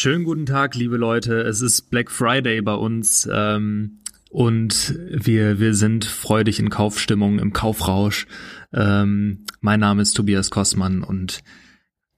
Schönen 0.00 0.22
guten 0.22 0.46
Tag, 0.46 0.76
liebe 0.76 0.96
Leute. 0.96 1.40
Es 1.40 1.60
ist 1.60 1.90
Black 1.90 2.12
Friday 2.12 2.62
bei 2.62 2.74
uns 2.74 3.28
ähm, 3.32 3.98
und 4.30 4.96
wir, 5.10 5.58
wir 5.58 5.74
sind 5.74 6.04
freudig 6.04 6.60
in 6.60 6.70
Kaufstimmung, 6.70 7.40
im 7.40 7.52
Kaufrausch. 7.52 8.28
Ähm, 8.72 9.44
mein 9.60 9.80
Name 9.80 10.02
ist 10.02 10.12
Tobias 10.12 10.50
Kossmann 10.50 11.02
und 11.02 11.42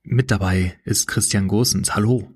mit 0.02 0.30
dabei 0.30 0.78
ist 0.84 1.06
Christian 1.06 1.48
Gosens. 1.48 1.94
Hallo. 1.94 2.30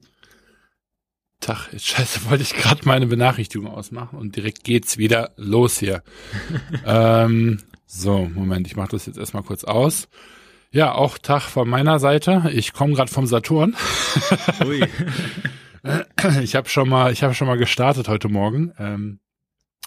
Tag, 1.41 1.69
scheiße, 1.77 2.25
wollte 2.31 2.43
ich 2.43 2.55
gerade 2.55 2.81
meine 2.87 3.07
Benachrichtigung 3.07 3.67
ausmachen 3.67 4.19
und 4.19 4.37
direkt 4.37 4.65
geht's 4.65 4.97
wieder 4.97 5.35
los 5.37 5.79
hier. 5.79 6.03
ähm, 6.87 7.61
so, 7.85 8.31
Moment, 8.35 8.67
ich 8.67 8.77
mache 8.77 8.93
das 8.93 9.05
jetzt 9.05 9.19
erstmal 9.19 9.43
kurz 9.43 9.63
aus. 9.65 10.09
Ja, 10.75 10.93
auch 10.93 11.19
Tag 11.19 11.43
von 11.43 11.69
meiner 11.69 12.01
Seite. 12.01 12.51
Ich 12.53 12.73
komme 12.73 12.95
gerade 12.95 13.09
vom 13.09 13.27
Saturn. 13.27 13.77
Ui. 14.67 14.83
ich 16.43 16.57
habe 16.57 16.69
schon 16.69 16.89
mal, 16.89 17.13
ich 17.13 17.23
habe 17.23 17.33
schon 17.33 17.47
mal 17.47 17.57
gestartet 17.57 18.09
heute 18.09 18.29
Morgen 18.29 18.73
ähm, 18.81 19.21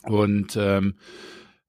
und 0.04 0.56
ähm, 0.56 0.96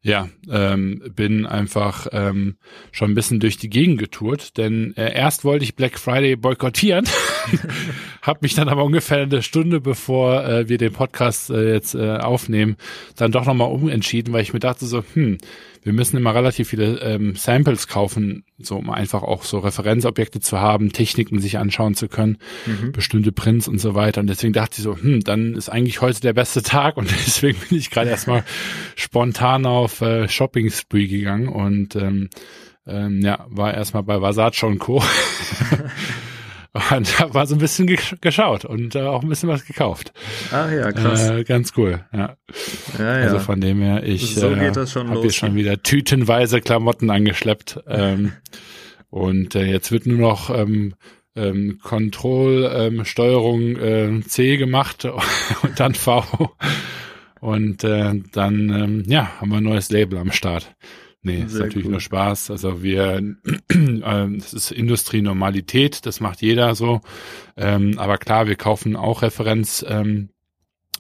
ja, 0.03 0.29
ähm, 0.49 1.03
bin 1.17 1.47
einfach 1.47 2.07
ähm, 2.13 2.59
schon 2.93 3.11
ein 3.11 3.15
bisschen 3.17 3.41
durch 3.41 3.57
die 3.57 3.69
Gegend 3.69 3.99
getourt, 3.99 4.57
denn 4.57 4.97
äh, 4.97 5.13
erst 5.13 5.45
wollte 5.45 5.65
ich 5.65 5.75
Black 5.75 5.99
Friday 5.99 6.37
boykottieren, 6.37 7.05
habe 8.23 8.39
mich 8.43 8.55
dann 8.55 8.69
aber 8.69 8.85
ungefähr 8.85 9.23
eine 9.23 9.43
Stunde 9.43 9.81
bevor 9.81 10.45
äh, 10.45 10.69
wir 10.69 10.79
den 10.79 10.93
Podcast 10.93 11.51
äh, 11.51 11.73
jetzt 11.73 11.97
äh, 11.97 12.19
aufnehmen, 12.19 12.77
dann 13.17 13.33
doch 13.33 13.45
nochmal 13.45 13.73
umentschieden, 13.73 14.33
weil 14.33 14.43
ich 14.43 14.53
mir 14.53 14.61
dachte 14.61 14.87
so, 14.87 15.03
hm, 15.15 15.39
wir 15.89 15.95
müssen 15.95 16.19
immer 16.19 16.35
relativ 16.35 16.69
viele 16.69 16.99
ähm, 17.01 17.35
Samples 17.35 17.89
kaufen, 17.89 18.45
so 18.59 18.77
um 18.77 18.91
einfach 18.91 19.23
auch 19.23 19.43
so 19.43 19.59
Referenzobjekte 19.59 20.39
zu 20.39 20.61
haben, 20.61 20.93
Techniken 20.93 21.41
sich 21.41 21.57
anschauen 21.57 21.95
zu 21.95 22.09
können, 22.09 22.37
mhm. 22.67 22.93
bestimmte 22.93 23.33
Prints 23.33 23.69
und 23.69 23.79
so 23.79 23.95
weiter. 23.95 24.21
Und 24.21 24.27
deswegen 24.27 24.53
dachte 24.53 24.75
ich 24.77 24.83
so, 24.83 24.99
hm, 24.99 25.21
dann 25.21 25.55
ist 25.55 25.71
eigentlich 25.71 26.03
heute 26.03 26.21
der 26.21 26.35
beste 26.35 26.63
Tag 26.63 26.99
und 26.99 27.11
deswegen 27.27 27.59
bin 27.67 27.79
ich 27.79 27.91
gerade 27.91 28.11
erstmal 28.11 28.45
spontan 28.97 29.65
auf 29.65 30.03
äh, 30.03 30.29
Shopping 30.29 30.71
Spree 30.71 31.07
gegangen 31.07 31.49
und 31.49 31.97
ähm, 31.97 32.29
ähm, 32.87 33.23
ja, 33.23 33.47
war 33.49 33.73
erstmal 33.73 34.03
bei 34.03 34.21
Versace 34.21 34.65
und 34.65 34.79
Co. 34.79 35.03
Und 36.91 37.21
da 37.21 37.35
war 37.35 37.47
so 37.47 37.55
ein 37.55 37.59
bisschen 37.59 37.87
geschaut 38.21 38.65
und 38.65 38.95
äh, 38.95 39.03
auch 39.03 39.23
ein 39.23 39.29
bisschen 39.29 39.49
was 39.49 39.65
gekauft. 39.65 40.13
Ah 40.51 40.71
ja, 40.71 40.93
krass. 40.93 41.29
Äh, 41.29 41.45
ganz 41.45 41.73
cool, 41.77 42.05
ja. 42.13 42.37
ja, 42.99 43.19
ja. 43.19 43.25
Also 43.25 43.39
von 43.39 43.61
dem 43.61 43.81
her, 43.81 44.03
ich 44.05 44.35
so 44.35 44.51
äh, 44.51 44.71
habe 44.71 45.21
hier 45.21 45.31
schon 45.33 45.55
wieder 45.55 45.83
tütenweise 45.83 46.61
Klamotten 46.61 47.11
angeschleppt. 47.11 47.81
Ähm, 47.87 48.33
und 49.11 49.55
äh, 49.55 49.65
jetzt 49.65 49.91
wird 49.91 50.07
nur 50.07 50.19
noch 50.19 50.51
ähm, 50.51 50.95
ähm, 51.35 51.79
Control, 51.83 52.71
ähm, 52.75 53.05
Steuerung 53.05 53.77
äh, 53.77 54.21
C 54.23 54.57
gemacht 54.57 55.07
und 55.63 55.81
dann 55.81 55.95
V. 55.95 56.25
Und 57.41 57.85
äh, 57.85 58.15
dann, 58.33 58.71
ähm, 58.71 59.03
ja, 59.07 59.41
haben 59.41 59.51
wir 59.51 59.59
ein 59.59 59.65
neues 59.65 59.91
Label 59.91 60.19
am 60.19 60.33
Start. 60.33 60.75
Nee, 61.23 61.43
ist 61.43 61.55
natürlich 61.55 61.87
cool. 61.87 61.93
nur 61.93 62.01
Spaß. 62.01 62.51
Also 62.51 62.83
wir, 62.83 63.17
äh, 63.69 64.39
das 64.39 64.55
ist 64.55 64.71
Industrienormalität, 64.71 66.07
das 66.07 66.21
macht 66.21 66.43
jeder 66.43 66.75
so. 66.75 67.01
Ähm, 67.57 67.99
aber 67.99 68.19
klar, 68.19 68.47
wir 68.47 68.57
kaufen 68.57 68.97
auch 68.97 69.23
Referenz. 69.23 69.85
Ähm, 69.89 70.31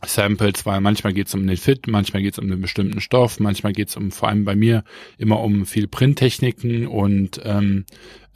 Samples, 0.06 0.64
weil 0.64 0.80
manchmal 0.80 1.12
geht 1.12 1.26
es 1.26 1.34
um 1.34 1.46
den 1.46 1.56
Fit, 1.56 1.88
manchmal 1.88 2.22
geht 2.22 2.34
es 2.34 2.38
um 2.38 2.44
einen 2.44 2.60
bestimmten 2.60 3.00
Stoff, 3.00 3.40
manchmal 3.40 3.72
geht 3.72 3.88
es 3.88 3.96
um, 3.96 4.12
vor 4.12 4.28
allem 4.28 4.44
bei 4.44 4.54
mir, 4.54 4.84
immer 5.16 5.40
um 5.40 5.66
viel 5.66 5.88
Printtechniken 5.88 6.86
und 6.86 7.40
ähm, 7.44 7.84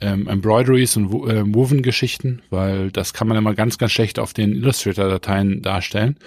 ähm, 0.01 0.27
Embroideries 0.27 0.97
und 0.97 1.05
äh, 1.29 1.43
Woven-Geschichten, 1.45 2.41
weil 2.49 2.91
das 2.91 3.13
kann 3.13 3.27
man 3.27 3.37
immer 3.37 3.53
ganz, 3.53 3.77
ganz 3.77 3.93
schlecht 3.93 4.19
auf 4.19 4.33
den 4.33 4.53
Illustrator-Dateien 4.55 5.61
darstellen. 5.61 6.17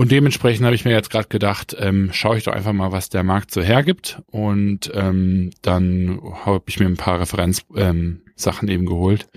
Und 0.00 0.10
dementsprechend 0.10 0.64
habe 0.64 0.74
ich 0.74 0.86
mir 0.86 0.92
jetzt 0.92 1.10
gerade 1.10 1.28
gedacht, 1.28 1.76
ähm, 1.78 2.08
schaue 2.14 2.38
ich 2.38 2.44
doch 2.44 2.54
einfach 2.54 2.72
mal, 2.72 2.90
was 2.90 3.10
der 3.10 3.22
Markt 3.22 3.50
so 3.50 3.60
hergibt. 3.60 4.22
Und 4.28 4.90
ähm, 4.94 5.50
dann 5.60 6.22
habe 6.46 6.64
ich 6.68 6.80
mir 6.80 6.86
ein 6.86 6.96
paar 6.96 7.20
Referenzsachen 7.20 7.68
ähm, 7.76 8.22
eben 8.66 8.86
geholt 8.86 9.28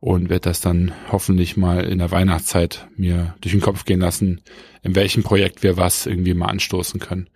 und 0.00 0.30
werde 0.30 0.48
das 0.48 0.62
dann 0.62 0.92
hoffentlich 1.12 1.58
mal 1.58 1.84
in 1.84 1.98
der 1.98 2.10
Weihnachtszeit 2.10 2.88
mir 2.96 3.34
durch 3.42 3.52
den 3.52 3.60
Kopf 3.60 3.84
gehen 3.84 4.00
lassen, 4.00 4.40
in 4.82 4.94
welchem 4.94 5.24
Projekt 5.24 5.62
wir 5.62 5.76
was 5.76 6.06
irgendwie 6.06 6.32
mal 6.32 6.46
anstoßen 6.46 7.00
können. 7.00 7.28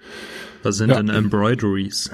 Was 0.63 0.79
sind 0.79 0.89
ja. 0.89 0.97
denn 0.97 1.11
Embroideries? 1.11 2.11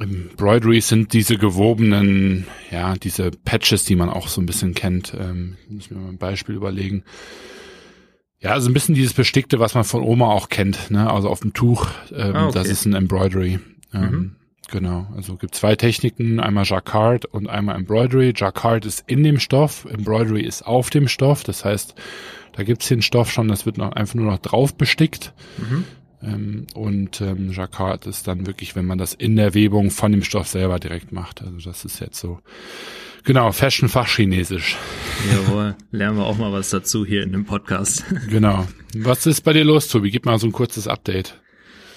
Embroideries 0.00 0.88
sind 0.88 1.12
diese 1.12 1.36
gewobenen, 1.36 2.46
ja, 2.70 2.94
diese 2.94 3.30
Patches, 3.30 3.84
die 3.84 3.96
man 3.96 4.08
auch 4.08 4.28
so 4.28 4.40
ein 4.40 4.46
bisschen 4.46 4.72
kennt. 4.72 5.12
Ähm, 5.20 5.58
muss 5.68 5.90
mir 5.90 5.98
mal 5.98 6.08
ein 6.08 6.16
Beispiel 6.16 6.54
überlegen. 6.54 7.04
Ja, 8.42 8.50
also 8.50 8.68
ein 8.68 8.74
bisschen 8.74 8.94
dieses 8.94 9.14
Bestickte, 9.14 9.60
was 9.60 9.74
man 9.74 9.84
von 9.84 10.02
Oma 10.02 10.26
auch 10.26 10.48
kennt, 10.48 10.90
ne? 10.90 11.08
Also 11.10 11.28
auf 11.28 11.40
dem 11.40 11.52
Tuch, 11.52 11.86
ähm, 12.12 12.34
ah, 12.34 12.48
okay. 12.48 12.58
das 12.58 12.68
ist 12.68 12.84
ein 12.84 12.94
Embroidery. 12.94 13.60
Ähm, 13.94 14.02
mhm. 14.02 14.36
Genau, 14.68 15.06
also 15.14 15.36
gibt 15.36 15.54
zwei 15.54 15.76
Techniken, 15.76 16.40
einmal 16.40 16.64
Jacquard 16.64 17.26
und 17.26 17.48
einmal 17.48 17.76
Embroidery. 17.76 18.32
Jacquard 18.34 18.84
ist 18.86 19.04
in 19.06 19.22
dem 19.22 19.38
Stoff, 19.38 19.84
Embroidery 19.84 20.42
ist 20.42 20.66
auf 20.66 20.90
dem 20.90 21.08
Stoff, 21.08 21.44
das 21.44 21.64
heißt, 21.64 21.94
da 22.54 22.62
gibt's 22.64 22.88
den 22.88 23.02
Stoff 23.02 23.30
schon, 23.30 23.48
das 23.48 23.66
wird 23.66 23.78
noch 23.78 23.92
einfach 23.92 24.14
nur 24.14 24.30
noch 24.30 24.38
drauf 24.38 24.74
bestickt. 24.74 25.34
Mhm. 25.58 25.84
Ähm, 26.22 26.66
und 26.74 27.20
ähm, 27.20 27.52
Jacquard 27.52 28.06
ist 28.06 28.26
dann 28.26 28.46
wirklich, 28.46 28.74
wenn 28.74 28.86
man 28.86 28.98
das 28.98 29.14
in 29.14 29.36
der 29.36 29.54
Webung 29.54 29.90
von 29.90 30.10
dem 30.10 30.22
Stoff 30.22 30.48
selber 30.48 30.78
direkt 30.78 31.12
macht. 31.12 31.42
Also 31.42 31.58
das 31.58 31.84
ist 31.84 32.00
jetzt 32.00 32.18
so 32.18 32.40
Genau, 33.24 33.52
Fashion-Fachchinesisch. 33.52 34.76
Jawohl, 35.32 35.76
lernen 35.92 36.16
wir 36.16 36.24
auch 36.24 36.38
mal 36.38 36.52
was 36.52 36.70
dazu 36.70 37.06
hier 37.06 37.22
in 37.22 37.32
dem 37.32 37.44
Podcast. 37.44 38.04
Genau. 38.28 38.66
Was 38.96 39.26
ist 39.26 39.42
bei 39.42 39.52
dir 39.52 39.64
los, 39.64 39.88
Tobi? 39.88 40.10
Gib 40.10 40.26
mal 40.26 40.38
so 40.38 40.46
ein 40.46 40.52
kurzes 40.52 40.88
Update. 40.88 41.40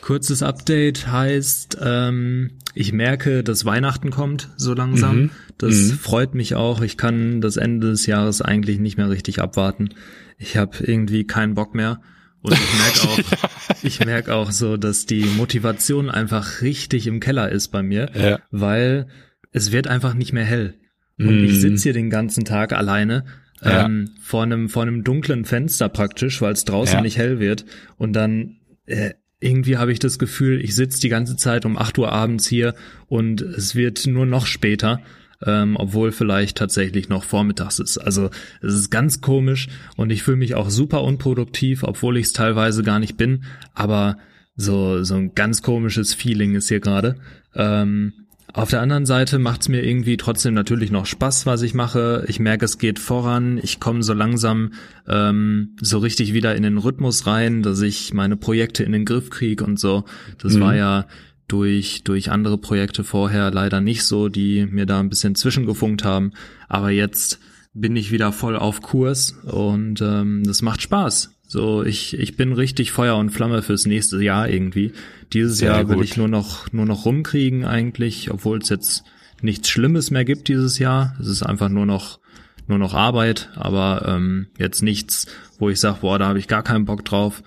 Kurzes 0.02 0.44
Update 0.44 1.08
heißt, 1.08 1.80
ähm, 1.82 2.52
ich 2.76 2.94
merke, 2.94 3.44
dass 3.44 3.66
Weihnachten 3.66 4.12
kommt 4.12 4.50
so 4.56 4.76
langsam. 4.76 5.16
Mhm. 5.16 5.32
Das 5.58 5.74
mhm. 5.74 5.92
freut 5.94 6.36
mich 6.36 6.54
auch. 6.54 6.82
Ich 6.82 6.96
kann 6.96 7.42
das 7.42 7.58
Ende 7.58 7.88
des 7.90 8.06
Jahres 8.06 8.44
eigentlich 8.44 8.78
nicht 8.78 8.98
mehr 8.98 9.10
richtig 9.10 9.42
abwarten. 9.42 9.90
Ich 10.38 10.58
habe 10.58 10.78
irgendwie 10.84 11.26
keinen 11.26 11.56
Bock 11.56 11.74
mehr. 11.74 12.02
Und 12.44 12.54
ich 12.54 12.78
merke 12.78 13.08
auch, 13.08 13.20
ich 13.84 14.06
merke 14.06 14.36
auch 14.36 14.52
so, 14.52 14.78
dass 14.78 15.08
die 15.08 15.26
Motivation 15.26 16.12
einfach 16.12 16.62
richtig 16.62 17.08
im 17.08 17.20
Keller 17.20 17.50
ist 17.50 17.70
bei 17.70 17.82
mir, 17.82 18.12
ja. 18.14 18.40
weil 18.52 19.08
es 19.52 19.72
wird 19.72 19.88
einfach 19.88 20.14
nicht 20.14 20.34
mehr 20.34 20.46
hell. 20.46 20.76
Und 21.18 21.42
mm. 21.42 21.46
ich 21.46 21.62
sitze 21.62 21.84
hier 21.84 21.94
den 21.94 22.10
ganzen 22.10 22.46
Tag 22.46 22.74
alleine 22.74 23.24
ja. 23.62 23.86
ähm, 23.86 24.12
vor 24.22 24.44
einem 24.44 24.70
vor 24.70 24.84
einem 24.84 25.04
dunklen 25.04 25.46
Fenster 25.46 25.90
praktisch, 25.90 26.42
weil 26.42 26.54
es 26.54 26.66
draußen 26.66 26.98
ja. 26.98 27.02
nicht 27.02 27.18
hell 27.18 27.40
wird. 27.40 27.66
Und 27.98 28.14
dann 28.14 28.58
äh, 28.86 29.12
irgendwie 29.40 29.78
habe 29.78 29.92
ich 29.92 30.00
das 30.00 30.20
Gefühl, 30.20 30.62
ich 30.62 30.76
sitze 30.76 31.02
die 31.02 31.10
ganze 31.10 31.36
Zeit 31.36 31.66
um 31.66 31.78
acht 31.78 31.98
Uhr 31.98 32.12
abends 32.12 32.48
hier 32.48 32.74
und 33.08 33.42
es 33.42 33.76
wird 33.76 34.08
nur 34.08 34.26
noch 34.26 34.46
später. 34.46 35.02
Ähm, 35.46 35.76
obwohl 35.76 36.14
vielleicht 36.14 36.58
tatsächlich 36.58 37.10
noch 37.10 37.26
vormittags 37.26 37.80
ist. 37.80 37.98
Also 37.98 38.30
es 38.62 38.74
ist 38.74 38.90
ganz 38.90 39.20
komisch 39.20 39.68
und 39.98 40.10
ich 40.10 40.24
fühle 40.24 40.38
mich 40.38 40.56
auch 40.56 40.70
super 40.70 41.04
unproduktiv, 41.04 41.84
obwohl 41.84 42.16
ich 42.16 42.28
es 42.28 42.34
teilweise 42.34 42.84
gar 42.84 43.00
nicht 43.00 43.18
bin. 43.18 43.44
Aber 43.74 44.18
so 44.56 45.04
so 45.04 45.16
ein 45.16 45.36
ganz 45.36 45.62
komisches 45.62 46.14
Feeling 46.14 46.56
ist 46.56 46.70
hier 46.70 46.80
gerade. 46.80 47.18
Ähm, 47.54 48.14
auf 48.54 48.70
der 48.70 48.82
anderen 48.82 49.06
Seite 49.06 49.38
macht 49.38 49.62
es 49.62 49.70
mir 49.70 49.84
irgendwie 49.84 50.18
trotzdem 50.18 50.54
natürlich 50.54 50.92
noch 50.92 51.06
Spaß, 51.06 51.46
was 51.46 51.62
ich 51.62 51.74
mache. 51.74 52.24
Ich 52.28 52.40
merke, 52.40 52.66
es 52.66 52.78
geht 52.78 53.00
voran. 53.00 53.60
Ich 53.62 53.80
komme 53.80 54.02
so 54.02 54.14
langsam 54.14 54.74
ähm, 55.08 55.76
so 55.82 55.98
richtig 55.98 56.34
wieder 56.34 56.56
in 56.56 56.64
den 56.64 56.78
Rhythmus 56.78 57.28
rein, 57.28 57.64
dass 57.64 57.82
ich 57.82 58.14
meine 58.14 58.38
Projekte 58.38 58.84
in 58.84 58.94
den 58.94 59.04
Griff 59.04 59.30
kriege 59.30 59.64
und 59.64 59.80
so. 59.80 60.06
Das 60.38 60.54
mhm. 60.54 60.60
war 60.62 60.76
ja 60.76 61.06
durch, 61.48 62.04
durch 62.04 62.32
andere 62.32 62.58
Projekte 62.58 63.04
vorher 63.04 63.52
leider 63.52 63.82
nicht 63.82 64.04
so, 64.04 64.30
die 64.30 64.66
mir 64.66 64.86
da 64.86 65.00
ein 65.00 65.10
bisschen 65.10 65.36
zwischengefunkt 65.36 66.04
haben. 66.04 66.32
Aber 66.70 66.92
jetzt 66.92 67.40
bin 67.74 67.96
ich 67.96 68.12
wieder 68.12 68.32
voll 68.32 68.56
auf 68.56 68.82
Kurs 68.82 69.32
und 69.44 70.02
ähm, 70.02 70.44
das 70.46 70.62
macht 70.62 70.82
Spaß. 70.82 71.35
So, 71.56 71.86
ich, 71.86 72.20
ich 72.20 72.36
bin 72.36 72.52
richtig 72.52 72.92
Feuer 72.92 73.16
und 73.16 73.30
Flamme 73.30 73.62
fürs 73.62 73.86
nächste 73.86 74.22
Jahr 74.22 74.50
irgendwie. 74.50 74.92
Dieses 75.32 75.60
Sehr 75.60 75.72
Jahr 75.72 75.88
will 75.88 76.04
ich 76.04 76.18
nur 76.18 76.28
noch, 76.28 76.70
nur 76.74 76.86
noch 76.86 77.06
rumkriegen 77.06 77.64
eigentlich, 77.64 78.30
obwohl 78.30 78.58
es 78.58 78.68
jetzt 78.68 79.06
nichts 79.40 79.70
Schlimmes 79.70 80.12
mehr 80.12 80.26
gibt 80.26 80.50
dieses 80.50 80.80
Jahr. 80.80 81.16
Es 81.18 81.28
ist 81.28 81.44
einfach 81.44 81.70
nur 81.70 81.86
noch, 81.86 82.20
nur 82.68 82.78
noch 82.78 82.94
Arbeit, 82.94 83.52
aber 83.56 84.04
ähm, 84.06 84.48
jetzt 84.58 84.84
nichts, 84.84 85.28
wo 85.58 85.70
ich 85.70 85.80
sage, 85.80 86.00
boah, 86.02 86.20
da 86.20 86.28
habe 86.28 86.40
ich 86.40 86.50
gar 86.50 86.62
keinen 86.62 86.84
Bock 86.84 87.06
drauf. 87.06 87.42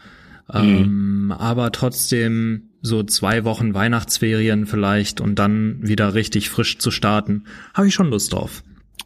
Mhm. 0.50 0.62
Ähm, 0.62 1.34
aber 1.36 1.70
trotzdem 1.70 2.70
so 2.80 3.02
zwei 3.02 3.44
Wochen 3.44 3.74
Weihnachtsferien 3.74 4.64
vielleicht 4.64 5.20
und 5.20 5.34
dann 5.34 5.86
wieder 5.86 6.14
richtig 6.14 6.48
frisch 6.48 6.78
zu 6.78 6.90
starten, 6.90 7.44
habe 7.74 7.88
ich 7.88 7.94
schon 7.94 8.08
Lust 8.08 8.32
drauf. 8.32 8.62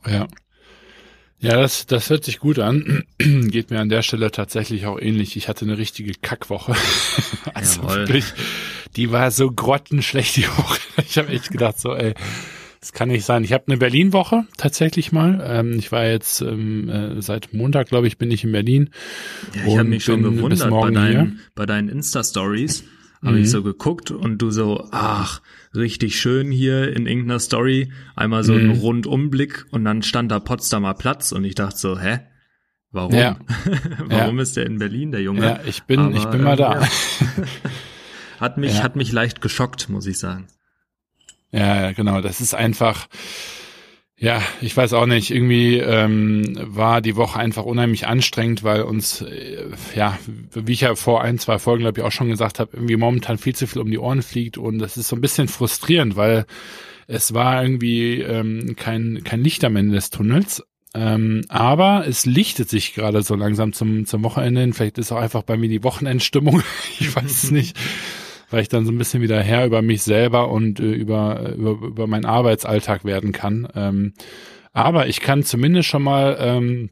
Ja, 0.09 0.29
ja, 1.43 1.61
das, 1.61 1.87
das 1.87 2.09
hört 2.09 2.25
sich 2.25 2.39
gut 2.39 2.59
an. 2.59 3.05
Geht 3.19 3.71
mir 3.71 3.81
an 3.81 3.89
der 3.89 4.03
Stelle 4.03 4.31
tatsächlich 4.31 4.87
auch 4.87 4.99
ähnlich. 4.99 5.37
Ich 5.37 5.49
hatte 5.49 5.65
eine 5.65 5.77
richtige 5.77 6.13
Kackwoche. 6.15 6.75
also 7.55 7.83
Jawohl. 7.83 7.97
wirklich, 7.97 8.25
die 8.97 9.11
war 9.11 9.31
so 9.33 9.51
grottenschlecht 9.51 10.37
die 10.37 10.47
Woche. 10.47 10.79
Ich 11.09 11.19
habe 11.19 11.29
echt 11.33 11.51
gedacht 11.51 11.79
so, 11.81 11.95
ey, 11.95 12.15
Das 12.81 12.93
kann 12.93 13.09
nicht 13.09 13.25
sein. 13.25 13.45
Ich 13.45 13.53
habe 13.53 13.65
eine 13.67 13.77
Berlin-Woche 13.77 14.45
tatsächlich 14.57 15.13
mal. 15.13 15.43
Ähm, 15.47 15.79
ich 15.79 15.93
war 15.93 16.05
jetzt 16.07 16.41
ähm, 16.43 16.89
äh, 16.89 17.23
seit 17.23 17.53
Montag, 17.55 17.89
glaube 17.89 18.07
ich, 18.07 18.19
bin 18.19 18.31
ich 18.31 18.45
in 18.45 18.53
Berlin. 18.53 18.91
Ja, 19.55 19.67
ich 19.67 19.79
habe 19.79 19.89
mich 19.89 20.05
schon 20.05 20.23
gewundert 20.23 20.69
bei 20.69 20.91
deinen, 20.91 21.41
bei 21.55 21.67
deinen 21.67 21.89
Insta-Stories. 21.89 22.85
Habe 23.25 23.37
mhm. 23.37 23.43
ich 23.43 23.51
so 23.51 23.63
geguckt 23.63 24.11
und 24.11 24.39
du 24.39 24.51
so, 24.51 24.89
ach, 24.91 25.43
richtig 25.75 26.19
schön 26.19 26.51
hier 26.51 26.95
in 26.95 27.07
irgendeiner 27.07 27.39
Story. 27.39 27.93
Einmal 28.17 28.43
so 28.43 28.53
mhm. 28.53 28.71
ein 28.71 28.79
Rundumblick 28.79 29.67
und 29.71 29.85
dann 29.85 30.03
stand 30.03 30.33
da 30.33 30.41
Potsdamer 30.41 30.95
Platz 30.95 31.31
und 31.31 31.45
ich 31.45 31.55
dachte 31.55 31.79
so, 31.79 31.99
hä? 31.99 32.21
Warum? 32.91 33.15
Ja. 33.15 33.39
Warum 33.99 34.37
ja. 34.37 34.43
ist 34.43 34.57
der 34.57 34.67
in 34.67 34.79
Berlin, 34.79 35.13
der 35.13 35.23
Junge? 35.23 35.45
Ja, 35.45 35.61
ich 35.65 35.85
bin, 35.85 36.01
Aber, 36.01 36.17
ich 36.17 36.25
bin 36.27 36.43
mal 36.43 36.57
da. 36.57 36.83
Ja. 36.83 36.89
hat 38.41 38.59
mich, 38.59 38.83
hat 38.83 38.97
mich 38.97 39.13
leicht 39.13 39.41
geschockt, 39.41 39.89
muss 39.89 40.07
ich 40.07 40.19
sagen. 40.19 40.49
Ja, 41.53 41.93
genau. 41.93 42.21
Das 42.21 42.41
ist 42.41 42.55
einfach, 42.55 43.09
ja, 44.23 44.41
ich 44.61 44.77
weiß 44.77 44.93
auch 44.93 45.07
nicht. 45.07 45.33
Irgendwie 45.33 45.79
ähm, 45.79 46.57
war 46.63 47.01
die 47.01 47.17
Woche 47.17 47.41
einfach 47.41 47.65
unheimlich 47.65 48.07
anstrengend, 48.07 48.63
weil 48.63 48.83
uns, 48.83 49.21
äh, 49.21 49.65
ja, 49.97 50.17
wie 50.55 50.73
ich 50.73 50.83
ja 50.83 50.95
vor 50.95 51.23
ein, 51.23 51.41
zwei 51.41 51.59
Folgen, 51.59 51.83
glaube 51.83 51.99
ich, 51.99 52.07
auch 52.07 52.13
schon 52.13 52.29
gesagt 52.29 52.61
habe, 52.61 52.71
irgendwie 52.73 52.97
momentan 52.97 53.37
viel 53.37 53.57
zu 53.57 53.67
viel 53.67 53.83
um 53.83 53.91
die 53.91 53.99
Ohren 53.99 54.23
fliegt 54.23 54.59
und 54.59 54.79
das 54.79 54.97
ist 54.97 55.09
so 55.09 55.17
ein 55.17 55.21
bisschen 55.21 55.49
frustrierend, 55.49 56.15
weil 56.15 56.47
es 57.09 57.35
war 57.35 57.65
irgendwie 57.65 58.21
ähm, 58.21 58.77
kein, 58.77 59.25
kein 59.25 59.43
Licht 59.43 59.65
am 59.65 59.75
Ende 59.75 59.97
des 59.97 60.11
Tunnels. 60.11 60.63
Ähm, 60.95 61.45
aber 61.49 62.07
es 62.07 62.25
lichtet 62.25 62.71
sich 62.71 62.95
gerade 62.95 63.25
so 63.25 63.35
langsam 63.35 63.73
zum, 63.73 64.07
zum 64.07 64.23
Wochenende. 64.23 64.73
Vielleicht 64.73 64.99
ist 64.99 65.11
auch 65.11 65.21
einfach 65.21 65.43
bei 65.43 65.57
mir 65.57 65.69
die 65.69 65.83
Wochenendstimmung. 65.83 66.63
ich 67.01 67.17
weiß 67.17 67.25
es 67.45 67.51
nicht. 67.51 67.77
Weil 68.53 68.63
ich 68.63 68.69
dann 68.69 68.87
so 68.87 68.93
ein 68.93 68.99
bisschen 68.99 69.23
wieder 69.23 69.41
Herr 69.41 69.67
über 69.67 69.83
mich 69.83 70.03
selber 70.03 70.51
und 70.51 70.79
äh, 70.79 70.93
über, 70.93 71.55
über, 71.55 71.87
über 71.87 72.07
meinen 72.07 72.27
Arbeitsalltag 72.27 73.05
werden 73.05 73.33
kann. 73.33 73.67
Ähm, 73.75 74.13
aber 74.73 75.09
ich 75.09 75.21
kann 75.21 75.43
zumindest 75.43 75.89
schon 75.89 76.03
mal 76.03 76.37
ähm, 76.39 76.91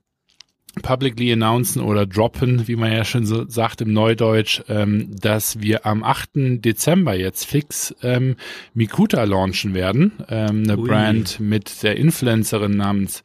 publicly 0.82 1.32
announcen 1.32 1.82
oder 1.82 2.06
droppen, 2.06 2.68
wie 2.68 2.76
man 2.76 2.92
ja 2.92 3.04
schon 3.04 3.26
so 3.26 3.48
sagt 3.48 3.80
im 3.80 3.92
Neudeutsch, 3.92 4.62
ähm, 4.68 5.10
dass 5.18 5.60
wir 5.60 5.84
am 5.84 6.04
8. 6.04 6.30
Dezember 6.64 7.14
jetzt 7.14 7.44
fix 7.44 7.94
ähm, 8.02 8.36
Mikuta 8.72 9.24
launchen 9.24 9.74
werden. 9.74 10.12
Ähm, 10.28 10.62
eine 10.64 10.78
Ui. 10.78 10.88
Brand 10.88 11.40
mit 11.40 11.82
der 11.82 11.96
Influencerin 11.96 12.76
namens 12.76 13.22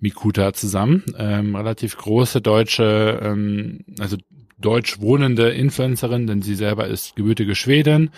Mikuta 0.00 0.52
zusammen. 0.54 1.04
Ähm, 1.18 1.54
relativ 1.54 1.96
große 1.96 2.40
deutsche, 2.40 3.20
ähm, 3.22 3.84
also 3.98 4.16
deutsch 4.60 5.00
wohnende 5.00 5.50
Influencerin, 5.50 6.26
denn 6.26 6.42
sie 6.42 6.54
selber 6.54 6.86
ist 6.86 7.16
gebürtige 7.16 7.54
Schwedin 7.54 8.10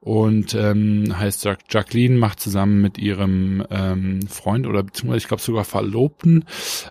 und 0.00 0.54
ähm, 0.54 1.12
heißt 1.18 1.48
Jacqueline, 1.70 2.16
macht 2.16 2.40
zusammen 2.40 2.80
mit 2.80 2.98
ihrem 2.98 3.64
ähm, 3.70 4.20
Freund 4.28 4.66
oder 4.66 4.82
beziehungsweise 4.82 5.18
ich 5.18 5.28
glaube 5.28 5.42
sogar 5.42 5.64
Verlobten 5.64 6.44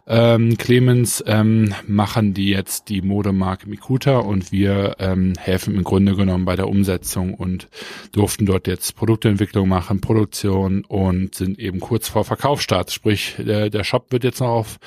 ähm, 0.07 0.57
Clemens 0.57 1.23
ähm, 1.25 1.73
machen 1.87 2.33
die 2.33 2.49
jetzt 2.49 2.89
die 2.89 3.01
Modemarke 3.01 3.69
Mikuta 3.69 4.17
und 4.17 4.51
wir 4.51 4.97
ähm, 4.99 5.33
helfen 5.39 5.75
im 5.75 5.83
Grunde 5.83 6.15
genommen 6.15 6.45
bei 6.45 6.55
der 6.55 6.67
Umsetzung 6.67 7.33
und 7.33 7.69
durften 8.11 8.45
dort 8.45 8.67
jetzt 8.67 8.95
Produktentwicklung 8.95 9.69
machen, 9.69 10.01
Produktion 10.01 10.83
und 10.85 11.35
sind 11.35 11.59
eben 11.59 11.79
kurz 11.79 12.09
vor 12.09 12.25
Verkaufsstart. 12.25 12.91
Sprich, 12.91 13.35
der, 13.37 13.69
der 13.69 13.83
Shop 13.83 14.11
wird 14.11 14.23
jetzt 14.23 14.41
noch 14.41 14.49
auf 14.49 14.77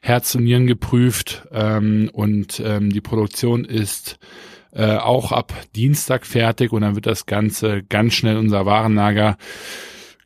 Herz 0.00 0.34
und 0.34 0.44
Nieren 0.44 0.66
geprüft 0.66 1.46
ähm, 1.52 2.10
und 2.12 2.60
ähm, 2.64 2.90
die 2.90 3.00
Produktion 3.00 3.64
ist 3.64 4.18
äh, 4.72 4.96
auch 4.96 5.32
ab 5.32 5.52
Dienstag 5.76 6.26
fertig 6.26 6.72
und 6.72 6.82
dann 6.82 6.94
wird 6.94 7.06
das 7.06 7.26
Ganze 7.26 7.82
ganz 7.82 8.14
schnell 8.14 8.36
unser 8.36 8.66
Warenlager 8.66 9.36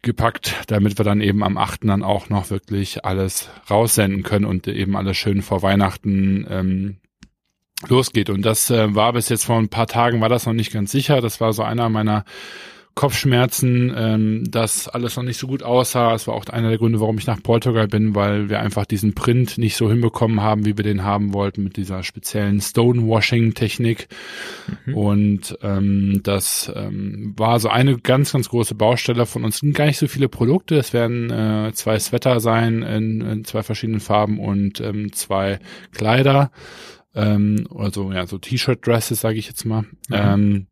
gepackt, 0.02 0.54
damit 0.68 0.98
wir 0.98 1.04
dann 1.04 1.20
eben 1.20 1.42
am 1.42 1.58
8. 1.58 1.80
dann 1.84 2.02
auch 2.02 2.28
noch 2.28 2.50
wirklich 2.50 3.04
alles 3.04 3.50
raussenden 3.68 4.22
können 4.22 4.44
und 4.44 4.68
eben 4.68 4.96
alles 4.96 5.16
schön 5.16 5.42
vor 5.42 5.62
Weihnachten 5.62 6.46
ähm, 6.48 6.96
losgeht. 7.88 8.30
Und 8.30 8.42
das 8.42 8.70
äh, 8.70 8.94
war 8.94 9.12
bis 9.12 9.28
jetzt 9.28 9.44
vor 9.44 9.58
ein 9.58 9.68
paar 9.68 9.88
Tagen, 9.88 10.20
war 10.20 10.28
das 10.28 10.46
noch 10.46 10.52
nicht 10.52 10.72
ganz 10.72 10.92
sicher. 10.92 11.20
Das 11.20 11.40
war 11.40 11.52
so 11.52 11.62
einer 11.62 11.88
meiner 11.88 12.24
Kopfschmerzen, 12.96 13.92
ähm, 13.94 14.50
dass 14.50 14.88
alles 14.88 15.16
noch 15.16 15.22
nicht 15.22 15.38
so 15.38 15.46
gut 15.46 15.62
aussah. 15.62 16.14
Es 16.14 16.26
war 16.26 16.34
auch 16.34 16.46
einer 16.46 16.70
der 16.70 16.78
Gründe, 16.78 16.98
warum 16.98 17.18
ich 17.18 17.26
nach 17.26 17.42
Portugal 17.42 17.88
bin, 17.88 18.14
weil 18.14 18.48
wir 18.48 18.60
einfach 18.60 18.86
diesen 18.86 19.14
Print 19.14 19.58
nicht 19.58 19.76
so 19.76 19.90
hinbekommen 19.90 20.40
haben, 20.40 20.64
wie 20.64 20.78
wir 20.78 20.82
den 20.82 21.04
haben 21.04 21.34
wollten, 21.34 21.62
mit 21.62 21.76
dieser 21.76 22.02
speziellen 22.02 22.58
Stonewashing-Technik. 22.58 24.08
Mhm. 24.86 24.94
Und 24.94 25.58
ähm, 25.60 26.22
das 26.22 26.72
ähm, 26.74 27.34
war 27.36 27.60
so 27.60 27.68
eine 27.68 27.98
ganz, 27.98 28.32
ganz 28.32 28.48
große 28.48 28.74
Baustelle 28.74 29.26
von 29.26 29.44
uns. 29.44 29.56
Es 29.56 29.60
sind 29.60 29.74
gar 29.74 29.84
nicht 29.84 29.98
so 29.98 30.08
viele 30.08 30.30
Produkte. 30.30 30.76
Es 30.76 30.94
werden 30.94 31.30
äh, 31.30 31.72
zwei 31.74 31.98
Sweater 31.98 32.40
sein 32.40 32.80
in, 32.80 33.20
in 33.20 33.44
zwei 33.44 33.62
verschiedenen 33.62 34.00
Farben 34.00 34.40
und 34.40 34.80
ähm, 34.80 35.12
zwei 35.12 35.58
Kleider. 35.92 36.50
Ähm, 37.14 37.68
also 37.76 38.10
ja, 38.10 38.26
so 38.26 38.38
T-Shirt-Dresses, 38.38 39.20
sage 39.20 39.38
ich 39.38 39.48
jetzt 39.48 39.66
mal. 39.66 39.82
Mhm. 39.82 39.86
Ähm, 40.12 40.66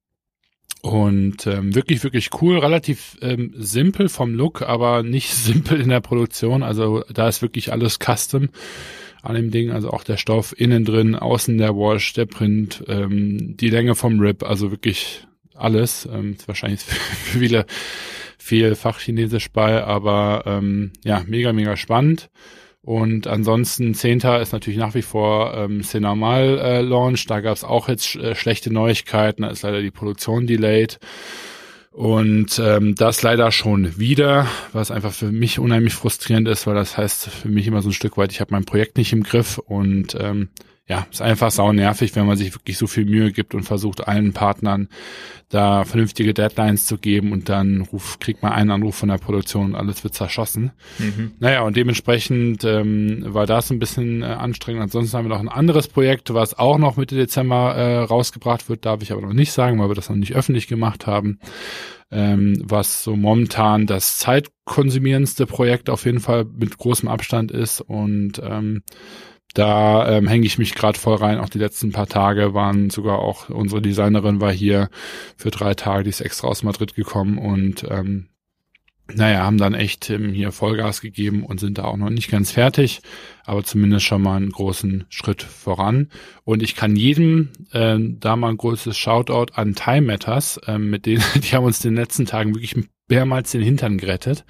und 0.84 1.46
ähm, 1.46 1.75
wirklich, 1.75 2.04
wirklich 2.04 2.28
cool, 2.42 2.58
relativ 2.58 3.16
ähm, 3.22 3.54
simpel 3.56 4.10
vom 4.10 4.34
Look, 4.34 4.60
aber 4.60 5.02
nicht 5.02 5.34
simpel 5.34 5.81
in 5.81 5.88
der 5.88 6.02
Produktion. 6.02 6.62
Also 6.62 7.02
da 7.10 7.26
ist 7.26 7.40
wirklich 7.40 7.72
alles 7.72 7.98
custom 7.98 8.50
an 9.22 9.34
dem 9.34 9.50
Ding, 9.50 9.70
also 9.70 9.88
auch 9.88 10.04
der 10.04 10.19
Stoff 10.19 10.54
innen 10.54 10.84
drin, 10.84 11.14
außen 11.14 11.56
der 11.56 11.75
Wash, 11.75 12.12
der 12.12 12.26
Print, 12.26 12.84
ähm, 12.86 13.56
die 13.56 13.70
Länge 13.70 13.94
vom 13.94 14.20
Rip, 14.20 14.42
also 14.42 14.70
wirklich 14.70 15.26
alles. 15.54 16.06
Ähm, 16.12 16.34
ist 16.34 16.48
wahrscheinlich 16.48 16.81
für 16.82 17.38
viele 17.38 17.64
viel 18.36 18.75
Fachchinesisch 18.75 19.52
bei, 19.52 19.82
aber 19.82 20.42
ähm, 20.44 20.92
ja, 21.02 21.25
mega, 21.26 21.54
mega 21.54 21.78
spannend. 21.78 22.28
Und 22.84 23.26
ansonsten 23.26 23.94
Zehnter 23.94 24.42
ist 24.42 24.52
natürlich 24.52 24.78
nach 24.78 24.94
wie 24.94 25.02
vor 25.02 25.54
ähm, 25.56 25.82
Cinemal 25.82 26.58
äh, 26.58 26.81
Launch. 26.82 27.25
Da 27.26 27.40
gab 27.40 27.56
es 27.56 27.64
auch 27.64 27.88
jetzt 27.88 28.14
äh, 28.16 28.34
schlechte 28.34 28.70
Neuigkeiten. 28.70 29.42
Da 29.42 29.48
ist 29.48 29.62
leider 29.62 29.81
die 29.81 29.90
Produktion 29.90 30.46
delayed. 30.46 30.98
Und 31.92 32.60
ähm, 32.62 32.94
das 32.94 33.22
leider 33.22 33.52
schon 33.52 33.98
wieder, 33.98 34.48
was 34.72 34.90
einfach 34.90 35.12
für 35.12 35.32
mich 35.32 35.58
unheimlich 35.58 35.94
frustrierend 35.94 36.48
ist, 36.48 36.67
weil 36.67 36.74
das 36.74 36.98
heißt 36.98 37.29
für 37.29 37.48
mich 37.48 37.67
immer 37.69 37.82
so 37.82 37.88
ein 37.88 37.93
Stück 37.93 38.19
weit, 38.19 38.32
ich 38.32 38.41
habe 38.41 38.53
mein 38.53 38.64
Projekt 38.64 38.98
nicht 38.98 39.12
im 39.12 39.22
Griff 39.22 39.58
und 39.58 40.17
ähm, 40.19 40.48
ja, 40.86 41.06
ist 41.10 41.22
einfach 41.22 41.50
sau 41.50 41.72
nervig, 41.72 42.14
wenn 42.14 42.26
man 42.26 42.36
sich 42.36 42.55
wirklich 42.55 42.76
so 42.76 42.86
viel 42.86 43.06
Mühe 43.06 43.32
gibt 43.32 43.55
und 43.55 43.62
versucht 43.62 44.06
allen 44.06 44.34
Partnern 44.34 44.88
da 45.48 45.84
vernünftige 45.84 46.34
Deadlines 46.34 46.84
zu 46.84 46.98
geben 46.98 47.32
und 47.32 47.48
dann 47.48 47.82
ruf, 47.82 48.19
kriegt 48.19 48.43
man 48.43 48.53
einen 48.53 48.70
Anruf 48.70 48.96
von 48.96 49.08
der 49.08 49.17
Produktion 49.17 49.67
und 49.67 49.74
alles 49.76 50.05
wird 50.05 50.12
zerschossen. 50.12 50.72
Mhm. 50.98 51.32
Naja, 51.38 51.62
und 51.62 51.76
dementsprechend 51.76 52.64
ähm, 52.64 53.24
war 53.26 53.46
das 53.46 53.70
ein 53.70 53.79
bisschen 53.79 54.22
äh, 54.22 54.26
anstrengend. 54.26 54.82
Ansonsten 54.82 55.17
haben 55.17 55.24
wir 55.26 55.31
noch 55.34 55.41
ein 55.41 55.48
anderes 55.48 55.88
Projekt, 55.88 56.34
was 56.34 56.58
auch 56.58 56.76
noch 56.76 56.96
Mitte 56.96 57.14
Dezember 57.14 57.74
äh, 57.74 57.98
rausgebracht 58.00 58.69
wird, 58.69 58.84
darf 58.84 59.00
ich 59.00 59.12
aber 59.12 59.22
noch 59.22 59.32
nicht 59.32 59.53
sagen, 59.53 59.79
weil 59.79 59.88
wir 59.88 59.94
das 59.94 60.10
noch 60.10 60.17
nicht 60.17 60.34
öffentlich 60.34 60.67
gemacht 60.67 61.06
haben. 61.06 61.38
Ähm, 62.10 62.62
was 62.62 63.03
so 63.03 63.17
momentan 63.17 63.86
das 63.86 64.19
zeitkonsumierendste 64.19 65.46
Projekt 65.46 65.88
auf 65.88 66.05
jeden 66.05 66.20
Fall 66.20 66.44
mit 66.44 66.76
großem 66.76 67.08
Abstand 67.08 67.50
ist 67.50 67.81
und 67.81 68.41
ähm, 68.44 68.82
da 69.55 70.08
ähm, 70.11 70.27
hänge 70.27 70.46
ich 70.46 70.58
mich 70.58 70.75
gerade 70.75 70.99
voll 70.99 71.17
rein. 71.17 71.39
Auch 71.39 71.49
die 71.49 71.58
letzten 71.58 71.93
paar 71.93 72.08
Tage 72.08 72.55
waren 72.55 72.91
sogar 72.91 73.20
auch 73.20 73.49
unsere 73.49 73.81
Designerin 73.81 74.41
war 74.41 74.53
hier 74.53 74.91
für 75.37 75.51
drei 75.51 75.75
Tage, 75.75 76.05
die 76.05 76.11
ist 76.11 76.20
extra 76.20 76.49
aus 76.49 76.63
Madrid 76.63 76.94
gekommen 76.94 77.39
und 77.39 77.87
ähm, 77.89 78.29
naja, 79.13 79.44
haben 79.44 79.58
dann 79.58 79.75
echt 79.75 80.08
ähm, 80.08 80.32
hier 80.32 80.51
Vollgas 80.51 81.03
gegeben 81.03 81.44
und 81.44 81.61
sind 81.61 81.77
da 81.77 81.84
auch 81.84 81.96
noch 81.96 82.08
nicht 82.08 82.31
ganz 82.31 82.51
fertig, 82.51 83.03
aber 83.44 83.63
zumindest 83.63 84.06
schon 84.06 84.23
mal 84.23 84.37
einen 84.37 84.51
großen 84.51 85.05
Schritt 85.11 85.43
voran. 85.43 86.08
Und 86.44 86.63
ich 86.63 86.75
kann 86.75 86.96
jedem 86.96 87.51
äh, 87.73 87.99
da 87.99 88.37
mal 88.37 88.49
ein 88.49 88.56
großes 88.56 88.96
Shoutout 88.96 89.53
an 89.55 89.75
Time 89.75 90.03
Matters, 90.03 90.56
äh, 90.67 90.79
mit 90.79 91.05
denen, 91.05 91.23
die 91.34 91.55
haben 91.55 91.65
uns 91.65 91.84
in 91.84 91.91
den 91.91 92.03
letzten 92.03 92.25
Tagen 92.25 92.55
wirklich 92.55 92.77
mehrmals 93.08 93.51
den 93.51 93.63
Hintern 93.63 93.99
gerettet. 93.99 94.44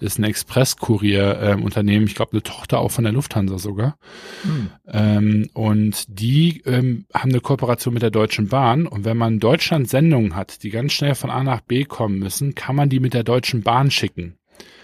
Ist 0.00 0.18
ein 0.18 0.24
Express-Kurier-Unternehmen, 0.24 2.02
ähm, 2.02 2.06
ich 2.06 2.14
glaube 2.14 2.32
eine 2.32 2.42
Tochter 2.42 2.78
auch 2.78 2.90
von 2.90 3.04
der 3.04 3.12
Lufthansa 3.12 3.58
sogar. 3.58 3.98
Hm. 4.42 4.70
Ähm, 4.88 5.50
und 5.52 6.04
die 6.08 6.62
ähm, 6.64 7.04
haben 7.12 7.30
eine 7.30 7.40
Kooperation 7.40 7.94
mit 7.94 8.02
der 8.02 8.10
Deutschen 8.10 8.48
Bahn. 8.48 8.86
Und 8.86 9.04
wenn 9.04 9.16
man 9.16 9.40
Deutschland 9.40 9.88
Sendungen 9.88 10.34
hat, 10.36 10.62
die 10.62 10.70
ganz 10.70 10.92
schnell 10.92 11.14
von 11.14 11.30
A 11.30 11.42
nach 11.42 11.60
B 11.60 11.84
kommen 11.84 12.18
müssen, 12.18 12.54
kann 12.54 12.76
man 12.76 12.88
die 12.88 13.00
mit 13.00 13.14
der 13.14 13.24
Deutschen 13.24 13.62
Bahn 13.62 13.90
schicken. 13.90 14.36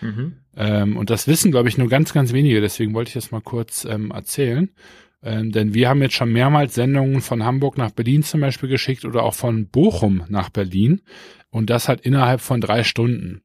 Mhm. 0.03 0.35
Ähm, 0.57 0.97
und 0.97 1.11
das 1.11 1.27
wissen, 1.27 1.51
glaube 1.51 1.69
ich, 1.69 1.79
nur 1.79 1.89
ganz, 1.89 2.13
ganz 2.13 2.33
wenige. 2.33 2.61
Deswegen 2.61 2.95
wollte 2.95 3.09
ich 3.09 3.15
das 3.15 3.31
mal 3.31 3.41
kurz 3.41 3.85
erzählen. 3.85 4.71
Ähm, 5.23 5.51
denn 5.51 5.75
wir 5.75 5.89
haben 5.89 6.03
jetzt 6.03 6.15
schon 6.15 6.33
mehrmals 6.33 6.75
Sendungen 6.75 7.21
von 7.21 7.45
Hamburg 7.45 7.79
nach 7.79 7.91
Berlin 7.91 8.23
zum 8.23 8.41
Beispiel 8.41 8.69
geschickt 8.69 9.05
oder 9.05 9.23
auch 9.23 9.35
von 9.35 9.67
Bochum 9.69 10.23
nach 10.29 10.51
Berlin. 10.51 11.03
Und 11.57 11.71
das 11.71 11.89
halt 11.89 12.03
innerhalb 12.03 12.43
von 12.43 12.61
drei 12.61 12.85
Stunden. 12.85 13.41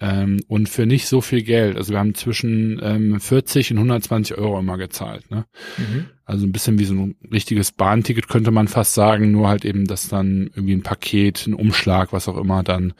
Ähm, 0.00 0.40
und 0.48 0.68
für 0.68 0.84
nicht 0.84 1.06
so 1.06 1.22
viel 1.22 1.42
Geld. 1.42 1.78
Also 1.78 1.94
wir 1.94 1.98
haben 1.98 2.14
zwischen 2.14 2.78
ähm, 2.82 3.18
40 3.18 3.70
und 3.70 3.78
120 3.78 4.36
Euro 4.36 4.60
immer 4.60 4.76
gezahlt. 4.76 5.30
Ne? 5.30 5.46
Mhm. 5.78 6.04
Also 6.26 6.44
ein 6.44 6.52
bisschen 6.52 6.78
wie 6.78 6.84
so 6.84 6.92
ein 6.92 7.16
richtiges 7.32 7.72
Bahnticket 7.72 8.28
könnte 8.28 8.50
man 8.50 8.68
fast 8.68 8.92
sagen, 8.92 9.32
nur 9.32 9.48
halt 9.48 9.64
eben, 9.64 9.86
dass 9.86 10.08
dann 10.08 10.50
irgendwie 10.54 10.74
ein 10.74 10.82
Paket, 10.82 11.46
ein 11.46 11.54
Umschlag, 11.54 12.12
was 12.12 12.28
auch 12.28 12.36
immer, 12.36 12.62
dann 12.62 12.92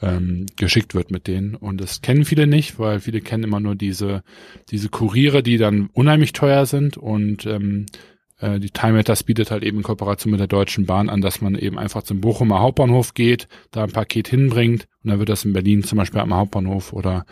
ähm, 0.00 0.46
geschickt 0.54 0.94
wird 0.94 1.10
mit 1.10 1.26
denen. 1.26 1.56
Und 1.56 1.80
das 1.80 2.00
kennen 2.00 2.24
viele 2.24 2.46
nicht, 2.46 2.78
weil 2.78 3.00
viele 3.00 3.20
kennen 3.20 3.42
immer 3.42 3.58
nur 3.58 3.74
diese, 3.74 4.22
diese 4.70 4.88
Kuriere, 4.88 5.42
die 5.42 5.56
dann 5.56 5.90
unheimlich 5.92 6.32
teuer 6.32 6.64
sind 6.64 6.96
und 6.96 7.44
ähm, 7.44 7.86
äh, 8.38 8.60
die 8.60 8.70
Time 8.70 8.94
Matters 8.94 9.22
bietet 9.22 9.50
halt 9.50 9.62
eben 9.62 9.78
in 9.78 9.82
Kooperation 9.82 10.30
mit 10.30 10.40
der 10.40 10.46
Deutschen 10.46 10.86
Bahn 10.86 11.08
an, 11.08 11.20
dass 11.20 11.40
man 11.40 11.54
eben 11.54 11.78
einfach 11.78 12.02
zum 12.02 12.20
Bochumer 12.20 12.60
Hauptbahnhof 12.60 13.14
geht, 13.14 13.48
da 13.70 13.84
ein 13.84 13.92
Paket 13.92 14.28
hinbringt 14.28 14.86
und 15.02 15.10
dann 15.10 15.18
wird 15.18 15.28
das 15.28 15.44
in 15.44 15.52
Berlin 15.52 15.84
zum 15.84 15.98
Beispiel 15.98 16.20
am 16.20 16.34
Hauptbahnhof 16.34 16.92
oder 16.92 17.24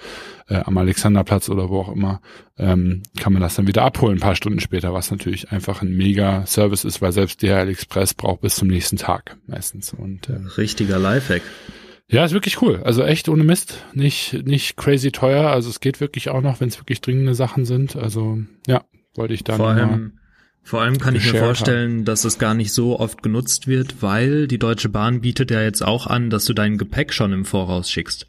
äh, 0.49 0.57
am 0.57 0.79
Alexanderplatz 0.79 1.49
oder 1.49 1.69
wo 1.69 1.81
auch 1.81 1.93
immer, 1.93 2.21
ähm, 2.57 3.03
kann 3.19 3.33
man 3.33 3.43
das 3.43 3.57
dann 3.57 3.67
wieder 3.67 3.83
abholen 3.83 4.19
ein 4.19 4.21
paar 4.21 4.37
Stunden 4.37 4.61
später, 4.61 4.93
was 4.95 5.11
natürlich 5.11 5.51
einfach 5.51 5.83
ein 5.83 5.97
mega 5.97 6.47
Service 6.47 6.85
ist, 6.85 7.03
weil 7.03 7.13
selbst 7.13 7.43
DHL 7.43 7.69
Express 7.69 8.15
braucht 8.15 8.41
bis 8.41 8.57
zum 8.57 8.69
nächsten 8.69 8.97
Tag 8.97 9.37
meistens. 9.47 9.93
Und 9.93 10.29
äh, 10.29 10.39
Richtiger 10.57 10.99
Lifehack. 10.99 11.43
Ja, 12.09 12.25
ist 12.25 12.33
wirklich 12.33 12.61
cool. 12.63 12.81
Also 12.85 13.03
echt 13.03 13.29
ohne 13.29 13.45
Mist. 13.45 13.85
Nicht, 13.95 14.45
nicht 14.47 14.77
crazy 14.77 15.11
teuer. 15.11 15.51
Also 15.51 15.71
es 15.71 15.81
geht 15.81 16.01
wirklich 16.01 16.29
auch 16.29 16.43
noch, 16.43 16.61
wenn 16.61 16.69
es 16.69 16.79
wirklich 16.79 17.01
dringende 17.01 17.35
Sachen 17.35 17.65
sind. 17.65 17.97
Also 17.97 18.39
ja, 18.67 18.85
wollte 19.15 19.35
ich 19.35 19.43
dann. 19.43 19.57
Vor 19.57 19.69
allem, 19.69 20.19
vor 20.65 20.81
allem 20.81 20.99
kann 20.99 21.15
ich 21.15 21.31
mir 21.31 21.39
vorstellen, 21.39 21.99
haben. 21.99 22.05
dass 22.07 22.25
es 22.25 22.39
gar 22.39 22.55
nicht 22.55 22.73
so 22.73 22.99
oft 22.99 23.23
genutzt 23.23 23.67
wird, 23.69 24.03
weil 24.03 24.49
die 24.49 24.59
Deutsche 24.59 24.89
Bahn 24.89 25.21
bietet 25.21 25.51
ja 25.51 25.63
jetzt 25.63 25.85
auch 25.85 26.07
an, 26.07 26.31
dass 26.31 26.47
du 26.47 26.55
dein 26.55 26.79
Gepäck 26.79 27.13
schon 27.13 27.35
im 27.35 27.45
Voraus 27.45 27.91
schickst. 27.91 28.29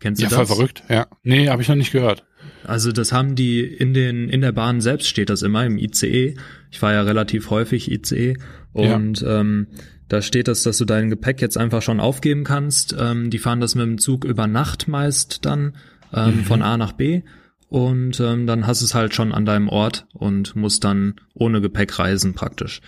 Kennst 0.00 0.20
du 0.20 0.24
ja, 0.24 0.30
das? 0.30 0.38
Ja, 0.38 0.44
voll 0.46 0.56
verrückt. 0.56 0.82
Ja. 0.88 1.06
Nee, 1.22 1.48
habe 1.48 1.62
ich 1.62 1.68
noch 1.68 1.76
nicht 1.76 1.92
gehört. 1.92 2.24
Also 2.64 2.90
das 2.90 3.12
haben 3.12 3.36
die 3.36 3.62
in 3.62 3.94
den 3.94 4.28
in 4.28 4.40
der 4.40 4.52
Bahn 4.52 4.80
selbst 4.80 5.08
steht 5.08 5.30
das 5.30 5.42
immer 5.42 5.64
im 5.64 5.78
ICE. 5.78 6.34
Ich 6.70 6.78
fahre 6.78 6.94
ja 6.94 7.02
relativ 7.02 7.50
häufig 7.50 7.90
ICE 7.90 8.36
und 8.72 9.20
ja. 9.20 9.40
ähm, 9.40 9.68
da 10.08 10.22
steht 10.22 10.48
das, 10.48 10.64
dass 10.64 10.76
du 10.78 10.84
dein 10.84 11.08
Gepäck 11.08 11.40
jetzt 11.40 11.56
einfach 11.56 11.82
schon 11.82 12.00
aufgeben 12.00 12.42
kannst. 12.42 12.96
Ähm, 12.98 13.30
die 13.30 13.38
fahren 13.38 13.60
das 13.60 13.76
mit 13.76 13.84
dem 13.84 13.98
Zug 13.98 14.24
über 14.24 14.48
Nacht 14.48 14.88
meist 14.88 15.44
dann 15.44 15.76
ähm, 16.12 16.38
mhm. 16.38 16.44
von 16.44 16.62
A 16.62 16.76
nach 16.76 16.92
B 16.92 17.22
und 17.70 18.18
ähm, 18.18 18.46
dann 18.46 18.66
hast 18.66 18.82
du 18.82 18.84
es 18.84 18.94
halt 18.94 19.14
schon 19.14 19.32
an 19.32 19.46
deinem 19.46 19.68
Ort 19.68 20.06
und 20.12 20.56
musst 20.56 20.82
dann 20.82 21.14
ohne 21.34 21.60
Gepäck 21.60 21.98
reisen 21.98 22.34
praktisch. 22.34 22.80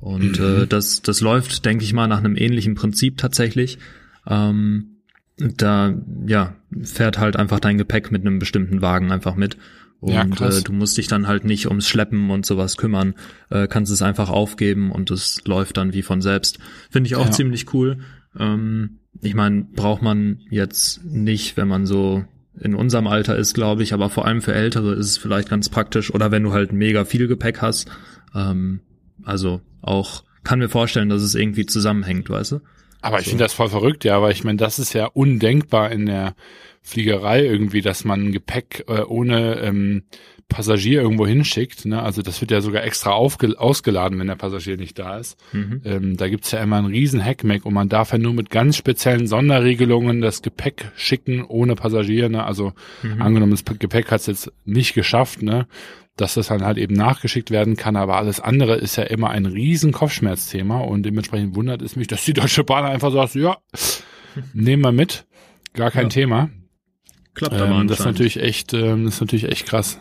Und 0.00 0.40
mhm. 0.40 0.62
äh, 0.62 0.66
das, 0.66 1.02
das 1.02 1.20
läuft, 1.20 1.64
denke 1.66 1.84
ich 1.84 1.92
mal, 1.92 2.08
nach 2.08 2.18
einem 2.18 2.34
ähnlichen 2.36 2.74
Prinzip 2.74 3.18
tatsächlich. 3.18 3.78
Ähm, 4.26 4.96
da 5.36 5.94
ja 6.26 6.56
fährt 6.82 7.18
halt 7.18 7.36
einfach 7.36 7.60
dein 7.60 7.76
Gepäck 7.76 8.10
mit 8.10 8.22
einem 8.22 8.38
bestimmten 8.38 8.80
Wagen 8.80 9.12
einfach 9.12 9.34
mit 9.34 9.58
und 10.00 10.12
ja, 10.12 10.24
äh, 10.24 10.62
du 10.62 10.72
musst 10.72 10.96
dich 10.96 11.08
dann 11.08 11.28
halt 11.28 11.44
nicht 11.44 11.68
ums 11.68 11.86
Schleppen 11.86 12.30
und 12.30 12.44
sowas 12.44 12.76
kümmern, 12.76 13.14
äh, 13.50 13.68
kannst 13.68 13.92
es 13.92 14.02
einfach 14.02 14.30
aufgeben 14.30 14.90
und 14.90 15.10
es 15.10 15.42
läuft 15.44 15.76
dann 15.76 15.92
wie 15.92 16.02
von 16.02 16.20
selbst. 16.20 16.58
Finde 16.90 17.06
ich 17.06 17.16
auch 17.16 17.26
ja. 17.26 17.30
ziemlich 17.30 17.72
cool. 17.72 17.98
Ähm, 18.36 18.98
ich 19.20 19.34
meine, 19.34 19.62
braucht 19.62 20.02
man 20.02 20.40
jetzt 20.50 21.04
nicht, 21.04 21.56
wenn 21.56 21.68
man 21.68 21.86
so 21.86 22.24
in 22.60 22.74
unserem 22.74 23.06
Alter 23.06 23.36
ist, 23.36 23.54
glaube 23.54 23.82
ich, 23.82 23.94
aber 23.94 24.10
vor 24.10 24.26
allem 24.26 24.42
für 24.42 24.54
Ältere 24.54 24.94
ist 24.94 25.06
es 25.06 25.18
vielleicht 25.18 25.48
ganz 25.48 25.68
praktisch 25.68 26.12
oder 26.12 26.30
wenn 26.30 26.42
du 26.42 26.52
halt 26.52 26.72
mega 26.72 27.04
viel 27.04 27.28
Gepäck 27.28 27.62
hast. 27.62 27.90
Ähm, 28.34 28.80
also 29.24 29.60
auch 29.80 30.24
kann 30.44 30.58
mir 30.58 30.68
vorstellen, 30.68 31.08
dass 31.08 31.22
es 31.22 31.34
irgendwie 31.34 31.66
zusammenhängt, 31.66 32.28
weißt 32.28 32.52
du? 32.52 32.60
Aber 33.00 33.18
ich 33.18 33.24
so. 33.24 33.30
finde 33.30 33.44
das 33.44 33.52
voll 33.52 33.68
verrückt, 33.68 34.04
ja, 34.04 34.20
weil 34.22 34.32
ich 34.32 34.44
meine, 34.44 34.58
das 34.58 34.78
ist 34.78 34.92
ja 34.92 35.06
undenkbar 35.06 35.90
in 35.90 36.06
der 36.06 36.34
Fliegerei 36.82 37.44
irgendwie, 37.44 37.80
dass 37.80 38.04
man 38.04 38.32
Gepäck 38.32 38.84
äh, 38.88 39.02
ohne 39.02 39.60
ähm, 39.60 40.04
Passagier 40.52 41.02
irgendwo 41.02 41.26
hinschickt. 41.26 41.84
Ne? 41.84 42.02
Also 42.02 42.22
das 42.22 42.40
wird 42.40 42.50
ja 42.50 42.60
sogar 42.60 42.84
extra 42.84 43.12
ausgeladen, 43.12 44.18
wenn 44.18 44.26
der 44.26 44.36
Passagier 44.36 44.76
nicht 44.76 44.98
da 44.98 45.18
ist. 45.18 45.36
Mhm. 45.52 45.80
Ähm, 45.84 46.16
da 46.16 46.28
gibt's 46.28 46.50
ja 46.52 46.62
immer 46.62 46.76
einen 46.76 46.86
riesen 46.86 47.24
Hackmack 47.24 47.66
und 47.66 47.74
man 47.74 47.88
darf 47.88 48.12
ja 48.12 48.18
nur 48.18 48.34
mit 48.34 48.50
ganz 48.50 48.76
speziellen 48.76 49.26
Sonderregelungen 49.26 50.20
das 50.20 50.42
Gepäck 50.42 50.92
schicken 50.94 51.44
ohne 51.44 51.74
Passagier. 51.74 52.28
Ne? 52.28 52.44
Also 52.44 52.72
mhm. 53.02 53.20
angenommen, 53.20 53.52
das 53.52 53.64
Gepäck 53.64 54.10
hat's 54.10 54.26
jetzt 54.26 54.52
nicht 54.64 54.94
geschafft, 54.94 55.42
ne? 55.42 55.66
dass 56.16 56.34
das 56.34 56.48
dann 56.48 56.64
halt 56.64 56.78
eben 56.78 56.94
nachgeschickt 56.94 57.50
werden 57.50 57.76
kann, 57.76 57.96
aber 57.96 58.16
alles 58.16 58.38
andere 58.38 58.76
ist 58.76 58.96
ja 58.96 59.04
immer 59.04 59.30
ein 59.30 59.46
riesen 59.46 59.92
Kopfschmerzthema 59.92 60.80
und 60.80 61.04
dementsprechend 61.04 61.56
wundert 61.56 61.80
es 61.80 61.96
mich, 61.96 62.06
dass 62.06 62.24
die 62.24 62.34
Deutsche 62.34 62.64
Bahn 62.64 62.84
einfach 62.84 63.10
sagt, 63.12 63.34
ja, 63.34 63.56
nehmen 64.52 64.82
wir 64.82 64.92
mit, 64.92 65.24
gar 65.72 65.90
kein 65.90 66.04
ja. 66.04 66.08
Thema. 66.10 66.50
Klappt 67.34 67.54
aber 67.54 67.80
ähm, 67.80 67.88
Das 67.88 68.00
ist 68.00 68.04
natürlich 68.04 68.40
echt, 68.40 68.74
ähm, 68.74 69.04
das 69.04 69.14
ist 69.14 69.20
natürlich 69.20 69.48
echt 69.50 69.66
krass. 69.66 70.00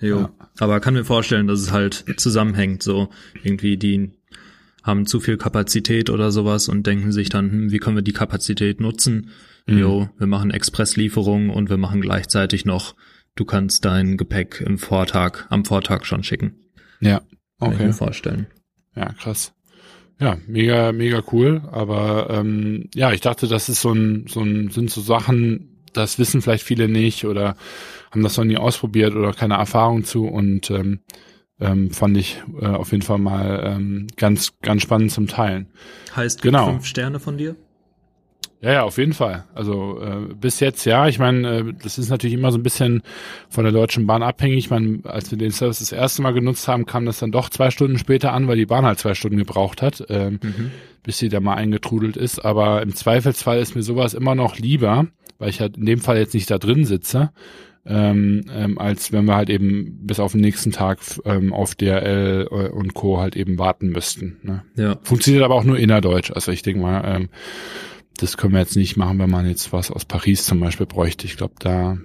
Jo. 0.00 0.20
Ja. 0.20 0.30
Aber 0.58 0.80
kann 0.80 0.94
mir 0.94 1.04
vorstellen, 1.04 1.46
dass 1.46 1.60
es 1.60 1.72
halt 1.72 2.04
zusammenhängt, 2.16 2.82
so 2.82 3.08
irgendwie 3.42 3.76
die 3.76 4.10
haben 4.82 5.06
zu 5.06 5.20
viel 5.20 5.36
Kapazität 5.36 6.10
oder 6.10 6.30
sowas 6.30 6.68
und 6.68 6.86
denken 6.86 7.10
sich 7.12 7.28
dann, 7.28 7.50
hm, 7.50 7.72
wie 7.72 7.78
können 7.78 7.96
wir 7.96 8.02
die 8.02 8.12
Kapazität 8.12 8.80
nutzen? 8.80 9.30
Mhm. 9.66 9.78
Jo, 9.78 10.08
wir 10.16 10.26
machen 10.28 10.50
Expresslieferungen 10.50 11.50
und 11.50 11.70
wir 11.70 11.76
machen 11.76 12.00
gleichzeitig 12.00 12.64
noch, 12.64 12.94
du 13.34 13.44
kannst 13.44 13.84
dein 13.84 14.16
Gepäck 14.16 14.62
im 14.64 14.78
Vortag, 14.78 15.46
am 15.50 15.64
Vortag 15.64 16.04
schon 16.04 16.22
schicken. 16.22 16.54
Ja, 17.00 17.22
okay. 17.58 17.70
Kann 17.70 17.72
ich 17.72 17.86
mir 17.86 17.92
vorstellen. 17.92 18.46
Ja, 18.94 19.12
krass. 19.12 19.52
Ja, 20.18 20.38
mega, 20.46 20.92
mega 20.92 21.22
cool. 21.32 21.62
Aber 21.70 22.30
ähm, 22.30 22.88
ja, 22.94 23.12
ich 23.12 23.20
dachte, 23.20 23.48
das 23.48 23.68
ist 23.68 23.82
so 23.82 23.92
ein, 23.92 24.26
so 24.28 24.40
ein, 24.40 24.70
sind 24.70 24.90
so 24.90 25.00
Sachen, 25.00 25.82
das 25.92 26.18
wissen 26.18 26.42
vielleicht 26.42 26.64
viele 26.64 26.88
nicht 26.88 27.24
oder 27.24 27.56
haben 28.10 28.22
das 28.22 28.36
noch 28.36 28.44
nie 28.44 28.56
ausprobiert 28.56 29.14
oder 29.14 29.32
keine 29.32 29.54
Erfahrung 29.54 30.04
zu 30.04 30.26
und 30.26 30.70
ähm, 30.70 31.00
ähm, 31.60 31.90
fand 31.90 32.16
ich 32.16 32.42
äh, 32.60 32.66
auf 32.66 32.92
jeden 32.92 33.02
Fall 33.02 33.18
mal 33.18 33.62
ähm, 33.64 34.06
ganz, 34.16 34.52
ganz 34.60 34.82
spannend 34.82 35.12
zum 35.12 35.26
Teilen. 35.26 35.68
Heißt 36.14 36.42
genau. 36.42 36.66
fünf 36.66 36.86
Sterne 36.86 37.18
von 37.18 37.38
dir? 37.38 37.56
Ja, 38.62 38.72
ja, 38.72 38.82
auf 38.84 38.96
jeden 38.98 39.12
Fall. 39.12 39.44
Also 39.54 40.00
äh, 40.00 40.34
bis 40.34 40.60
jetzt 40.60 40.84
ja. 40.86 41.08
Ich 41.08 41.18
meine, 41.18 41.58
äh, 41.58 41.72
das 41.82 41.98
ist 41.98 42.08
natürlich 42.08 42.34
immer 42.34 42.50
so 42.50 42.58
ein 42.58 42.62
bisschen 42.62 43.02
von 43.48 43.64
der 43.64 43.72
Deutschen 43.72 44.06
Bahn 44.06 44.22
abhängig. 44.22 44.58
Ich 44.58 44.70
meine, 44.70 45.00
als 45.04 45.30
wir 45.30 45.38
den 45.38 45.50
Service 45.50 45.78
das 45.78 45.92
erste 45.92 46.22
Mal 46.22 46.32
genutzt 46.32 46.66
haben, 46.66 46.86
kam 46.86 47.04
das 47.04 47.18
dann 47.18 47.32
doch 47.32 47.50
zwei 47.50 47.70
Stunden 47.70 47.98
später 47.98 48.32
an, 48.32 48.48
weil 48.48 48.56
die 48.56 48.66
Bahn 48.66 48.84
halt 48.86 48.98
zwei 48.98 49.14
Stunden 49.14 49.36
gebraucht 49.36 49.82
hat, 49.82 50.04
ähm, 50.08 50.40
mhm. 50.42 50.70
bis 51.02 51.18
sie 51.18 51.28
da 51.28 51.40
mal 51.40 51.54
eingetrudelt 51.54 52.16
ist. 52.16 52.44
Aber 52.44 52.82
im 52.82 52.94
Zweifelsfall 52.94 53.58
ist 53.58 53.76
mir 53.76 53.82
sowas 53.82 54.14
immer 54.14 54.34
noch 54.34 54.58
lieber, 54.58 55.06
weil 55.38 55.50
ich 55.50 55.60
halt 55.60 55.76
in 55.76 55.84
dem 55.84 56.00
Fall 56.00 56.16
jetzt 56.16 56.34
nicht 56.34 56.50
da 56.50 56.58
drin 56.58 56.86
sitze, 56.86 57.30
ähm, 57.86 58.44
ähm, 58.52 58.78
als 58.78 59.12
wenn 59.12 59.26
wir 59.26 59.36
halt 59.36 59.50
eben 59.50 60.06
bis 60.06 60.20
auf 60.20 60.32
den 60.32 60.40
nächsten 60.40 60.72
Tag 60.72 60.98
ähm, 61.24 61.52
auf 61.52 61.74
DRL 61.74 62.48
äh, 62.50 62.68
und 62.68 62.94
Co. 62.94 63.20
halt 63.20 63.36
eben 63.36 63.58
warten 63.58 63.88
müssten. 63.88 64.38
Ne? 64.42 64.62
Ja. 64.76 64.98
Funktioniert 65.02 65.44
aber 65.44 65.54
auch 65.54 65.64
nur 65.64 65.78
innerdeutsch. 65.78 66.30
Also 66.32 66.52
ich 66.52 66.62
denke 66.62 66.80
mal, 66.80 67.02
ähm, 67.04 67.28
das 68.18 68.36
können 68.36 68.54
wir 68.54 68.60
jetzt 68.60 68.76
nicht 68.76 68.96
machen, 68.96 69.18
wenn 69.18 69.30
man 69.30 69.46
jetzt 69.46 69.72
was 69.72 69.90
aus 69.90 70.04
Paris 70.04 70.44
zum 70.44 70.60
Beispiel 70.60 70.86
bräuchte. 70.86 71.26
Ich 71.26 71.36
glaube, 71.36 71.54
da 71.58 71.98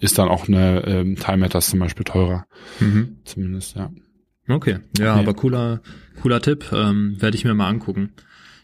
ist 0.00 0.18
dann 0.18 0.28
auch 0.28 0.48
eine 0.48 0.84
ähm, 0.86 1.16
Time 1.16 1.38
Matters 1.38 1.70
zum 1.70 1.80
Beispiel 1.80 2.04
teurer. 2.04 2.46
Mhm. 2.80 3.18
Zumindest, 3.24 3.76
ja. 3.76 3.90
Okay, 4.48 4.78
ja, 4.98 5.12
okay. 5.12 5.20
aber 5.20 5.34
cooler, 5.34 5.82
cooler 6.22 6.40
Tipp. 6.40 6.66
Ähm, 6.72 7.16
Werde 7.20 7.36
ich 7.36 7.44
mir 7.44 7.54
mal 7.54 7.68
angucken. 7.68 8.12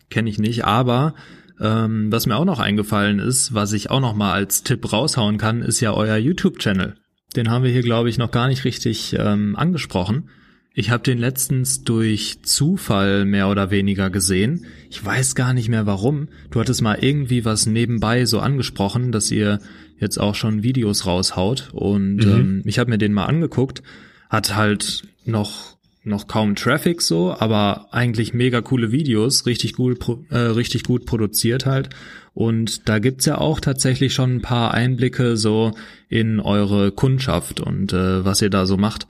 Kenne 0.08 0.30
ich 0.30 0.38
nicht, 0.38 0.64
aber 0.64 1.14
ähm, 1.60 2.10
was 2.10 2.26
mir 2.26 2.36
auch 2.36 2.44
noch 2.44 2.58
eingefallen 2.58 3.18
ist, 3.18 3.54
was 3.54 3.72
ich 3.72 3.90
auch 3.90 4.00
noch 4.00 4.14
mal 4.14 4.32
als 4.32 4.62
Tipp 4.62 4.92
raushauen 4.92 5.38
kann, 5.38 5.62
ist 5.62 5.80
ja 5.80 5.92
euer 5.92 6.16
YouTube-Channel. 6.16 6.96
Den 7.36 7.50
haben 7.50 7.64
wir 7.64 7.70
hier, 7.70 7.82
glaube 7.82 8.08
ich, 8.08 8.18
noch 8.18 8.30
gar 8.30 8.48
nicht 8.48 8.64
richtig 8.64 9.16
ähm, 9.18 9.56
angesprochen. 9.56 10.28
Ich 10.76 10.90
habe 10.90 11.04
den 11.04 11.18
letztens 11.18 11.84
durch 11.84 12.42
Zufall 12.42 13.24
mehr 13.24 13.48
oder 13.48 13.70
weniger 13.70 14.10
gesehen. 14.10 14.66
Ich 14.90 15.04
weiß 15.04 15.36
gar 15.36 15.54
nicht 15.54 15.68
mehr 15.68 15.86
warum. 15.86 16.28
Du 16.50 16.58
hattest 16.58 16.82
mal 16.82 16.98
irgendwie 17.00 17.44
was 17.44 17.66
nebenbei 17.66 18.24
so 18.24 18.40
angesprochen, 18.40 19.12
dass 19.12 19.30
ihr 19.30 19.60
jetzt 19.98 20.18
auch 20.18 20.34
schon 20.34 20.64
Videos 20.64 21.06
raushaut. 21.06 21.70
Und 21.72 22.16
mhm. 22.16 22.32
ähm, 22.32 22.62
ich 22.64 22.80
habe 22.80 22.90
mir 22.90 22.98
den 22.98 23.12
mal 23.12 23.26
angeguckt. 23.26 23.84
Hat 24.28 24.56
halt 24.56 25.02
noch 25.24 25.73
noch 26.04 26.26
kaum 26.26 26.54
Traffic 26.54 27.02
so, 27.02 27.34
aber 27.38 27.88
eigentlich 27.92 28.34
mega 28.34 28.60
coole 28.60 28.92
Videos, 28.92 29.46
richtig 29.46 29.74
gut, 29.74 29.98
äh, 30.30 30.36
richtig 30.36 30.84
gut 30.84 31.06
produziert 31.06 31.66
halt. 31.66 31.90
Und 32.34 32.88
da 32.88 32.98
gibt's 32.98 33.26
ja 33.26 33.38
auch 33.38 33.60
tatsächlich 33.60 34.12
schon 34.12 34.36
ein 34.36 34.42
paar 34.42 34.74
Einblicke 34.74 35.36
so 35.36 35.72
in 36.08 36.40
eure 36.40 36.92
Kundschaft 36.92 37.60
und 37.60 37.92
äh, 37.92 38.24
was 38.24 38.42
ihr 38.42 38.50
da 38.50 38.66
so 38.66 38.76
macht. 38.76 39.06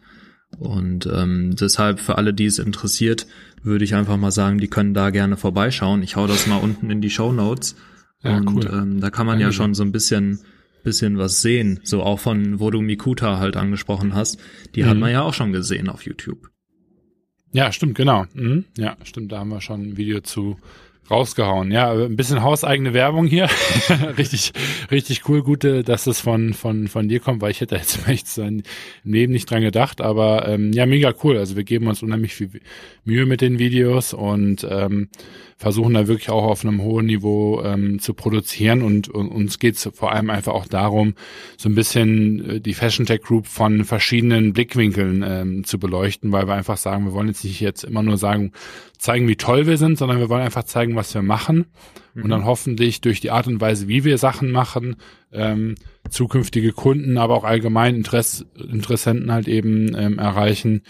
Und 0.59 1.07
ähm, 1.07 1.57
deshalb 1.59 1.99
für 1.99 2.17
alle, 2.17 2.33
die 2.33 2.47
es 2.47 2.59
interessiert, 2.59 3.27
würde 3.63 3.85
ich 3.85 3.95
einfach 3.95 4.17
mal 4.17 4.31
sagen, 4.31 4.59
die 4.59 4.69
können 4.69 4.95
da 4.95 5.11
gerne 5.11 5.37
vorbeischauen. 5.37 6.03
Ich 6.03 6.17
hau 6.17 6.27
das 6.27 6.47
mal 6.47 6.59
unten 6.59 6.91
in 6.91 7.01
die 7.01 7.11
Show 7.11 7.33
Notes. 7.33 7.75
Ja, 8.23 8.37
und 8.37 8.49
cool. 8.55 8.71
ähm, 8.73 9.01
da 9.01 9.11
kann 9.11 9.27
man 9.27 9.39
Danke. 9.39 9.47
ja 9.47 9.53
schon 9.53 9.75
so 9.75 9.83
ein 9.83 9.93
bisschen 9.93 10.41
bisschen 10.85 11.19
was 11.19 11.43
sehen. 11.43 11.81
So 11.83 12.03
auch 12.03 12.21
von, 12.21 12.61
wo 12.61 12.71
du 12.71 12.81
Mikuta 12.81 13.39
halt 13.39 13.57
angesprochen 13.57 14.15
hast. 14.15 14.39
Die 14.75 14.85
mhm. 14.85 14.87
hat 14.87 14.99
man 14.99 15.11
ja 15.11 15.23
auch 15.23 15.35
schon 15.35 15.51
gesehen 15.51 15.89
auf 15.89 16.03
YouTube. 16.05 16.51
Ja, 17.55 17.71
stimmt, 17.71 17.95
genau. 17.95 18.27
Mhm. 18.35 18.65
Ja, 18.77 18.97
stimmt, 19.05 19.31
da 19.31 19.39
haben 19.39 19.51
wir 19.51 19.61
schon 19.61 19.81
ein 19.83 19.97
Video 19.97 20.21
zu 20.21 20.59
rausgehauen. 21.11 21.71
Ja, 21.71 21.93
ein 21.93 22.17
bisschen 22.17 22.43
hauseigene 22.43 22.95
Werbung 22.95 23.27
hier. 23.27 23.49
richtig, 24.19 24.53
richtig 24.91 25.29
cool. 25.29 25.43
Gute, 25.43 25.85
dass 25.85 26.07
es 26.07 26.21
von, 26.21 26.55
von, 26.55 26.89
von 26.89 27.09
dir 27.09 27.21
kommt, 27.21 27.43
weil 27.43 27.51
ich 27.51 27.61
hätte 27.61 27.77
jetzt 27.77 27.99
echt 28.09 28.39
im 28.39 28.63
Leben 29.05 29.33
nicht 29.33 29.51
dran 29.51 29.63
gedacht. 29.63 30.01
Aber 30.01 30.49
ähm, 30.49 30.73
ja, 30.73 30.87
mega 30.87 31.13
cool. 31.23 31.37
Also 31.39 31.57
wir 31.57 31.65
geben 31.65 31.87
uns 31.87 32.03
unheimlich 32.03 32.35
viel 32.35 32.51
Mühe 33.05 33.27
mit 33.27 33.41
den 33.41 33.59
Videos 33.59 34.15
und 34.15 34.67
ähm, 34.69 35.09
versuchen 35.57 35.95
da 35.95 36.09
wirklich 36.09 36.31
auch 36.31 36.45
auf 36.45 36.65
einem 36.65 36.83
hohen 36.83 37.07
Niveau 37.07 37.63
ähm, 37.63 37.99
zu 38.01 38.15
produzieren 38.15 38.83
und, 38.83 39.09
und 39.09 39.29
uns 39.29 39.59
geht's 39.59 39.89
vor 39.95 40.13
allem 40.13 40.31
einfach 40.31 40.53
auch 40.53 40.67
darum, 40.67 41.15
so 41.57 41.69
ein 41.69 41.75
bisschen 41.75 42.51
äh, 42.51 42.61
die 42.61 42.75
Fashion 42.75 43.07
Tech 43.07 43.23
Group 43.23 43.47
von 43.47 43.85
verschiedenen 43.85 44.53
Blickwinkeln 44.53 45.25
ähm, 45.27 45.65
zu 45.65 45.79
beleuchten, 45.79 46.33
weil 46.33 46.49
wir 46.49 46.55
einfach 46.55 46.77
sagen, 46.77 47.07
wir 47.07 47.13
wollen 47.13 47.29
jetzt 47.29 47.45
nicht 47.45 47.61
jetzt 47.61 47.85
immer 47.85 48.03
nur 48.03 48.19
sagen, 48.19 48.53
zeigen, 49.05 49.29
wie 49.29 49.37
toll 49.37 49.67
wir 49.67 49.77
sind, 49.77 49.99
sondern 49.99 50.19
wir 50.19 50.31
wollen 50.31 50.43
einfach 50.43 50.65
zeigen, 50.65 50.97
was 50.97 51.13
wir 51.15 51.23
machen 51.23 51.67
und 52.15 52.29
dann 52.31 52.41
mhm. 52.41 52.47
hoffentlich 52.47 53.01
durch 53.01 53.21
die 53.21 53.31
Art 53.31 53.47
und 53.47 53.61
Weise, 53.61 53.87
wie 53.87 54.05
wir 54.05 54.19
Sachen 54.19 54.51
machen, 54.51 54.97
ähm, 55.33 55.75
zukünftige 56.09 56.73
Kunden, 56.73 57.19
aber 57.19 57.35
auch 57.35 57.45
allgemein 57.45 57.97
Interess 57.97 58.47
Interessenten 58.57 59.31
halt 59.31 59.47
eben 59.47 59.95
ähm, 59.95 60.19
erreichen, 60.19 60.83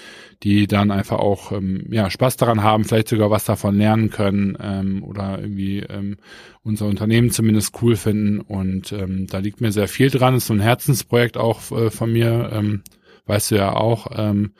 die 0.42 0.66
dann 0.66 0.90
einfach 0.90 1.18
auch 1.18 1.50
ähm, 1.50 1.86
ja 1.90 2.08
Spaß 2.08 2.36
daran 2.36 2.62
haben, 2.62 2.84
vielleicht 2.84 3.08
sogar 3.08 3.30
was 3.30 3.46
davon 3.46 3.78
lernen 3.78 4.10
können 4.10 4.56
ähm, 4.60 5.02
oder 5.02 5.40
irgendwie 5.40 5.80
ähm, 5.80 6.18
unser 6.62 6.86
Unternehmen 6.86 7.30
zumindest 7.30 7.74
cool 7.82 7.96
finden 7.96 8.40
und 8.40 8.92
ähm, 8.92 9.26
da 9.28 9.38
liegt 9.38 9.60
mir 9.60 9.72
sehr 9.72 9.88
viel 9.88 10.10
dran. 10.10 10.36
ist 10.36 10.46
so 10.46 10.54
ein 10.54 10.60
Herzensprojekt 10.60 11.36
auch 11.36 11.72
äh, 11.72 11.90
von 11.90 12.12
mir, 12.12 12.50
ähm, 12.52 12.82
weißt 13.26 13.50
du 13.50 13.56
ja 13.56 13.72
auch. 13.72 14.06
Ähm, 14.14 14.52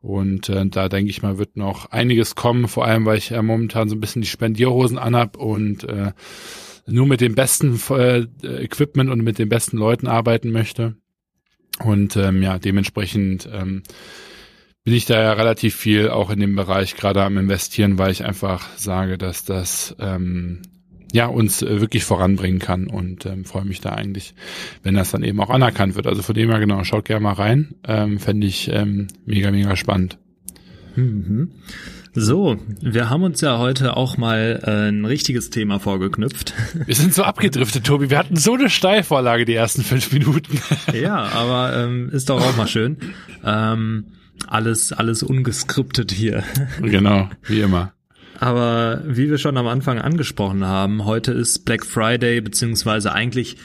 und 0.00 0.48
äh, 0.48 0.66
da 0.66 0.88
denke 0.88 1.10
ich 1.10 1.22
mal, 1.22 1.38
wird 1.38 1.56
noch 1.56 1.90
einiges 1.90 2.34
kommen, 2.34 2.68
vor 2.68 2.86
allem, 2.86 3.04
weil 3.04 3.18
ich 3.18 3.30
ja 3.30 3.42
momentan 3.42 3.88
so 3.88 3.96
ein 3.96 4.00
bisschen 4.00 4.22
die 4.22 4.28
Spendierhosen 4.28 4.98
anhab 4.98 5.36
und 5.36 5.84
äh, 5.84 6.12
nur 6.86 7.06
mit 7.06 7.20
dem 7.20 7.34
besten 7.34 7.80
äh, 7.90 8.26
Equipment 8.42 9.10
und 9.10 9.22
mit 9.22 9.38
den 9.38 9.48
besten 9.48 9.76
Leuten 9.76 10.06
arbeiten 10.06 10.50
möchte. 10.50 10.96
Und 11.84 12.16
ähm, 12.16 12.42
ja, 12.42 12.58
dementsprechend 12.58 13.48
ähm, 13.52 13.82
bin 14.84 14.94
ich 14.94 15.04
da 15.04 15.20
ja 15.20 15.32
relativ 15.34 15.76
viel 15.76 16.08
auch 16.08 16.30
in 16.30 16.40
dem 16.40 16.56
Bereich 16.56 16.96
gerade 16.96 17.22
am 17.22 17.36
investieren, 17.36 17.98
weil 17.98 18.10
ich 18.10 18.24
einfach 18.24 18.68
sage, 18.76 19.18
dass 19.18 19.44
das 19.44 19.94
ähm, 19.98 20.62
ja, 21.12 21.26
uns 21.26 21.62
äh, 21.62 21.80
wirklich 21.80 22.04
voranbringen 22.04 22.58
kann 22.58 22.86
und 22.86 23.26
ähm, 23.26 23.44
freue 23.44 23.64
mich 23.64 23.80
da 23.80 23.90
eigentlich, 23.90 24.34
wenn 24.82 24.94
das 24.94 25.10
dann 25.10 25.22
eben 25.22 25.40
auch 25.40 25.50
anerkannt 25.50 25.96
wird. 25.96 26.06
Also 26.06 26.22
von 26.22 26.34
dem 26.34 26.50
her 26.50 26.60
genau, 26.60 26.84
schaut 26.84 27.04
gerne 27.04 27.22
mal 27.22 27.32
rein. 27.32 27.74
Ähm, 27.86 28.18
Fände 28.18 28.46
ich 28.46 28.70
ähm, 28.72 29.08
mega, 29.26 29.50
mega 29.50 29.76
spannend. 29.76 30.18
Mhm. 30.96 31.50
So, 32.12 32.58
wir 32.80 33.08
haben 33.08 33.22
uns 33.22 33.40
ja 33.40 33.58
heute 33.58 33.96
auch 33.96 34.16
mal 34.16 34.60
äh, 34.64 34.88
ein 34.88 35.04
richtiges 35.04 35.50
Thema 35.50 35.78
vorgeknüpft. 35.78 36.54
Wir 36.86 36.94
sind 36.96 37.14
so 37.14 37.22
abgedriftet, 37.22 37.86
Tobi. 37.86 38.10
Wir 38.10 38.18
hatten 38.18 38.34
so 38.34 38.54
eine 38.54 38.68
Steilvorlage 38.68 39.44
die 39.44 39.54
ersten 39.54 39.82
fünf 39.82 40.12
Minuten. 40.12 40.60
Ja, 40.92 41.16
aber 41.16 41.76
ähm, 41.76 42.10
ist 42.10 42.28
doch 42.28 42.42
auch 42.42 42.56
mal 42.56 42.66
schön. 42.66 42.96
Ähm, 43.44 44.06
alles, 44.48 44.92
alles 44.92 45.22
ungeskriptet 45.22 46.10
hier. 46.10 46.42
Genau, 46.82 47.30
wie 47.44 47.60
immer. 47.60 47.92
Aber 48.40 49.02
wie 49.04 49.28
wir 49.28 49.36
schon 49.36 49.58
am 49.58 49.66
Anfang 49.66 49.98
angesprochen 49.98 50.64
haben, 50.64 51.04
heute 51.04 51.30
ist 51.32 51.66
Black 51.66 51.84
Friday, 51.84 52.40
beziehungsweise 52.40 53.12
eigentlich, 53.12 53.58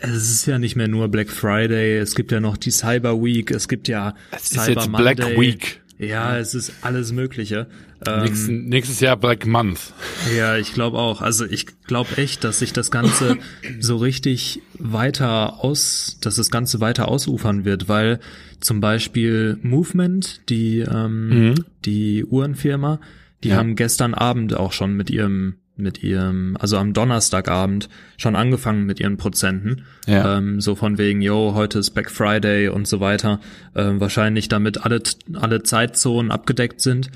es 0.00 0.30
ist 0.30 0.46
ja 0.46 0.58
nicht 0.58 0.74
mehr 0.74 0.88
nur 0.88 1.08
Black 1.08 1.28
Friday, 1.28 1.98
es 1.98 2.14
gibt 2.14 2.32
ja 2.32 2.40
noch 2.40 2.56
die 2.56 2.70
Cyber 2.70 3.22
Week, 3.22 3.50
es 3.50 3.68
gibt 3.68 3.88
ja 3.88 4.14
es 4.30 4.48
Cyber 4.48 4.62
ist 4.62 4.68
jetzt 4.68 4.90
Monday. 4.90 5.14
Black 5.14 5.38
Week. 5.38 5.80
Ja, 5.98 6.38
es 6.38 6.54
ist 6.54 6.72
alles 6.80 7.12
Mögliche. 7.12 7.66
Nächsten, 8.06 8.52
ähm, 8.52 8.64
nächstes 8.66 9.00
Jahr 9.00 9.18
Black 9.18 9.46
Month. 9.46 9.92
Ja, 10.34 10.56
ich 10.56 10.72
glaube 10.72 10.98
auch. 10.98 11.20
Also 11.20 11.44
ich 11.44 11.66
glaube 11.86 12.16
echt, 12.16 12.42
dass 12.44 12.58
sich 12.58 12.72
das 12.72 12.90
Ganze 12.90 13.36
so 13.80 13.96
richtig 13.96 14.62
weiter 14.78 15.62
aus, 15.62 16.18
dass 16.22 16.36
das 16.36 16.50
Ganze 16.50 16.80
weiter 16.80 17.08
ausufern 17.08 17.66
wird, 17.66 17.88
weil 17.88 18.20
zum 18.60 18.80
Beispiel 18.80 19.58
Movement, 19.62 20.48
die 20.48 20.80
ähm, 20.80 21.28
mhm. 21.28 21.54
die 21.84 22.24
Uhrenfirma, 22.24 23.00
die 23.46 23.52
ja. 23.52 23.58
haben 23.58 23.76
gestern 23.76 24.12
Abend 24.12 24.54
auch 24.54 24.72
schon 24.72 24.94
mit 24.94 25.08
ihrem 25.08 25.54
mit 25.76 26.02
ihrem, 26.02 26.56
also 26.58 26.78
am 26.78 26.94
Donnerstagabend 26.94 27.88
schon 28.16 28.34
angefangen 28.34 28.86
mit 28.86 28.98
ihren 28.98 29.18
Prozenten. 29.18 29.84
Ja. 30.06 30.38
Ähm, 30.38 30.58
so 30.58 30.74
von 30.74 30.96
wegen, 30.96 31.20
yo, 31.20 31.52
heute 31.54 31.78
ist 31.78 31.90
Black 31.90 32.10
Friday 32.10 32.68
und 32.68 32.88
so 32.88 32.98
weiter. 32.98 33.40
Ähm, 33.74 34.00
wahrscheinlich 34.00 34.48
damit 34.48 34.84
alle, 34.84 35.02
alle 35.34 35.62
Zeitzonen 35.62 36.30
abgedeckt 36.30 36.80
sind. 36.80 37.10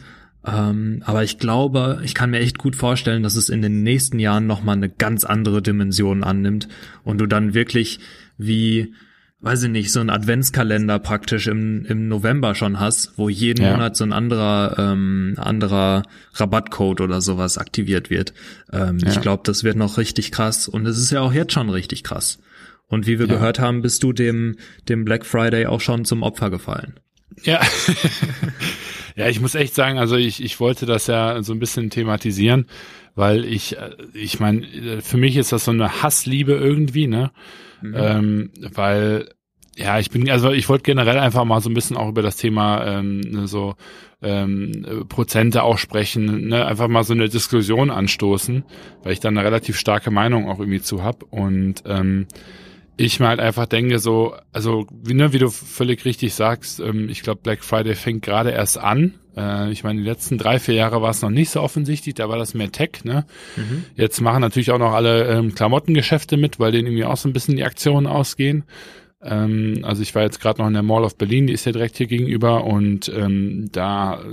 Ähm, 0.46 1.02
aber 1.06 1.24
ich 1.24 1.38
glaube, 1.38 2.02
ich 2.04 2.14
kann 2.14 2.30
mir 2.30 2.40
echt 2.40 2.58
gut 2.58 2.76
vorstellen, 2.76 3.22
dass 3.22 3.34
es 3.34 3.48
in 3.48 3.62
den 3.62 3.82
nächsten 3.82 4.18
Jahren 4.18 4.46
nochmal 4.46 4.76
eine 4.76 4.90
ganz 4.90 5.24
andere 5.24 5.62
Dimension 5.62 6.22
annimmt 6.22 6.68
und 7.02 7.18
du 7.18 7.26
dann 7.26 7.54
wirklich 7.54 7.98
wie 8.36 8.92
weiß 9.42 9.64
ich 9.64 9.70
nicht, 9.70 9.90
so 9.90 10.00
ein 10.00 10.10
Adventskalender 10.10 10.98
praktisch 10.98 11.46
im, 11.46 11.84
im 11.86 12.08
November 12.08 12.54
schon 12.54 12.78
hast, 12.78 13.16
wo 13.16 13.28
jeden 13.28 13.64
ja. 13.64 13.72
Monat 13.72 13.96
so 13.96 14.04
ein 14.04 14.12
anderer, 14.12 14.76
ähm, 14.78 15.34
anderer 15.38 16.02
Rabattcode 16.34 17.00
oder 17.00 17.20
sowas 17.20 17.56
aktiviert 17.56 18.10
wird. 18.10 18.34
Ähm, 18.72 18.98
ja. 18.98 19.10
Ich 19.10 19.20
glaube, 19.20 19.42
das 19.44 19.64
wird 19.64 19.76
noch 19.76 19.96
richtig 19.96 20.30
krass 20.30 20.68
und 20.68 20.86
es 20.86 20.98
ist 20.98 21.10
ja 21.10 21.22
auch 21.22 21.32
jetzt 21.32 21.52
schon 21.52 21.70
richtig 21.70 22.04
krass. 22.04 22.38
Und 22.86 23.06
wie 23.06 23.18
wir 23.18 23.28
ja. 23.28 23.34
gehört 23.34 23.60
haben, 23.60 23.82
bist 23.82 24.02
du 24.02 24.12
dem, 24.12 24.56
dem 24.88 25.04
Black 25.04 25.24
Friday 25.24 25.66
auch 25.66 25.80
schon 25.80 26.04
zum 26.04 26.22
Opfer 26.22 26.50
gefallen. 26.50 26.94
Ja. 27.44 27.60
ja, 29.16 29.28
ich 29.28 29.40
muss 29.40 29.54
echt 29.54 29.74
sagen, 29.74 29.98
also 29.98 30.16
ich, 30.16 30.42
ich 30.42 30.60
wollte 30.60 30.84
das 30.84 31.06
ja 31.06 31.42
so 31.42 31.54
ein 31.54 31.60
bisschen 31.60 31.88
thematisieren, 31.88 32.66
weil 33.14 33.46
ich, 33.46 33.78
äh, 33.78 33.92
ich 34.12 34.38
meine, 34.38 35.00
für 35.00 35.16
mich 35.16 35.36
ist 35.36 35.52
das 35.52 35.64
so 35.64 35.70
eine 35.70 36.02
Hassliebe 36.02 36.52
irgendwie, 36.52 37.06
ne? 37.06 37.30
Mhm. 37.82 37.94
Ähm, 37.96 38.50
weil 38.72 39.28
ja, 39.76 39.98
ich 39.98 40.10
bin, 40.10 40.28
also 40.28 40.50
ich 40.50 40.68
wollte 40.68 40.82
generell 40.82 41.18
einfach 41.18 41.44
mal 41.44 41.60
so 41.60 41.70
ein 41.70 41.74
bisschen 41.74 41.96
auch 41.96 42.08
über 42.08 42.22
das 42.22 42.36
Thema 42.36 42.84
ähm, 42.86 43.20
ne, 43.20 43.46
so 43.46 43.76
ähm, 44.20 45.06
Prozente 45.08 45.62
auch 45.62 45.78
sprechen, 45.78 46.48
ne? 46.48 46.66
einfach 46.66 46.88
mal 46.88 47.04
so 47.04 47.14
eine 47.14 47.28
Diskussion 47.28 47.90
anstoßen, 47.90 48.64
weil 49.02 49.12
ich 49.12 49.20
da 49.20 49.28
eine 49.28 49.44
relativ 49.44 49.78
starke 49.78 50.10
Meinung 50.10 50.48
auch 50.48 50.58
irgendwie 50.58 50.82
zu 50.82 51.02
hab 51.02 51.22
und 51.22 51.82
ähm, 51.86 52.26
ich 52.96 53.18
mir 53.18 53.28
halt 53.28 53.40
einfach 53.40 53.64
denke 53.64 53.98
so, 53.98 54.34
also 54.52 54.86
wie, 54.92 55.14
ne, 55.14 55.32
wie 55.32 55.38
du 55.38 55.48
völlig 55.48 56.04
richtig 56.04 56.34
sagst, 56.34 56.80
ähm, 56.80 57.08
ich 57.08 57.22
glaube 57.22 57.40
Black 57.42 57.64
Friday 57.64 57.94
fängt 57.94 58.22
gerade 58.22 58.50
erst 58.50 58.76
an. 58.76 59.14
Äh, 59.40 59.70
ich 59.70 59.84
meine, 59.84 60.00
die 60.00 60.06
letzten 60.06 60.38
drei, 60.38 60.58
vier 60.58 60.74
Jahre 60.74 61.02
war 61.02 61.10
es 61.10 61.22
noch 61.22 61.30
nicht 61.30 61.50
so 61.50 61.60
offensichtlich, 61.60 62.14
da 62.14 62.28
war 62.28 62.38
das 62.38 62.54
mehr 62.54 62.70
Tech, 62.70 63.04
ne? 63.04 63.24
Mhm. 63.56 63.84
Jetzt 63.96 64.20
machen 64.20 64.40
natürlich 64.40 64.70
auch 64.70 64.78
noch 64.78 64.92
alle 64.92 65.26
ähm, 65.28 65.54
Klamottengeschäfte 65.54 66.36
mit, 66.36 66.60
weil 66.60 66.72
denen 66.72 66.88
irgendwie 66.88 67.04
auch 67.04 67.16
so 67.16 67.28
ein 67.28 67.32
bisschen 67.32 67.56
die 67.56 67.64
Aktionen 67.64 68.06
ausgehen. 68.06 68.64
Ähm, 69.22 69.80
also 69.82 70.00
ich 70.00 70.14
war 70.14 70.22
jetzt 70.22 70.40
gerade 70.40 70.60
noch 70.60 70.68
in 70.68 70.72
der 70.72 70.82
Mall 70.82 71.04
of 71.04 71.16
Berlin, 71.16 71.46
die 71.46 71.52
ist 71.52 71.66
ja 71.66 71.72
direkt 71.72 71.98
hier 71.98 72.06
gegenüber 72.06 72.64
und 72.64 73.10
ähm, 73.14 73.68
da 73.70 74.24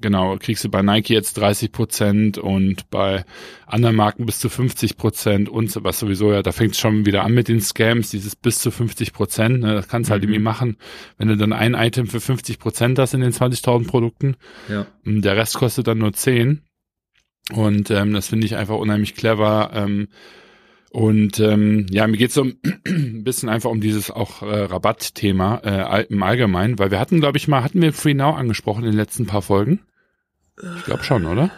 genau 0.00 0.36
kriegst 0.38 0.62
du 0.62 0.68
bei 0.68 0.82
Nike 0.82 1.10
jetzt 1.10 1.36
30 1.36 1.72
Prozent 1.72 2.38
und 2.38 2.88
bei 2.90 3.24
anderen 3.66 3.96
Marken 3.96 4.26
bis 4.26 4.38
zu 4.38 4.48
50 4.48 4.96
Prozent 4.96 5.48
und 5.48 5.76
was 5.82 5.98
sowieso 5.98 6.32
ja, 6.32 6.42
da 6.42 6.52
fängt 6.52 6.74
es 6.74 6.80
schon 6.80 7.06
wieder 7.06 7.24
an 7.24 7.32
mit 7.32 7.48
den 7.48 7.60
Scams, 7.60 8.10
dieses 8.10 8.36
bis 8.36 8.60
zu 8.60 8.70
50 8.70 9.12
Prozent, 9.12 9.60
ne, 9.60 9.74
das 9.74 9.88
kannst 9.88 10.10
du 10.10 10.12
halt 10.12 10.22
mhm. 10.22 10.28
irgendwie 10.28 10.44
machen, 10.44 10.76
wenn 11.18 11.26
du 11.26 11.36
dann 11.36 11.52
ein 11.52 11.74
Item 11.74 12.06
für 12.06 12.20
50 12.20 12.60
Prozent 12.60 13.00
hast 13.00 13.14
in 13.14 13.22
den 13.22 13.32
20.000 13.32 13.88
Produkten, 13.88 14.36
ja. 14.68 14.86
der 15.04 15.36
Rest 15.36 15.56
kostet 15.56 15.88
dann 15.88 15.98
nur 15.98 16.12
10 16.12 16.62
und 17.52 17.90
ähm, 17.90 18.12
das 18.12 18.28
finde 18.28 18.46
ich 18.46 18.54
einfach 18.54 18.76
unheimlich 18.76 19.16
clever, 19.16 19.70
ähm, 19.74 20.06
und 20.90 21.38
ähm, 21.38 21.86
ja, 21.88 22.06
mir 22.08 22.16
geht's 22.16 22.34
so 22.34 22.42
ein 22.86 23.22
bisschen 23.22 23.48
einfach 23.48 23.70
um 23.70 23.80
dieses 23.80 24.10
auch 24.10 24.42
äh, 24.42 24.64
Rabattthema 24.64 25.60
äh, 25.64 26.06
im 26.08 26.22
Allgemeinen, 26.22 26.78
weil 26.80 26.90
wir 26.90 26.98
hatten, 26.98 27.20
glaube 27.20 27.38
ich, 27.38 27.46
mal, 27.46 27.62
hatten 27.62 27.80
wir 27.80 27.92
Free 27.92 28.14
Now 28.14 28.32
angesprochen 28.32 28.84
in 28.84 28.90
den 28.90 28.96
letzten 28.96 29.26
paar 29.26 29.42
Folgen? 29.42 29.80
Ich 30.78 30.84
glaube 30.84 31.04
schon, 31.04 31.26
oder? 31.26 31.50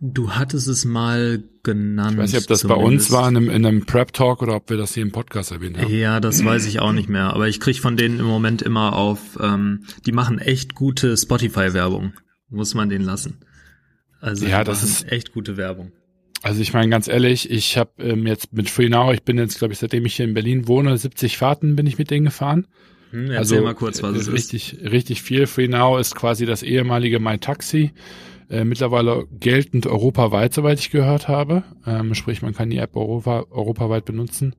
Du 0.00 0.32
hattest 0.32 0.68
es 0.68 0.84
mal 0.84 1.42
genannt. 1.62 2.12
Ich 2.12 2.18
weiß 2.18 2.32
nicht, 2.32 2.42
ob 2.42 2.48
das 2.48 2.60
zumindest. 2.60 2.80
bei 2.80 2.94
uns 2.94 3.10
war 3.10 3.28
in 3.28 3.36
einem, 3.36 3.50
in 3.50 3.66
einem 3.66 3.84
Prep-Talk 3.84 4.42
oder 4.42 4.56
ob 4.56 4.70
wir 4.70 4.76
das 4.76 4.94
hier 4.94 5.02
im 5.02 5.12
Podcast 5.12 5.50
erwähnt 5.50 5.76
haben. 5.76 5.92
Ja, 5.92 6.20
das 6.20 6.44
weiß 6.44 6.66
ich 6.66 6.80
auch 6.80 6.92
nicht 6.92 7.08
mehr. 7.08 7.34
Aber 7.34 7.48
ich 7.48 7.60
krieg 7.60 7.78
von 7.80 7.96
denen 7.96 8.20
im 8.20 8.26
Moment 8.26 8.62
immer 8.62 8.94
auf, 8.94 9.38
ähm, 9.40 9.84
die 10.06 10.12
machen 10.12 10.38
echt 10.38 10.74
gute 10.74 11.16
Spotify-Werbung. 11.16 12.14
Muss 12.48 12.74
man 12.74 12.88
den 12.88 13.02
lassen. 13.02 13.38
Also 14.20 14.46
ja, 14.46 14.64
das 14.64 14.82
ist 14.82 15.10
echt 15.10 15.32
gute 15.32 15.56
Werbung. 15.56 15.92
Also 16.42 16.60
ich 16.62 16.72
meine 16.72 16.88
ganz 16.88 17.08
ehrlich, 17.08 17.50
ich 17.50 17.76
habe 17.76 17.90
ähm, 17.98 18.26
jetzt 18.26 18.52
mit 18.52 18.70
Free 18.70 18.88
Now, 18.88 19.12
ich 19.12 19.22
bin 19.22 19.38
jetzt 19.38 19.58
glaube 19.58 19.72
ich 19.72 19.78
seitdem 19.78 20.06
ich 20.06 20.16
hier 20.16 20.24
in 20.24 20.34
Berlin 20.34 20.68
wohne, 20.68 20.96
70 20.96 21.36
Fahrten 21.36 21.76
bin 21.76 21.86
ich 21.86 21.98
mit 21.98 22.10
denen 22.10 22.26
gefahren. 22.26 22.66
Hm, 23.10 23.30
also, 23.30 23.60
mal 23.60 23.74
kurz, 23.74 24.02
was 24.02 24.16
es 24.16 24.30
richtig, 24.30 24.74
ist. 24.74 24.92
Richtig 24.92 25.22
viel. 25.22 25.46
Free 25.46 25.68
Now 25.68 25.98
ist 25.98 26.14
quasi 26.14 26.46
das 26.46 26.62
ehemalige 26.62 27.18
MyTaxi. 27.20 27.92
Äh, 28.50 28.64
mittlerweile 28.64 29.26
geltend 29.30 29.86
europaweit, 29.86 30.54
soweit 30.54 30.78
ich 30.78 30.90
gehört 30.90 31.28
habe. 31.28 31.64
Ähm, 31.86 32.14
sprich, 32.14 32.40
man 32.42 32.54
kann 32.54 32.70
die 32.70 32.78
App 32.78 32.96
Europa, 32.96 33.44
europaweit 33.50 34.04
benutzen. 34.04 34.54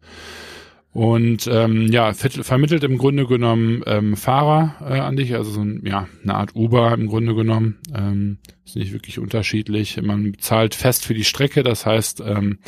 Und 0.92 1.48
ähm, 1.52 1.92
ja, 1.92 2.14
vermittelt 2.14 2.84
im 2.84 2.98
Grunde 2.98 3.28
genommen 3.28 3.84
ähm, 3.86 4.18
Fahrer 4.18 4.76
äh, 4.82 5.00
an 5.00 5.16
dich, 5.16 5.36
also 5.36 5.52
so 5.52 5.62
ein, 5.62 5.84
ja, 5.86 6.08
eine 6.24 6.36
Art 6.36 6.56
Uber 6.56 6.94
im 6.94 7.08
Grunde 7.08 7.36
genommen. 7.36 7.78
Ähm, 7.96 8.40
ist 8.66 8.76
nicht 8.76 8.94
wirklich 8.94 9.20
unterschiedlich. 9.20 10.02
Man 10.02 10.36
zahlt 10.40 10.76
fest 10.76 11.06
für 11.06 11.14
die 11.14 11.24
Strecke, 11.24 11.64
das 11.64 11.86
heißt, 11.86 12.22
ähm, 12.26 12.60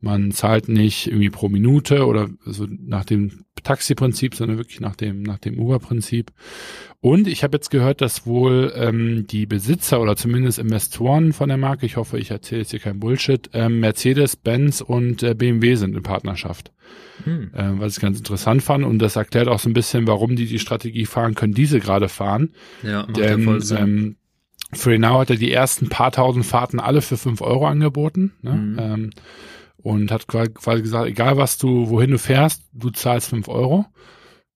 man 0.00 0.32
zahlt 0.32 0.68
nicht 0.68 1.06
irgendwie 1.06 1.30
pro 1.30 1.48
Minute 1.48 2.06
oder 2.06 2.28
so 2.44 2.66
nach 2.68 3.04
dem 3.04 3.44
Taxi-Prinzip, 3.62 4.34
sondern 4.34 4.56
wirklich 4.56 4.80
nach 4.80 4.96
dem, 4.96 5.22
nach 5.22 5.38
dem 5.38 5.58
Uber-Prinzip. 5.58 6.32
Und 7.00 7.28
ich 7.28 7.44
habe 7.44 7.56
jetzt 7.56 7.70
gehört, 7.70 8.00
dass 8.00 8.26
wohl 8.26 8.72
ähm, 8.74 9.26
die 9.26 9.46
Besitzer 9.46 10.00
oder 10.00 10.16
zumindest 10.16 10.58
Investoren 10.58 11.32
von 11.32 11.48
der 11.48 11.58
Marke, 11.58 11.86
ich 11.86 11.96
hoffe, 11.96 12.18
ich 12.18 12.30
erzähle 12.30 12.62
jetzt 12.62 12.70
hier 12.70 12.80
kein 12.80 13.00
Bullshit, 13.00 13.50
ähm, 13.52 13.80
Mercedes, 13.80 14.36
Benz 14.36 14.80
und 14.80 15.22
äh, 15.22 15.34
BMW 15.34 15.74
sind 15.74 15.94
in 15.94 16.02
Partnerschaft. 16.02 16.72
Hm. 17.24 17.50
Äh, 17.54 17.78
was 17.78 17.96
ich 17.96 18.02
ganz 18.02 18.18
interessant 18.18 18.62
fand 18.62 18.84
und 18.84 18.98
das 18.98 19.16
erklärt 19.16 19.48
auch 19.48 19.58
so 19.58 19.68
ein 19.68 19.74
bisschen, 19.74 20.06
warum 20.06 20.36
die 20.36 20.46
die 20.46 20.58
Strategie 20.58 21.06
fahren 21.06 21.34
können, 21.34 21.52
diese 21.52 21.80
gerade 21.80 22.08
fahren. 22.08 22.50
Ja, 22.82 23.02
macht 23.06 23.18
Denn, 23.18 23.40
ja 23.40 23.44
voll 23.44 23.60
Sinn. 23.60 23.78
Ähm, 23.78 24.16
FreeNow 24.72 25.20
hat 25.20 25.30
er 25.30 25.36
die 25.36 25.52
ersten 25.52 25.88
paar 25.88 26.12
tausend 26.12 26.46
Fahrten 26.46 26.80
alle 26.80 27.02
für 27.02 27.16
fünf 27.16 27.40
Euro 27.40 27.66
angeboten. 27.66 28.32
Ne? 28.42 28.52
Mhm. 28.52 28.78
Ähm, 28.78 29.10
und 29.82 30.10
hat 30.10 30.26
quasi 30.26 30.82
gesagt, 30.82 31.08
egal 31.08 31.36
was 31.36 31.58
du, 31.58 31.88
wohin 31.88 32.10
du 32.10 32.18
fährst, 32.18 32.62
du 32.72 32.90
zahlst 32.90 33.28
fünf 33.28 33.48
Euro. 33.48 33.86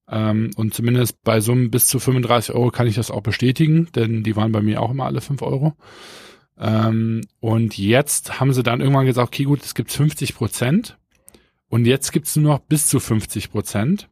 Ähm, 0.08 0.50
und 0.56 0.74
zumindest 0.74 1.22
bei 1.22 1.40
Summen 1.40 1.70
bis 1.70 1.86
zu 1.86 1.98
35 1.98 2.54
Euro 2.54 2.70
kann 2.70 2.86
ich 2.86 2.96
das 2.96 3.10
auch 3.10 3.22
bestätigen, 3.22 3.88
denn 3.94 4.22
die 4.22 4.36
waren 4.36 4.52
bei 4.52 4.60
mir 4.60 4.82
auch 4.82 4.90
immer 4.90 5.06
alle 5.06 5.20
fünf 5.20 5.42
Euro. 5.42 5.74
Ähm, 6.58 7.22
und 7.40 7.78
jetzt 7.78 8.38
haben 8.38 8.52
sie 8.52 8.62
dann 8.62 8.80
irgendwann 8.80 9.06
gesagt, 9.06 9.28
okay, 9.28 9.44
gut, 9.44 9.64
es 9.64 9.74
gibt 9.74 9.90
50 9.90 10.34
Prozent. 10.34 10.98
Und 11.68 11.86
jetzt 11.86 12.12
gibt's 12.12 12.36
nur 12.36 12.52
noch 12.52 12.60
bis 12.60 12.86
zu 12.86 13.00
50 13.00 13.50
Prozent. 13.50 14.08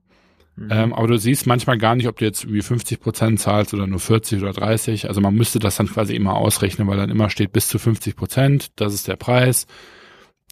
Mhm. 0.57 0.69
Ähm, 0.71 0.93
aber 0.93 1.07
du 1.07 1.19
siehst 1.19 1.47
manchmal 1.47 1.79
gar 1.79 1.95
nicht, 1.95 2.09
ob 2.09 2.19
du 2.19 2.25
jetzt 2.25 2.45
irgendwie 2.45 2.63
50 2.63 3.01
Prozent 3.01 3.41
zahlst 3.41 3.73
oder 3.75 3.87
nur 3.87 4.01
40 4.01 4.43
oder 4.43 4.53
30. 4.53 5.09
Also 5.09 5.21
man 5.21 5.35
müsste 5.35 5.59
das 5.59 5.77
dann 5.77 5.87
quasi 5.87 6.15
immer 6.15 6.35
ausrechnen, 6.35 6.89
weil 6.89 6.97
dann 6.97 7.11
immer 7.11 7.31
steht 7.31 7.53
bis 7.53 7.69
zu 7.69 7.79
50 7.79 8.17
Prozent, 8.17 8.73
das 8.77 8.95
ist 8.95 9.09
der 9.09 9.17
Preis. 9.17 9.67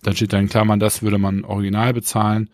Dann 0.02 0.16
steht 0.16 0.32
dann 0.32 0.42
in 0.42 0.48
Klammern, 0.48 0.80
das 0.80 1.02
würde 1.02 1.18
man 1.18 1.44
original 1.44 1.92
bezahlen. 1.92 2.50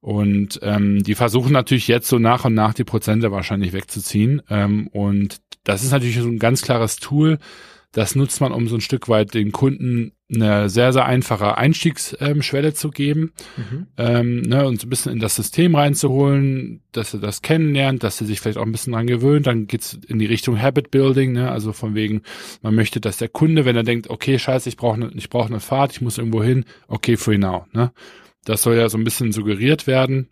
Und 0.00 0.60
ähm, 0.62 1.02
die 1.02 1.14
versuchen 1.14 1.52
natürlich 1.52 1.86
jetzt 1.86 2.08
so 2.08 2.18
nach 2.18 2.44
und 2.44 2.54
nach 2.54 2.72
die 2.72 2.84
Prozente 2.84 3.32
wahrscheinlich 3.32 3.72
wegzuziehen. 3.72 4.40
Ähm, 4.48 4.86
und 4.88 5.40
das 5.64 5.84
ist 5.84 5.92
natürlich 5.92 6.18
so 6.18 6.28
ein 6.28 6.38
ganz 6.38 6.62
klares 6.62 6.96
Tool. 6.96 7.38
Das 7.92 8.14
nutzt 8.14 8.40
man, 8.40 8.52
um 8.52 8.68
so 8.68 8.76
ein 8.76 8.80
Stück 8.80 9.08
weit 9.08 9.34
den 9.34 9.52
Kunden 9.52 10.12
eine 10.32 10.68
sehr, 10.68 10.92
sehr 10.92 11.06
einfache 11.06 11.56
Einstiegsschwelle 11.58 12.74
zu 12.74 12.90
geben 12.90 13.32
mhm. 13.56 13.86
ähm, 13.96 14.42
ne, 14.42 14.66
und 14.66 14.80
so 14.80 14.86
ein 14.86 14.90
bisschen 14.90 15.12
in 15.12 15.18
das 15.18 15.36
System 15.36 15.74
reinzuholen, 15.74 16.82
dass 16.92 17.14
er 17.14 17.20
das 17.20 17.42
kennenlernt, 17.42 18.02
dass 18.02 18.20
er 18.20 18.26
sich 18.26 18.40
vielleicht 18.40 18.58
auch 18.58 18.64
ein 18.64 18.72
bisschen 18.72 18.92
dran 18.92 19.06
gewöhnt. 19.06 19.46
Dann 19.46 19.66
geht's 19.66 19.98
in 20.06 20.18
die 20.18 20.26
Richtung 20.26 20.60
Habit 20.60 20.90
Building, 20.90 21.32
ne, 21.32 21.50
also 21.50 21.72
von 21.72 21.94
wegen, 21.94 22.22
man 22.62 22.74
möchte, 22.74 23.00
dass 23.00 23.16
der 23.16 23.28
Kunde, 23.28 23.64
wenn 23.64 23.76
er 23.76 23.82
denkt, 23.82 24.10
okay, 24.10 24.38
scheiße, 24.38 24.68
ich 24.68 24.76
brauche 24.76 24.98
ne, 24.98 25.10
ich 25.14 25.30
brauche 25.30 25.48
eine 25.48 25.60
Fahrt, 25.60 25.92
ich 25.92 26.00
muss 26.00 26.18
irgendwo 26.18 26.42
hin, 26.42 26.64
okay, 26.88 27.16
free 27.16 27.38
now. 27.38 27.66
Ne? 27.72 27.92
Das 28.44 28.62
soll 28.62 28.76
ja 28.76 28.88
so 28.88 28.98
ein 28.98 29.04
bisschen 29.04 29.32
suggeriert 29.32 29.86
werden. 29.86 30.28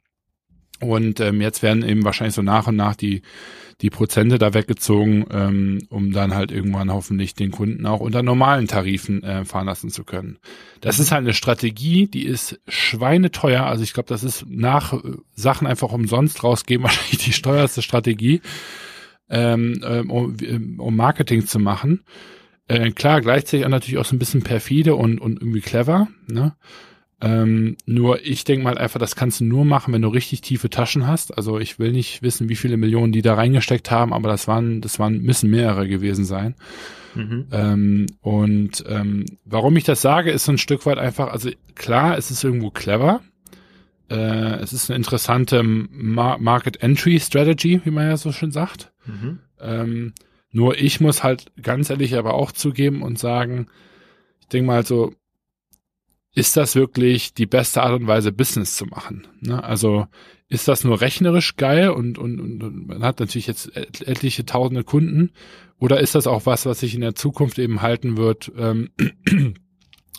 Und 0.80 1.20
ähm, 1.20 1.40
jetzt 1.40 1.62
werden 1.62 1.86
eben 1.86 2.04
wahrscheinlich 2.04 2.34
so 2.34 2.42
nach 2.42 2.66
und 2.66 2.76
nach 2.76 2.94
die 2.94 3.22
die 3.80 3.90
Prozente 3.90 4.38
da 4.38 4.54
weggezogen, 4.54 5.26
ähm, 5.30 5.86
um 5.88 6.12
dann 6.12 6.34
halt 6.34 6.50
irgendwann 6.50 6.92
hoffentlich 6.92 7.34
den 7.34 7.52
Kunden 7.52 7.86
auch 7.86 8.00
unter 8.00 8.24
normalen 8.24 8.66
Tarifen 8.66 9.22
äh, 9.22 9.44
fahren 9.44 9.66
lassen 9.66 9.90
zu 9.90 10.02
können. 10.02 10.38
Das 10.80 10.98
ist 10.98 11.12
halt 11.12 11.22
eine 11.22 11.34
Strategie, 11.34 12.08
die 12.08 12.24
ist 12.24 12.60
schweineteuer. 12.66 13.64
Also 13.64 13.84
ich 13.84 13.92
glaube, 13.92 14.08
das 14.08 14.24
ist 14.24 14.46
nach 14.48 14.94
äh, 14.94 14.98
Sachen 15.32 15.68
einfach 15.68 15.92
umsonst 15.92 16.42
rausgeben 16.42 16.82
wahrscheinlich 16.84 17.24
die 17.24 17.32
steuerste 17.32 17.82
Strategie, 17.82 18.40
ähm, 19.30 19.80
ähm 19.84 20.10
um, 20.10 20.36
ähm, 20.42 20.80
um 20.80 20.96
Marketing 20.96 21.46
zu 21.46 21.60
machen. 21.60 22.02
Äh, 22.66 22.90
klar, 22.90 23.20
gleichzeitig 23.20 23.64
auch 23.64 23.70
natürlich 23.70 23.98
auch 23.98 24.04
so 24.04 24.16
ein 24.16 24.18
bisschen 24.18 24.42
perfide 24.42 24.96
und, 24.96 25.20
und 25.20 25.40
irgendwie 25.40 25.60
clever. 25.60 26.08
Ne? 26.26 26.54
Ähm, 27.20 27.76
nur 27.84 28.24
ich 28.24 28.44
denke 28.44 28.62
mal 28.62 28.78
einfach, 28.78 29.00
das 29.00 29.16
kannst 29.16 29.40
du 29.40 29.44
nur 29.44 29.64
machen, 29.64 29.92
wenn 29.92 30.02
du 30.02 30.08
richtig 30.08 30.40
tiefe 30.40 30.70
Taschen 30.70 31.06
hast. 31.06 31.36
Also 31.36 31.58
ich 31.58 31.78
will 31.78 31.90
nicht 31.90 32.22
wissen, 32.22 32.48
wie 32.48 32.56
viele 32.56 32.76
Millionen 32.76 33.12
die 33.12 33.22
da 33.22 33.34
reingesteckt 33.34 33.90
haben, 33.90 34.12
aber 34.12 34.28
das 34.28 34.46
waren, 34.46 34.80
das 34.80 34.98
waren, 34.98 35.20
müssen 35.22 35.50
mehrere 35.50 35.88
gewesen 35.88 36.24
sein. 36.24 36.54
Mhm. 37.16 37.46
Ähm, 37.50 38.06
und 38.20 38.84
ähm, 38.88 39.26
warum 39.44 39.76
ich 39.76 39.84
das 39.84 40.00
sage, 40.00 40.30
ist 40.30 40.44
so 40.44 40.52
ein 40.52 40.58
Stück 40.58 40.86
weit 40.86 40.98
einfach, 40.98 41.32
also 41.32 41.50
klar, 41.74 42.16
es 42.16 42.30
ist 42.30 42.44
irgendwo 42.44 42.70
clever. 42.70 43.20
Äh, 44.08 44.60
es 44.60 44.72
ist 44.72 44.88
eine 44.88 44.96
interessante 44.96 45.62
Mar 45.64 46.38
Market 46.38 46.82
Entry 46.82 47.18
Strategy, 47.18 47.80
wie 47.84 47.90
man 47.90 48.06
ja 48.06 48.16
so 48.16 48.30
schön 48.30 48.52
sagt. 48.52 48.92
Mhm. 49.06 49.40
Ähm, 49.60 50.12
nur 50.52 50.78
ich 50.78 51.00
muss 51.00 51.24
halt 51.24 51.50
ganz 51.60 51.90
ehrlich 51.90 52.16
aber 52.16 52.34
auch 52.34 52.52
zugeben 52.52 53.02
und 53.02 53.18
sagen, 53.18 53.66
ich 54.40 54.48
denke 54.48 54.68
mal 54.68 54.86
so, 54.86 55.14
ist 56.38 56.56
das 56.56 56.76
wirklich 56.76 57.34
die 57.34 57.46
beste 57.46 57.82
Art 57.82 58.00
und 58.00 58.06
Weise, 58.06 58.30
Business 58.30 58.76
zu 58.76 58.86
machen? 58.86 59.26
Ne? 59.40 59.62
Also 59.62 60.06
ist 60.48 60.68
das 60.68 60.84
nur 60.84 61.00
rechnerisch 61.00 61.56
geil 61.56 61.90
und, 61.90 62.16
und, 62.16 62.40
und 62.40 62.86
man 62.86 63.02
hat 63.02 63.18
natürlich 63.18 63.48
jetzt 63.48 63.76
etliche 63.76 64.46
tausende 64.46 64.84
Kunden 64.84 65.32
oder 65.80 65.98
ist 65.98 66.14
das 66.14 66.28
auch 66.28 66.46
was, 66.46 66.64
was 66.64 66.78
sich 66.78 66.94
in 66.94 67.00
der 67.00 67.16
Zukunft 67.16 67.58
eben 67.58 67.82
halten 67.82 68.16
wird, 68.16 68.52
ähm, 68.56 68.90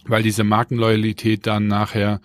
weil 0.06 0.22
diese 0.22 0.44
Markenloyalität 0.44 1.48
dann 1.48 1.68
nachher 1.68 2.20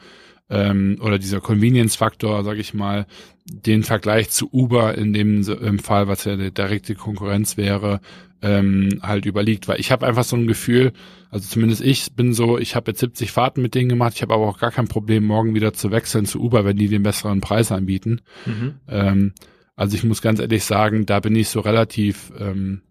ähm, 0.55 0.99
oder 1.01 1.19
dieser 1.19 1.41
Convenience-Faktor, 1.41 2.45
sage 2.45 2.61
ich 2.61 2.75
mal, 2.75 3.07
den 3.45 3.83
Vergleich 3.83 4.31
zu 4.31 4.49
Uber 4.53 4.97
in 4.97 5.13
dem 5.13 5.43
im 5.43 5.79
Fall, 5.79 6.09
was 6.09 6.25
ja 6.25 6.33
eine 6.33 6.51
direkte 6.51 6.95
Konkurrenz 6.95 7.57
wäre, 7.57 8.01
ähm, 8.41 9.01
halt 9.03 9.27
überliegt. 9.27 9.69
Weil 9.69 9.81
ich 9.81 9.91
habe 9.91 10.07
einfach 10.07 10.25
so 10.25 10.37
ein 10.37 10.47
Gefühl, 10.47 10.93
also 11.31 11.49
zumindest 11.49 11.83
ich 11.83 12.13
bin 12.15 12.33
so, 12.33 12.59
ich 12.59 12.77
habe 12.77 12.93
jetzt 12.93 13.01
70 13.01 13.33
Fahrten 13.33 13.61
mit 13.63 13.75
denen 13.75 13.89
gemacht, 13.89 14.15
ich 14.15 14.23
habe 14.23 14.35
aber 14.35 14.47
auch 14.47 14.59
gar 14.59 14.71
kein 14.71 14.89
Problem, 14.89 15.25
morgen 15.25 15.55
wieder 15.55 15.73
zu 15.73 15.91
wechseln 15.91 16.27
zu 16.27 16.41
Uber, 16.41 16.65
wenn 16.65 16.77
die 16.77 16.89
den 16.89 17.03
besseren 17.03 17.41
Preis 17.41 17.73
anbieten. 17.73 18.21
Mhm. 18.47 18.75
Ähm, 18.89 19.33
also 19.77 19.97
ich 19.97 20.05
muss 20.05 20.23
ganz 20.23 20.39
ehrlich 20.39 20.65
sagen, 20.65 21.05
da 21.05 21.21
bin 21.21 21.35
ich 21.35 21.49
so 21.49 21.61
relativ 21.61 22.33
ähm, 22.39 22.83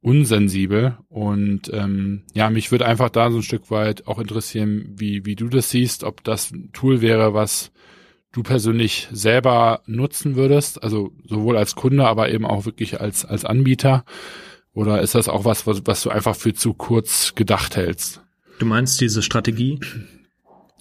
unsensibel 0.00 0.96
und 1.08 1.70
ähm, 1.72 2.22
ja, 2.32 2.50
mich 2.50 2.70
würde 2.70 2.86
einfach 2.86 3.10
da 3.10 3.30
so 3.30 3.38
ein 3.38 3.42
Stück 3.42 3.70
weit 3.70 4.06
auch 4.06 4.18
interessieren, 4.18 4.94
wie, 4.96 5.26
wie 5.26 5.36
du 5.36 5.48
das 5.48 5.70
siehst, 5.70 6.04
ob 6.04 6.22
das 6.24 6.52
ein 6.52 6.70
Tool 6.72 7.00
wäre, 7.00 7.34
was 7.34 7.72
du 8.32 8.42
persönlich 8.42 9.08
selber 9.10 9.82
nutzen 9.86 10.36
würdest, 10.36 10.82
also 10.82 11.12
sowohl 11.24 11.56
als 11.56 11.74
Kunde, 11.74 12.06
aber 12.06 12.30
eben 12.30 12.44
auch 12.44 12.64
wirklich 12.66 13.00
als, 13.00 13.24
als 13.24 13.44
Anbieter. 13.44 14.04
Oder 14.72 15.02
ist 15.02 15.14
das 15.14 15.28
auch 15.28 15.44
was, 15.44 15.66
was, 15.66 15.82
was 15.86 16.02
du 16.02 16.10
einfach 16.10 16.36
für 16.36 16.54
zu 16.54 16.74
kurz 16.74 17.34
gedacht 17.34 17.76
hältst? 17.76 18.22
Du 18.60 18.66
meinst 18.66 19.00
diese 19.00 19.22
Strategie? 19.22 19.80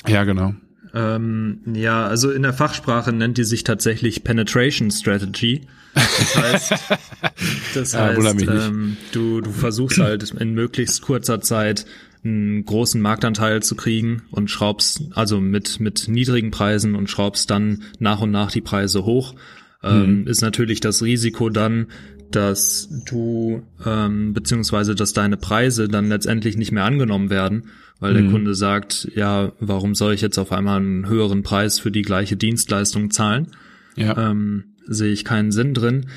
Ja, 0.06 0.24
genau. 0.24 0.54
Ähm, 0.98 1.60
ja, 1.74 2.08
also 2.08 2.32
in 2.32 2.42
der 2.42 2.54
Fachsprache 2.54 3.14
nennt 3.14 3.38
die 3.38 3.44
sich 3.44 3.64
tatsächlich 3.64 4.24
Penetration 4.24 4.90
Strategy. 4.90 5.62
Das 5.94 6.36
heißt, 6.36 6.72
das 7.76 7.92
ja, 7.94 8.08
heißt 8.08 8.42
ähm, 8.42 8.98
du, 9.12 9.42
du 9.42 9.52
versuchst 9.52 10.00
halt 10.00 10.32
in 10.32 10.54
möglichst 10.54 11.04
kurzer 11.04 11.40
Zeit 11.42 11.86
einen 12.24 12.66
großen 12.66 13.00
Marktanteil 13.00 13.62
zu 13.62 13.76
kriegen 13.76 14.24
und 14.32 14.50
schraubst 14.50 15.04
also 15.14 15.40
mit, 15.40 15.80
mit 15.80 16.08
niedrigen 16.08 16.50
Preisen 16.50 16.96
und 16.96 17.10
schraubst 17.10 17.52
dann 17.52 17.84
nach 18.00 18.22
und 18.22 18.32
nach 18.32 18.52
die 18.52 18.62
Preise 18.62 19.06
hoch. 19.06 19.36
Ähm, 19.84 20.22
mhm. 20.22 20.28
Ist 20.28 20.42
natürlich 20.42 20.80
das 20.80 21.04
Risiko 21.04 21.50
dann, 21.50 21.88
dass 22.32 22.90
du 23.06 23.64
ähm, 23.86 24.34
beziehungsweise 24.34 24.96
dass 24.96 25.14
deine 25.14 25.38
Preise 25.38 25.88
dann 25.88 26.10
letztendlich 26.10 26.58
nicht 26.58 26.72
mehr 26.72 26.84
angenommen 26.84 27.30
werden, 27.30 27.70
weil 28.00 28.14
mhm. 28.14 28.18
der 28.18 28.32
Kunde 28.32 28.56
sagt, 28.56 29.10
ja, 29.16 29.52
warum 29.60 29.96
soll 29.96 30.14
ich 30.14 30.22
jetzt 30.22 30.38
auf 30.38 30.52
einmal 30.52 30.80
einen 30.80 31.08
höheren 31.08 31.44
Preis 31.44 31.80
für 31.80 31.92
die 31.92 32.02
gleiche 32.02 32.36
Dienstleistung 32.36 33.12
zahlen? 33.12 33.48
Ja. 33.96 34.32
Ähm, 34.32 34.76
sehe 34.86 35.12
ich 35.12 35.26
keinen 35.26 35.52
Sinn 35.52 35.74
drin. 35.74 36.08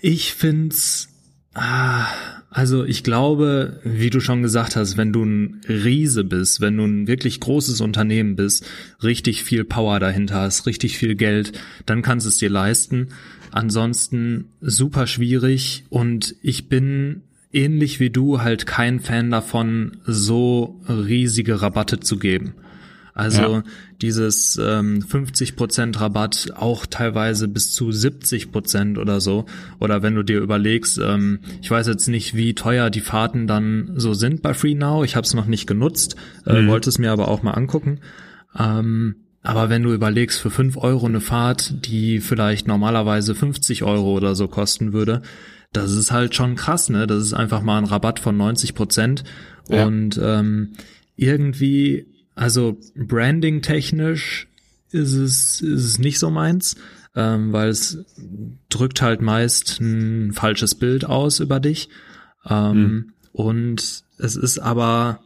Ich 0.00 0.34
find's, 0.34 1.13
ah, 1.54 2.06
also 2.50 2.84
ich 2.84 3.02
glaube, 3.02 3.80
wie 3.82 4.10
du 4.10 4.20
schon 4.20 4.42
gesagt 4.42 4.76
hast, 4.76 4.96
wenn 4.96 5.12
du 5.12 5.24
ein 5.24 5.60
Riese 5.68 6.22
bist, 6.22 6.60
wenn 6.60 6.76
du 6.76 6.84
ein 6.84 7.08
wirklich 7.08 7.40
großes 7.40 7.80
Unternehmen 7.80 8.36
bist, 8.36 8.64
richtig 9.02 9.42
viel 9.42 9.64
Power 9.64 9.98
dahinter 9.98 10.36
hast, 10.36 10.66
richtig 10.66 10.96
viel 10.96 11.16
Geld, 11.16 11.52
dann 11.84 12.02
kannst 12.02 12.26
du 12.26 12.28
es 12.28 12.38
dir 12.38 12.50
leisten. 12.50 13.08
Ansonsten 13.50 14.46
super 14.60 15.08
schwierig 15.08 15.84
und 15.88 16.36
ich 16.42 16.68
bin 16.68 17.22
ähnlich 17.52 17.98
wie 17.98 18.10
du 18.10 18.40
halt 18.40 18.66
kein 18.66 19.00
Fan 19.00 19.30
davon, 19.30 19.98
so 20.04 20.80
riesige 20.88 21.60
Rabatte 21.60 21.98
zu 21.98 22.18
geben. 22.18 22.54
Also 23.14 23.42
ja. 23.42 23.62
dieses 24.02 24.58
ähm, 24.60 24.98
50% 25.00 26.00
Rabatt 26.00 26.48
auch 26.56 26.84
teilweise 26.84 27.46
bis 27.46 27.70
zu 27.70 27.90
70% 27.90 28.98
oder 28.98 29.20
so. 29.20 29.46
Oder 29.78 30.02
wenn 30.02 30.16
du 30.16 30.24
dir 30.24 30.40
überlegst, 30.40 30.98
ähm, 30.98 31.38
ich 31.62 31.70
weiß 31.70 31.86
jetzt 31.86 32.08
nicht, 32.08 32.34
wie 32.34 32.54
teuer 32.54 32.90
die 32.90 33.00
Fahrten 33.00 33.46
dann 33.46 33.92
so 33.94 34.14
sind 34.14 34.42
bei 34.42 34.52
FreeNow. 34.52 35.04
Ich 35.04 35.14
habe 35.14 35.24
es 35.24 35.32
noch 35.32 35.46
nicht 35.46 35.68
genutzt, 35.68 36.16
äh, 36.44 36.62
mhm. 36.62 36.68
wollte 36.68 36.90
es 36.90 36.98
mir 36.98 37.12
aber 37.12 37.28
auch 37.28 37.44
mal 37.44 37.52
angucken. 37.52 38.00
Ähm, 38.58 39.14
aber 39.42 39.68
wenn 39.68 39.84
du 39.84 39.92
überlegst, 39.92 40.40
für 40.40 40.50
fünf 40.50 40.76
Euro 40.76 41.06
eine 41.06 41.20
Fahrt, 41.20 41.86
die 41.86 42.18
vielleicht 42.20 42.66
normalerweise 42.66 43.34
50 43.36 43.84
Euro 43.84 44.16
oder 44.16 44.34
so 44.34 44.48
kosten 44.48 44.92
würde, 44.92 45.22
das 45.72 45.92
ist 45.92 46.10
halt 46.10 46.34
schon 46.34 46.56
krass, 46.56 46.88
ne? 46.88 47.06
Das 47.06 47.22
ist 47.22 47.34
einfach 47.34 47.62
mal 47.62 47.78
ein 47.78 47.84
Rabatt 47.84 48.18
von 48.18 48.36
90 48.36 48.74
Prozent. 48.74 49.22
Ja. 49.68 49.86
Und 49.86 50.18
ähm, 50.22 50.72
irgendwie, 51.16 52.06
also 52.34 52.78
branding 52.94 53.62
technisch 53.62 54.48
ist 54.90 55.14
es, 55.14 55.60
ist 55.60 55.84
es 55.84 55.98
nicht 55.98 56.18
so 56.18 56.30
meins, 56.30 56.76
ähm, 57.16 57.52
weil 57.52 57.68
es 57.68 58.04
drückt 58.68 59.02
halt 59.02 59.22
meist 59.22 59.80
ein 59.80 60.32
falsches 60.32 60.74
Bild 60.74 61.04
aus 61.04 61.40
über 61.40 61.60
dich. 61.60 61.88
Ähm, 62.48 62.76
mhm. 62.76 63.12
Und 63.32 64.04
es 64.18 64.36
ist 64.36 64.58
aber, 64.58 65.20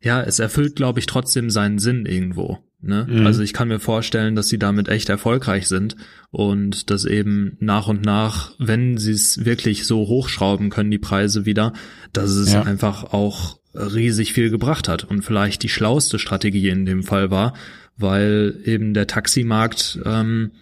ja, 0.00 0.22
es 0.22 0.38
erfüllt, 0.38 0.76
glaube 0.76 0.98
ich, 0.98 1.06
trotzdem 1.06 1.50
seinen 1.50 1.78
Sinn 1.78 2.06
irgendwo. 2.06 2.58
Ne? 2.82 3.06
Mhm. 3.08 3.26
Also 3.26 3.42
ich 3.42 3.52
kann 3.52 3.68
mir 3.68 3.78
vorstellen, 3.78 4.34
dass 4.34 4.48
sie 4.48 4.58
damit 4.58 4.88
echt 4.88 5.08
erfolgreich 5.08 5.68
sind 5.68 5.96
und 6.30 6.90
dass 6.90 7.04
eben 7.04 7.56
nach 7.60 7.88
und 7.88 8.04
nach, 8.04 8.54
wenn 8.58 8.96
sie 8.96 9.12
es 9.12 9.44
wirklich 9.44 9.86
so 9.86 10.06
hochschrauben 10.06 10.70
können, 10.70 10.90
die 10.90 10.98
Preise 10.98 11.44
wieder, 11.44 11.74
dass 12.12 12.30
es 12.30 12.52
ja. 12.52 12.62
einfach 12.62 13.04
auch 13.04 13.59
riesig 13.74 14.32
viel 14.32 14.50
gebracht 14.50 14.88
hat 14.88 15.04
und 15.04 15.22
vielleicht 15.22 15.62
die 15.62 15.68
schlauste 15.68 16.18
Strategie 16.18 16.68
in 16.68 16.86
dem 16.86 17.02
Fall 17.02 17.30
war, 17.30 17.54
weil 17.96 18.58
eben 18.64 18.94
der 18.94 19.06
Taximarkt 19.06 20.00
ähm, 20.04 20.52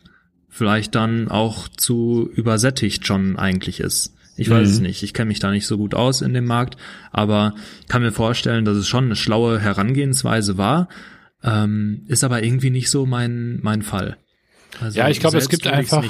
vielleicht 0.48 0.94
dann 0.94 1.28
auch 1.28 1.68
zu 1.68 2.28
übersättigt 2.34 3.06
schon 3.06 3.36
eigentlich 3.36 3.80
ist. 3.80 4.14
Ich 4.36 4.50
weiß 4.50 4.68
mhm. 4.68 4.74
es 4.74 4.80
nicht. 4.80 5.02
Ich 5.02 5.14
kenne 5.14 5.28
mich 5.28 5.40
da 5.40 5.50
nicht 5.50 5.66
so 5.66 5.78
gut 5.78 5.94
aus 5.94 6.20
in 6.22 6.32
dem 6.32 6.44
Markt, 6.44 6.76
aber 7.10 7.54
kann 7.88 8.02
mir 8.02 8.12
vorstellen, 8.12 8.64
dass 8.64 8.76
es 8.76 8.88
schon 8.88 9.06
eine 9.06 9.16
schlaue 9.16 9.58
Herangehensweise 9.58 10.58
war 10.58 10.88
ähm, 11.42 12.04
ist 12.08 12.24
aber 12.24 12.42
irgendwie 12.42 12.70
nicht 12.70 12.90
so 12.90 13.06
mein, 13.06 13.60
mein 13.62 13.82
Fall. 13.82 14.16
Also 14.80 14.98
ja, 14.98 15.08
ich 15.08 15.20
glaube, 15.20 15.38
es 15.38 15.48
gibt 15.48 15.66
einfach. 15.66 16.04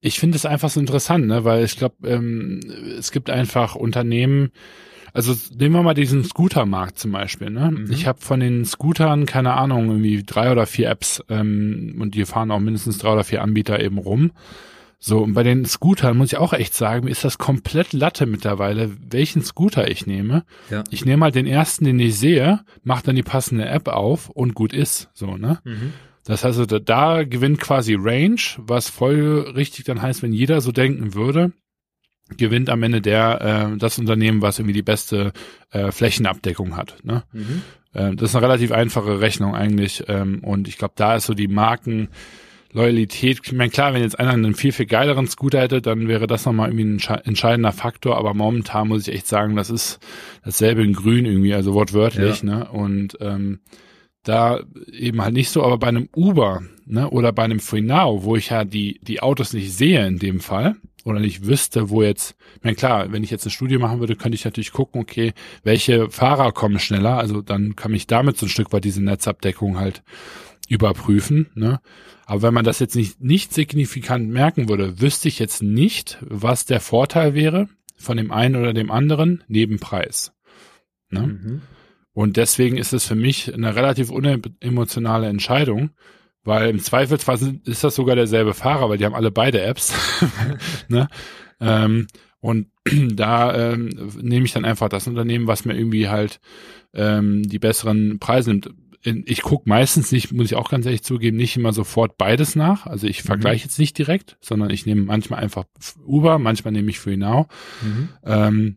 Ich 0.00 0.20
finde 0.20 0.36
es 0.36 0.46
einfach 0.46 0.70
so 0.70 0.78
interessant, 0.78 1.26
ne? 1.26 1.44
weil 1.44 1.64
ich 1.64 1.76
glaube, 1.76 2.08
ähm, 2.08 2.60
es 2.96 3.10
gibt 3.10 3.30
einfach 3.30 3.74
Unternehmen, 3.74 4.52
also 5.12 5.34
nehmen 5.56 5.74
wir 5.74 5.82
mal 5.82 5.94
diesen 5.94 6.24
Scootermarkt 6.24 6.98
zum 6.98 7.12
Beispiel. 7.12 7.50
Ne? 7.50 7.70
Mhm. 7.70 7.92
Ich 7.92 8.06
habe 8.06 8.20
von 8.20 8.40
den 8.40 8.64
Scootern, 8.64 9.26
keine 9.26 9.54
Ahnung, 9.54 9.88
irgendwie 9.88 10.22
drei 10.22 10.52
oder 10.52 10.66
vier 10.66 10.90
Apps 10.90 11.22
ähm, 11.28 11.96
und 12.00 12.14
die 12.14 12.24
fahren 12.24 12.50
auch 12.50 12.60
mindestens 12.60 12.98
drei 12.98 13.12
oder 13.12 13.24
vier 13.24 13.42
Anbieter 13.42 13.80
eben 13.80 13.98
rum. 13.98 14.32
So, 15.00 15.20
und 15.20 15.34
bei 15.34 15.44
den 15.44 15.64
Scootern 15.64 16.16
muss 16.16 16.32
ich 16.32 16.38
auch 16.38 16.52
echt 16.52 16.74
sagen, 16.74 17.06
ist 17.06 17.24
das 17.24 17.38
komplett 17.38 17.92
Latte 17.92 18.26
mittlerweile, 18.26 18.90
welchen 19.10 19.42
Scooter 19.42 19.88
ich 19.88 20.06
nehme. 20.06 20.44
Ja. 20.70 20.82
Ich 20.90 21.04
nehme 21.04 21.18
mal 21.18 21.30
den 21.30 21.46
ersten, 21.46 21.84
den 21.84 22.00
ich 22.00 22.18
sehe, 22.18 22.60
mache 22.82 23.04
dann 23.04 23.14
die 23.14 23.22
passende 23.22 23.66
App 23.66 23.86
auf 23.86 24.28
und 24.28 24.54
gut 24.54 24.72
ist. 24.72 25.08
So, 25.14 25.36
ne? 25.36 25.60
Mhm. 25.62 25.92
Das 26.24 26.44
heißt, 26.44 26.70
da, 26.70 26.78
da 26.80 27.22
gewinnt 27.22 27.60
quasi 27.60 27.96
Range, 27.98 28.40
was 28.58 28.90
voll 28.90 29.52
richtig 29.54 29.84
dann 29.84 30.02
heißt, 30.02 30.22
wenn 30.22 30.32
jeder 30.32 30.60
so 30.60 30.72
denken 30.72 31.14
würde, 31.14 31.52
gewinnt 32.36 32.70
am 32.70 32.82
Ende 32.82 33.00
der 33.00 33.70
äh, 33.72 33.78
das 33.78 33.98
Unternehmen, 33.98 34.42
was 34.42 34.58
irgendwie 34.58 34.74
die 34.74 34.82
beste 34.82 35.32
äh, 35.70 35.90
Flächenabdeckung 35.90 36.76
hat. 36.76 36.96
Ne? 37.02 37.24
Mhm. 37.32 37.62
Äh, 37.92 38.14
das 38.14 38.30
ist 38.30 38.36
eine 38.36 38.44
relativ 38.44 38.72
einfache 38.72 39.20
Rechnung 39.20 39.54
eigentlich. 39.54 40.04
Ähm, 40.08 40.40
und 40.42 40.68
ich 40.68 40.78
glaube, 40.78 40.94
da 40.96 41.16
ist 41.16 41.26
so 41.26 41.34
die 41.34 41.48
Marken 41.48 42.08
Loyalität. 42.72 43.40
Ich 43.42 43.52
meine, 43.52 43.70
klar, 43.70 43.94
wenn 43.94 44.02
jetzt 44.02 44.18
einer 44.18 44.32
einen 44.32 44.54
viel, 44.54 44.72
viel 44.72 44.86
geileren 44.86 45.26
Scooter 45.26 45.60
hätte, 45.60 45.80
dann 45.80 46.06
wäre 46.06 46.26
das 46.26 46.44
nochmal 46.44 46.68
irgendwie 46.68 47.12
ein 47.12 47.20
entscheidender 47.24 47.72
Faktor. 47.72 48.18
Aber 48.18 48.34
momentan 48.34 48.88
muss 48.88 49.08
ich 49.08 49.14
echt 49.14 49.26
sagen, 49.26 49.56
das 49.56 49.70
ist 49.70 50.00
dasselbe 50.44 50.82
in 50.82 50.92
grün 50.92 51.24
irgendwie, 51.24 51.54
also 51.54 51.72
wortwörtlich. 51.72 52.42
Ja. 52.42 52.58
Ne? 52.58 52.68
Und 52.70 53.16
ähm, 53.20 53.60
da 54.22 54.60
eben 54.92 55.22
halt 55.22 55.32
nicht 55.32 55.50
so, 55.50 55.64
aber 55.64 55.78
bei 55.78 55.88
einem 55.88 56.08
Uber 56.14 56.62
ne, 56.88 57.10
oder 57.10 57.32
bei 57.32 57.44
einem 57.44 57.60
FreeNow, 57.60 58.24
wo 58.24 58.36
ich 58.36 58.50
ja 58.50 58.64
die, 58.64 58.98
die 59.02 59.20
Autos 59.20 59.52
nicht 59.52 59.72
sehe 59.72 60.06
in 60.06 60.18
dem 60.18 60.40
Fall 60.40 60.76
oder 61.04 61.20
nicht 61.20 61.46
wüsste, 61.46 61.90
wo 61.90 62.02
jetzt, 62.02 62.34
ich 62.56 62.64
meine, 62.64 62.76
klar, 62.76 63.12
wenn 63.12 63.22
ich 63.22 63.30
jetzt 63.30 63.44
eine 63.44 63.52
Studie 63.52 63.78
machen 63.78 64.00
würde, 64.00 64.16
könnte 64.16 64.36
ich 64.36 64.44
natürlich 64.44 64.72
gucken, 64.72 65.00
okay, 65.00 65.32
welche 65.62 66.10
Fahrer 66.10 66.52
kommen 66.52 66.78
schneller, 66.78 67.18
also 67.18 67.40
dann 67.40 67.76
kann 67.76 67.94
ich 67.94 68.06
damit 68.06 68.36
so 68.36 68.46
ein 68.46 68.50
Stück 68.50 68.72
weit 68.72 68.84
diese 68.84 69.02
Netzabdeckung 69.02 69.78
halt 69.78 70.02
überprüfen. 70.68 71.48
Ne? 71.54 71.80
Aber 72.26 72.42
wenn 72.42 72.54
man 72.54 72.64
das 72.64 72.78
jetzt 72.78 72.94
nicht, 72.94 73.22
nicht 73.22 73.54
signifikant 73.54 74.28
merken 74.28 74.68
würde, 74.68 75.00
wüsste 75.00 75.28
ich 75.28 75.38
jetzt 75.38 75.62
nicht, 75.62 76.18
was 76.20 76.66
der 76.66 76.80
Vorteil 76.80 77.34
wäre 77.34 77.68
von 77.96 78.16
dem 78.16 78.30
einen 78.30 78.56
oder 78.56 78.72
dem 78.72 78.90
anderen 78.90 79.42
neben 79.48 79.78
Preis. 79.78 80.32
Ne? 81.10 81.26
Mhm. 81.26 81.62
Und 82.12 82.36
deswegen 82.36 82.76
ist 82.76 82.92
es 82.92 83.06
für 83.06 83.14
mich 83.14 83.54
eine 83.54 83.76
relativ 83.76 84.10
unemotionale 84.10 85.28
Entscheidung, 85.28 85.90
weil 86.48 86.70
im 86.70 86.80
Zweifelsfall 86.80 87.60
ist 87.64 87.84
das 87.84 87.94
sogar 87.94 88.16
derselbe 88.16 88.54
Fahrer, 88.54 88.88
weil 88.88 88.98
die 88.98 89.04
haben 89.04 89.14
alle 89.14 89.30
beide 89.30 89.62
Apps. 89.62 89.92
ne? 90.88 91.08
ähm, 91.60 92.08
und 92.40 92.68
da 93.12 93.72
ähm, 93.72 94.10
nehme 94.20 94.46
ich 94.46 94.52
dann 94.52 94.64
einfach 94.64 94.88
das 94.88 95.06
Unternehmen, 95.06 95.46
was 95.46 95.64
mir 95.64 95.76
irgendwie 95.76 96.08
halt 96.08 96.40
ähm, 96.94 97.42
die 97.48 97.58
besseren 97.58 98.18
Preise 98.18 98.50
nimmt 98.50 98.70
ich 99.02 99.42
gucke 99.42 99.68
meistens 99.68 100.10
nicht, 100.10 100.32
muss 100.32 100.46
ich 100.46 100.56
auch 100.56 100.70
ganz 100.70 100.84
ehrlich 100.84 101.04
zugeben, 101.04 101.36
nicht 101.36 101.56
immer 101.56 101.72
sofort 101.72 102.18
beides 102.18 102.56
nach. 102.56 102.84
Also 102.86 103.06
ich 103.06 103.22
mhm. 103.22 103.28
vergleiche 103.28 103.64
jetzt 103.64 103.78
nicht 103.78 103.96
direkt, 103.96 104.36
sondern 104.40 104.70
ich 104.70 104.86
nehme 104.86 105.02
manchmal 105.02 105.40
einfach 105.40 105.64
Uber, 106.04 106.38
manchmal 106.38 106.72
nehme 106.72 106.90
ich 106.90 106.98
FreeNow. 106.98 107.46
Mhm. 107.80 108.08
Ähm, 108.24 108.76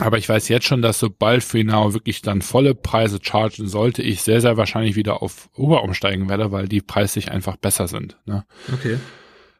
aber 0.00 0.18
ich 0.18 0.28
weiß 0.28 0.48
jetzt 0.48 0.66
schon, 0.66 0.82
dass 0.82 0.98
sobald 0.98 1.44
FreeNow 1.44 1.94
wirklich 1.94 2.20
dann 2.20 2.42
volle 2.42 2.74
Preise 2.74 3.20
chargen 3.22 3.68
sollte, 3.68 4.02
ich 4.02 4.22
sehr, 4.22 4.40
sehr 4.40 4.56
wahrscheinlich 4.56 4.96
wieder 4.96 5.22
auf 5.22 5.48
Uber 5.56 5.84
umsteigen 5.84 6.28
werde, 6.28 6.50
weil 6.50 6.66
die 6.66 6.80
preislich 6.80 7.30
einfach 7.30 7.56
besser 7.56 7.86
sind. 7.86 8.16
Ne? 8.26 8.44
Okay. 8.72 8.98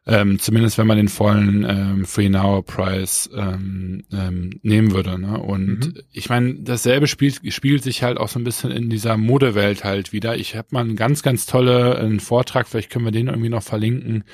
Ähm, 0.07 0.37
zumindest 0.37 0.77
wenn 0.77 0.85
man 0.85 0.97
den 0.97 1.07
vollen 1.07 1.65
ähm, 1.67 2.05
Free 2.05 2.29
Now 2.29 2.61
Price 2.61 3.29
ähm, 3.33 4.03
ähm, 4.11 4.59
nehmen 4.61 4.91
würde. 4.91 5.17
Ne? 5.17 5.39
Und 5.39 5.95
mhm. 5.95 6.01
ich 6.11 6.29
meine, 6.29 6.53
dasselbe 6.55 7.07
spielt, 7.07 7.41
spielt 7.51 7.81
sich 7.83 8.03
halt 8.03 8.17
auch 8.19 8.27
so 8.27 8.37
ein 8.37 8.43
bisschen 8.43 8.71
in 8.71 8.89
dieser 8.89 9.17
Modewelt 9.17 9.83
halt 9.83 10.11
wieder. 10.11 10.35
Ich 10.35 10.55
habe 10.55 10.67
mal 10.71 10.81
einen 10.81 10.97
ganz, 10.97 11.23
ganz 11.23 11.45
tolle 11.45 11.97
einen 11.97 12.19
Vortrag, 12.19 12.67
vielleicht 12.67 12.91
können 12.91 13.05
wir 13.05 13.11
den 13.11 13.27
irgendwie 13.27 13.49
noch 13.49 13.63
verlinken. 13.63 14.25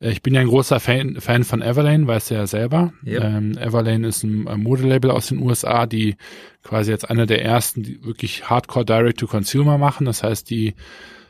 Äh, 0.00 0.10
ich 0.10 0.22
bin 0.22 0.34
ja 0.34 0.40
ein 0.40 0.48
großer 0.48 0.80
Fan, 0.80 1.20
Fan 1.20 1.44
von 1.44 1.62
Everlane, 1.62 2.06
weißt 2.06 2.30
du 2.30 2.34
ja 2.34 2.46
selber. 2.46 2.92
Yep. 3.06 3.24
Ähm, 3.24 3.58
Everlane 3.58 4.06
ist 4.06 4.22
ein 4.24 4.44
Modelabel 4.62 5.10
aus 5.10 5.28
den 5.28 5.38
USA, 5.38 5.86
die 5.86 6.16
quasi 6.62 6.90
jetzt 6.90 7.08
einer 7.08 7.26
der 7.26 7.44
ersten, 7.44 7.82
die 7.82 8.04
wirklich 8.04 8.48
Hardcore 8.48 8.84
Direct 8.84 9.20
to 9.20 9.26
Consumer 9.26 9.78
machen. 9.78 10.06
Das 10.06 10.22
heißt, 10.22 10.50
die 10.50 10.74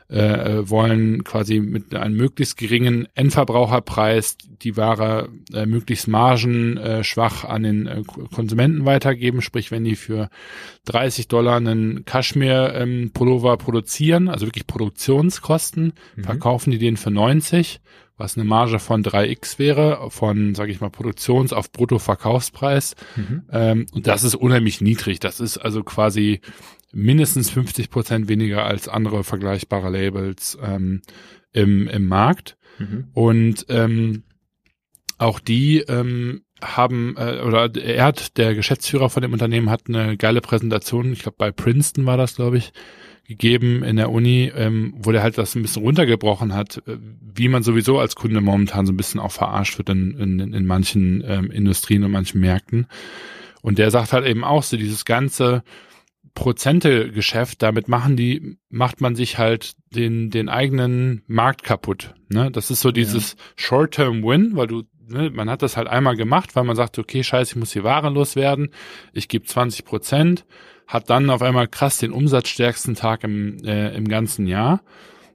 äh, 0.09 0.67
wollen 0.67 1.23
quasi 1.23 1.59
mit 1.59 1.93
einem 1.93 2.17
möglichst 2.17 2.57
geringen 2.57 3.07
Endverbraucherpreis 3.13 4.37
die 4.63 4.75
Ware 4.75 5.29
äh, 5.53 5.67
möglichst 5.67 6.07
margenschwach 6.07 7.45
an 7.45 7.63
den 7.63 7.85
äh, 7.85 8.01
Konsumenten 8.33 8.85
weitergeben. 8.85 9.43
Sprich, 9.43 9.69
wenn 9.69 9.83
die 9.83 9.95
für 9.95 10.29
30 10.85 11.27
Dollar 11.27 11.57
einen 11.57 12.05
Kaschmir-Pullover 12.05 13.51
ähm, 13.51 13.57
produzieren, 13.59 14.29
also 14.29 14.47
wirklich 14.47 14.65
Produktionskosten, 14.65 15.93
mhm. 16.15 16.23
verkaufen 16.23 16.71
die 16.71 16.79
den 16.79 16.97
für 16.97 17.11
90 17.11 17.79
was 18.19 18.37
eine 18.37 18.43
Marge 18.43 18.79
von 18.79 19.03
3x 19.03 19.57
wäre, 19.57 20.11
von, 20.11 20.53
sage 20.53 20.71
ich 20.71 20.81
mal, 20.81 20.89
Produktions- 20.89 21.53
auf 21.53 21.71
Bruttoverkaufspreis. 21.71 22.95
Mhm. 23.15 23.43
Ähm, 23.51 23.85
und 23.93 24.07
das 24.07 24.23
ist 24.23 24.35
unheimlich 24.35 24.81
niedrig. 24.81 25.19
Das 25.19 25.39
ist 25.39 25.57
also 25.57 25.83
quasi 25.83 26.41
mindestens 26.91 27.49
50 27.49 27.89
Prozent 27.89 28.27
weniger 28.27 28.65
als 28.65 28.87
andere 28.87 29.23
vergleichbare 29.23 29.89
Labels 29.89 30.57
ähm, 30.61 31.01
im, 31.51 31.87
im 31.87 32.07
Markt. 32.07 32.57
Mhm. 32.77 33.07
Und 33.13 33.65
ähm, 33.69 34.23
auch 35.17 35.39
die 35.39 35.79
ähm, 35.79 36.43
haben, 36.61 37.15
äh, 37.17 37.41
oder 37.41 37.73
er 37.75 38.05
hat, 38.05 38.37
der 38.37 38.55
Geschäftsführer 38.55 39.09
von 39.09 39.21
dem 39.21 39.33
Unternehmen 39.33 39.69
hat 39.69 39.83
eine 39.87 40.17
geile 40.17 40.41
Präsentation, 40.41 41.13
ich 41.13 41.21
glaube 41.21 41.37
bei 41.37 41.51
Princeton 41.51 42.05
war 42.05 42.17
das, 42.17 42.35
glaube 42.35 42.57
ich, 42.57 42.73
gegeben 43.29 43.83
in 43.83 43.95
der 43.95 44.09
Uni, 44.09 44.51
ähm, 44.55 44.95
wo 44.97 45.11
der 45.11 45.21
halt 45.21 45.37
das 45.37 45.53
ein 45.53 45.61
bisschen 45.61 45.83
runtergebrochen 45.83 46.55
hat, 46.55 46.81
äh, 46.87 46.97
wie 47.21 47.47
man 47.47 47.61
sowieso 47.61 47.99
als 47.99 48.15
Kunde 48.15 48.41
momentan 48.41 48.87
so 48.87 48.91
ein 48.91 48.97
bisschen 48.97 49.19
auch 49.19 49.31
verarscht 49.31 49.77
wird 49.77 49.89
in, 49.89 50.17
in, 50.17 50.53
in 50.53 50.65
manchen 50.65 51.23
ähm, 51.25 51.51
Industrien 51.51 52.03
und 52.03 52.11
manchen 52.11 52.41
Märkten. 52.41 52.87
Und 53.61 53.77
der 53.77 53.91
sagt 53.91 54.13
halt 54.13 54.25
eben 54.25 54.43
auch 54.43 54.63
so, 54.63 54.77
dieses 54.77 55.05
ganze 55.05 55.63
Prozente-Geschäft, 56.33 57.61
damit 57.61 57.87
machen 57.87 58.17
die, 58.17 58.57
macht 58.69 58.99
man 58.99 59.15
sich 59.15 59.37
halt 59.37 59.73
den, 59.93 60.31
den 60.31 60.49
eigenen 60.49 61.21
Markt 61.27 61.63
kaputt. 61.63 62.15
Ne? 62.29 62.49
Das 62.49 62.71
ist 62.71 62.81
so 62.81 62.91
dieses 62.91 63.33
ja. 63.33 63.37
Short-Term-Win, 63.57 64.55
weil 64.55 64.65
du, 64.65 64.83
ne, 65.07 65.29
man 65.29 65.51
hat 65.51 65.61
das 65.61 65.77
halt 65.77 65.87
einmal 65.87 66.15
gemacht, 66.15 66.55
weil 66.55 66.63
man 66.63 66.75
sagt, 66.75 66.97
okay, 66.97 67.23
scheiße, 67.23 67.51
ich 67.51 67.59
muss 67.59 67.73
die 67.73 67.83
Ware 67.83 68.09
loswerden, 68.09 68.69
ich 69.13 69.27
gebe 69.27 69.45
20 69.45 69.85
Prozent, 69.85 70.45
hat 70.89 71.11
dann 71.11 71.29
auf 71.29 71.43
einmal 71.43 71.67
krass 71.67 71.99
den 71.99 72.11
umsatzstärksten 72.11 72.95
Tag 72.95 73.23
im, 73.23 73.63
äh, 73.63 73.95
im 73.95 74.07
ganzen 74.07 74.47
Jahr. 74.47 74.81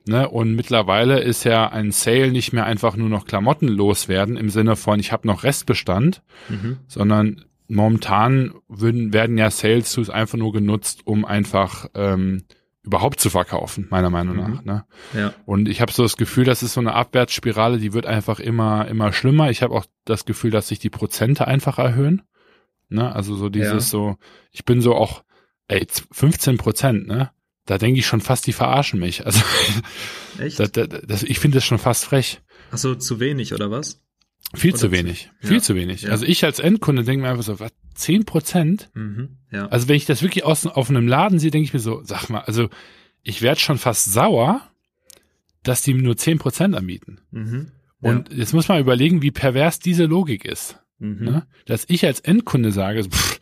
Ne? 0.04 0.28
Und 0.28 0.56
mittlerweile 0.56 1.20
ist 1.20 1.44
ja 1.44 1.68
ein 1.68 1.92
Sale 1.92 2.32
nicht 2.32 2.52
mehr 2.52 2.66
einfach 2.66 2.96
nur 2.96 3.08
noch 3.08 3.24
Klamotten 3.24 3.68
loswerden 3.68 4.36
im 4.36 4.50
Sinne 4.50 4.74
von, 4.74 4.98
ich 4.98 5.12
habe 5.12 5.28
noch 5.28 5.44
Restbestand, 5.44 6.22
mhm. 6.48 6.78
sondern 6.88 7.44
momentan 7.68 8.52
würden, 8.68 9.12
werden 9.12 9.38
ja 9.38 9.48
Sales 9.48 9.92
Tools 9.92 10.10
einfach 10.10 10.36
nur 10.36 10.52
genutzt, 10.52 11.02
um 11.04 11.24
einfach 11.24 11.86
ähm, 11.94 12.42
überhaupt 12.82 13.20
zu 13.20 13.30
verkaufen, 13.30 13.86
meiner 13.90 14.10
Meinung 14.10 14.36
nach. 14.36 14.60
Mhm. 14.60 14.66
Ne? 14.66 14.84
Ja. 15.16 15.34
Und 15.46 15.68
ich 15.68 15.80
habe 15.80 15.92
so 15.92 16.02
das 16.02 16.16
Gefühl, 16.16 16.44
das 16.44 16.64
ist 16.64 16.72
so 16.72 16.80
eine 16.80 16.94
Abwärtsspirale, 16.94 17.78
die 17.78 17.92
wird 17.92 18.06
einfach 18.06 18.40
immer, 18.40 18.88
immer 18.88 19.12
schlimmer. 19.12 19.50
Ich 19.50 19.62
habe 19.62 19.72
auch 19.72 19.86
das 20.04 20.24
Gefühl, 20.24 20.50
dass 20.50 20.66
sich 20.66 20.80
die 20.80 20.90
Prozente 20.90 21.46
einfach 21.46 21.78
erhöhen. 21.78 22.22
Ne? 22.88 23.14
Also 23.14 23.36
so 23.36 23.48
dieses 23.48 23.72
Ja. 23.72 23.80
so, 23.80 24.16
ich 24.50 24.64
bin 24.64 24.80
so 24.80 24.96
auch, 24.96 25.22
ey, 25.68 25.86
15 26.12 26.56
Prozent, 26.58 27.06
ne? 27.06 27.30
Da 27.66 27.78
denke 27.78 27.98
ich 28.00 28.06
schon 28.06 28.20
fast, 28.20 28.46
die 28.46 28.52
verarschen 28.52 29.00
mich. 29.00 29.24
Also 29.24 29.40
Echt? 30.38 30.58
das, 30.60 30.70
das, 30.72 30.88
das, 31.06 31.22
ich 31.22 31.38
finde 31.38 31.56
das 31.56 31.64
schon 31.64 31.78
fast 31.78 32.04
frech. 32.04 32.40
Ach 32.70 32.76
so, 32.78 32.94
zu 32.94 33.20
wenig 33.20 33.54
oder 33.54 33.70
was? 33.70 34.02
Viel 34.54 34.72
Oder 34.72 34.78
zu 34.78 34.86
zu- 34.88 34.92
wenig. 34.92 35.30
ja. 35.42 35.48
Viel 35.48 35.62
zu 35.62 35.74
wenig. 35.74 36.02
Ja. 36.02 36.10
Also 36.10 36.26
ich 36.26 36.44
als 36.44 36.58
Endkunde 36.58 37.02
denke 37.04 37.22
mir 37.22 37.30
einfach 37.30 37.42
so, 37.42 37.58
was, 37.60 37.72
10 37.94 38.24
Prozent? 38.26 38.90
Mhm. 38.94 39.38
Ja. 39.50 39.66
Also 39.68 39.88
wenn 39.88 39.96
ich 39.96 40.04
das 40.04 40.22
wirklich 40.22 40.44
aus, 40.44 40.66
auf 40.66 40.90
einem 40.90 41.08
Laden 41.08 41.38
sehe, 41.38 41.50
denke 41.50 41.64
ich 41.66 41.72
mir 41.72 41.80
so, 41.80 42.02
sag 42.04 42.28
mal, 42.28 42.40
also 42.40 42.68
ich 43.22 43.40
werde 43.40 43.60
schon 43.60 43.78
fast 43.78 44.12
sauer, 44.12 44.60
dass 45.62 45.80
die 45.82 45.94
nur 45.94 46.16
10 46.16 46.38
Prozent 46.38 46.74
anbieten. 46.74 47.20
mhm. 47.30 47.70
Und 48.00 48.30
jetzt 48.34 48.52
muss 48.52 48.68
man 48.68 48.78
überlegen, 48.80 49.22
wie 49.22 49.30
pervers 49.30 49.78
diese 49.78 50.04
Logik 50.04 50.44
ist. 50.44 50.76
mhm. 50.98 51.24
Ne? 51.24 51.46
Dass 51.64 51.86
ich 51.88 52.04
als 52.04 52.20
Endkunde 52.20 52.70
sage, 52.70 53.04
pff, 53.04 53.40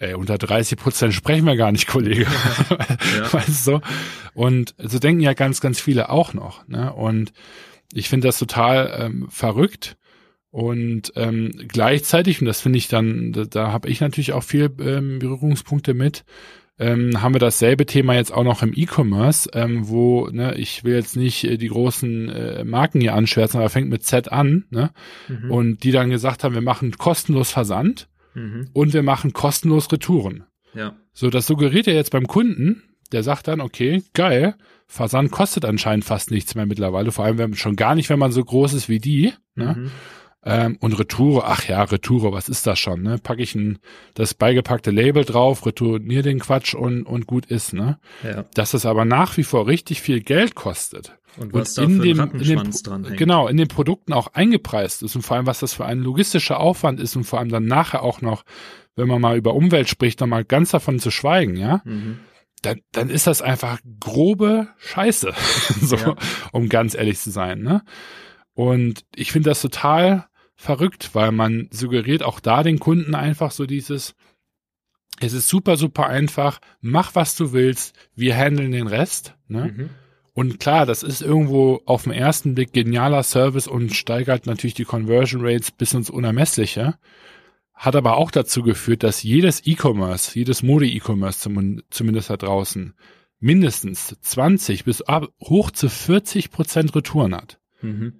ey, 0.00 0.14
unter 0.14 0.38
30 0.38 0.78
Prozent 0.78 1.14
sprechen 1.14 1.44
wir 1.44 1.56
gar 1.56 1.70
nicht, 1.70 1.86
Kollege. 1.86 2.26
Ja. 3.16 3.32
Weißt 3.32 3.48
du 3.48 3.52
so? 3.52 3.80
Und 4.34 4.74
so 4.78 4.98
denken 4.98 5.20
ja 5.20 5.34
ganz, 5.34 5.60
ganz 5.60 5.78
viele 5.78 6.08
auch 6.08 6.34
noch. 6.34 6.66
Ne? 6.66 6.92
Und 6.92 7.32
ich 7.92 8.08
finde 8.08 8.28
das 8.28 8.38
total 8.38 8.92
ähm, 8.98 9.28
verrückt. 9.30 9.96
Und 10.50 11.12
ähm, 11.14 11.52
gleichzeitig, 11.68 12.40
und 12.40 12.46
das 12.46 12.60
finde 12.60 12.78
ich 12.78 12.88
dann, 12.88 13.32
da, 13.32 13.44
da 13.44 13.72
habe 13.72 13.88
ich 13.88 14.00
natürlich 14.00 14.32
auch 14.32 14.42
viel 14.42 14.70
ähm, 14.80 15.20
Berührungspunkte 15.20 15.94
mit, 15.94 16.24
ähm, 16.78 17.20
haben 17.20 17.34
wir 17.34 17.40
dasselbe 17.40 17.84
Thema 17.84 18.14
jetzt 18.14 18.32
auch 18.32 18.42
noch 18.42 18.62
im 18.62 18.72
E-Commerce, 18.74 19.50
ähm, 19.52 19.88
wo, 19.88 20.28
ne, 20.28 20.54
ich 20.54 20.82
will 20.82 20.94
jetzt 20.94 21.14
nicht 21.14 21.44
äh, 21.44 21.58
die 21.58 21.68
großen 21.68 22.28
äh, 22.30 22.64
Marken 22.64 23.02
hier 23.02 23.14
anschwärzen, 23.14 23.60
aber 23.60 23.68
fängt 23.68 23.90
mit 23.90 24.02
Z 24.02 24.32
an, 24.32 24.64
ne? 24.70 24.90
Mhm. 25.28 25.50
Und 25.50 25.84
die 25.84 25.92
dann 25.92 26.08
gesagt 26.08 26.42
haben, 26.42 26.54
wir 26.54 26.62
machen 26.62 26.96
kostenlos 26.96 27.50
Versand 27.50 28.08
Mhm. 28.34 28.68
und 28.72 28.92
wir 28.92 29.02
machen 29.02 29.32
kostenlos 29.32 29.90
Retouren. 29.90 30.44
Ja. 30.74 30.94
So, 31.12 31.30
das 31.30 31.46
suggeriert 31.46 31.88
er 31.88 31.94
jetzt 31.94 32.12
beim 32.12 32.26
Kunden, 32.26 32.82
der 33.12 33.22
sagt 33.22 33.48
dann, 33.48 33.60
okay, 33.60 34.02
geil, 34.14 34.54
Versand 34.86 35.30
kostet 35.30 35.64
anscheinend 35.64 36.04
fast 36.04 36.30
nichts 36.30 36.54
mehr 36.54 36.66
mittlerweile, 36.66 37.12
vor 37.12 37.24
allem 37.24 37.38
wenn, 37.38 37.54
schon 37.54 37.76
gar 37.76 37.94
nicht, 37.94 38.10
wenn 38.10 38.18
man 38.18 38.32
so 38.32 38.44
groß 38.44 38.72
ist 38.72 38.88
wie 38.88 38.98
die. 38.98 39.32
Ne? 39.54 39.76
Mhm. 39.76 39.90
Ähm, 40.42 40.78
und 40.80 40.98
Retoure, 40.98 41.44
ach 41.46 41.68
ja, 41.68 41.82
Retoure, 41.82 42.32
was 42.32 42.48
ist 42.48 42.66
das 42.66 42.78
schon? 42.78 43.02
Ne? 43.02 43.18
Packe 43.18 43.42
ich 43.42 43.54
ein, 43.54 43.78
das 44.14 44.32
beigepackte 44.32 44.90
Label 44.90 45.24
drauf, 45.24 45.66
retournier 45.66 46.22
den 46.22 46.38
Quatsch 46.38 46.74
und, 46.74 47.02
und 47.04 47.26
gut 47.26 47.44
ist. 47.46 47.74
Ne? 47.74 47.98
Ja. 48.24 48.44
Dass 48.54 48.72
es 48.72 48.86
aber 48.86 49.04
nach 49.04 49.36
wie 49.36 49.42
vor 49.44 49.66
richtig 49.66 50.00
viel 50.00 50.20
Geld 50.20 50.54
kostet. 50.54 51.14
Und 51.36 51.52
was 51.52 51.76
Und 51.78 51.84
da 51.84 51.90
in 51.92 51.96
für 52.00 52.02
dem- 52.26 52.40
in 52.40 53.04
dem. 53.04 53.16
Genau, 53.16 53.48
in 53.48 53.56
den 53.58 53.68
Produkten 53.68 54.12
auch 54.14 54.28
eingepreist 54.28 55.02
ist 55.02 55.14
und 55.14 55.22
vor 55.22 55.36
allem, 55.36 55.46
was 55.46 55.60
das 55.60 55.74
für 55.74 55.84
ein 55.84 56.00
logistischer 56.00 56.58
Aufwand 56.58 57.00
ist 57.00 57.14
und 57.16 57.24
vor 57.24 57.38
allem 57.38 57.50
dann 57.50 57.66
nachher 57.66 58.02
auch 58.02 58.20
noch, 58.22 58.42
wenn 58.96 59.06
man 59.08 59.20
mal 59.20 59.36
über 59.36 59.54
Umwelt 59.54 59.88
spricht, 59.88 60.20
nochmal 60.20 60.44
ganz 60.44 60.70
davon 60.70 60.98
zu 60.98 61.10
schweigen, 61.10 61.56
ja, 61.56 61.82
Mhm. 61.84 62.18
dann, 62.62 62.80
dann 62.92 63.10
ist 63.10 63.26
das 63.28 63.42
einfach 63.42 63.78
grobe 64.00 64.68
Scheiße, 64.78 65.32
so, 65.82 65.96
Ja. 65.96 66.16
um 66.52 66.68
ganz 66.70 66.94
ehrlich 66.94 67.18
zu 67.20 67.30
sein, 67.30 67.60
ne? 67.60 67.82
Und 68.54 69.04
ich 69.14 69.30
finde 69.32 69.50
das 69.50 69.62
total 69.62 70.26
verrückt, 70.60 71.14
weil 71.14 71.32
man 71.32 71.68
suggeriert 71.70 72.22
auch 72.22 72.38
da 72.38 72.62
den 72.62 72.78
Kunden 72.78 73.14
einfach 73.14 73.50
so 73.50 73.64
dieses, 73.64 74.14
es 75.18 75.32
ist 75.32 75.48
super, 75.48 75.76
super 75.76 76.06
einfach, 76.06 76.60
mach 76.82 77.14
was 77.14 77.34
du 77.34 77.52
willst, 77.52 77.96
wir 78.14 78.36
handeln 78.36 78.72
den 78.72 78.86
Rest, 78.86 79.34
ne? 79.48 79.74
Mhm. 79.74 79.90
Und 80.32 80.60
klar, 80.60 80.86
das 80.86 81.02
ist 81.02 81.22
irgendwo 81.22 81.80
auf 81.86 82.04
den 82.04 82.12
ersten 82.12 82.54
Blick 82.54 82.72
genialer 82.72 83.22
Service 83.24 83.66
und 83.66 83.94
steigert 83.94 84.46
natürlich 84.46 84.74
die 84.74 84.84
Conversion 84.84 85.44
Rates 85.44 85.70
bis 85.70 85.92
ins 85.92 86.08
Unermessliche. 86.08 86.94
Hat 87.74 87.96
aber 87.96 88.16
auch 88.16 88.30
dazu 88.30 88.62
geführt, 88.62 89.02
dass 89.02 89.22
jedes 89.22 89.66
E-Commerce, 89.66 90.38
jedes 90.38 90.62
Mode-E-Commerce 90.62 91.40
zum, 91.40 91.82
zumindest 91.90 92.30
da 92.30 92.36
draußen, 92.36 92.94
mindestens 93.40 94.16
20 94.20 94.84
bis 94.84 95.02
ab, 95.02 95.28
hoch 95.42 95.72
zu 95.72 95.88
40 95.88 96.50
Prozent 96.50 96.94
Retouren 96.94 97.34
hat. 97.34 97.58
Mhm. 97.82 98.19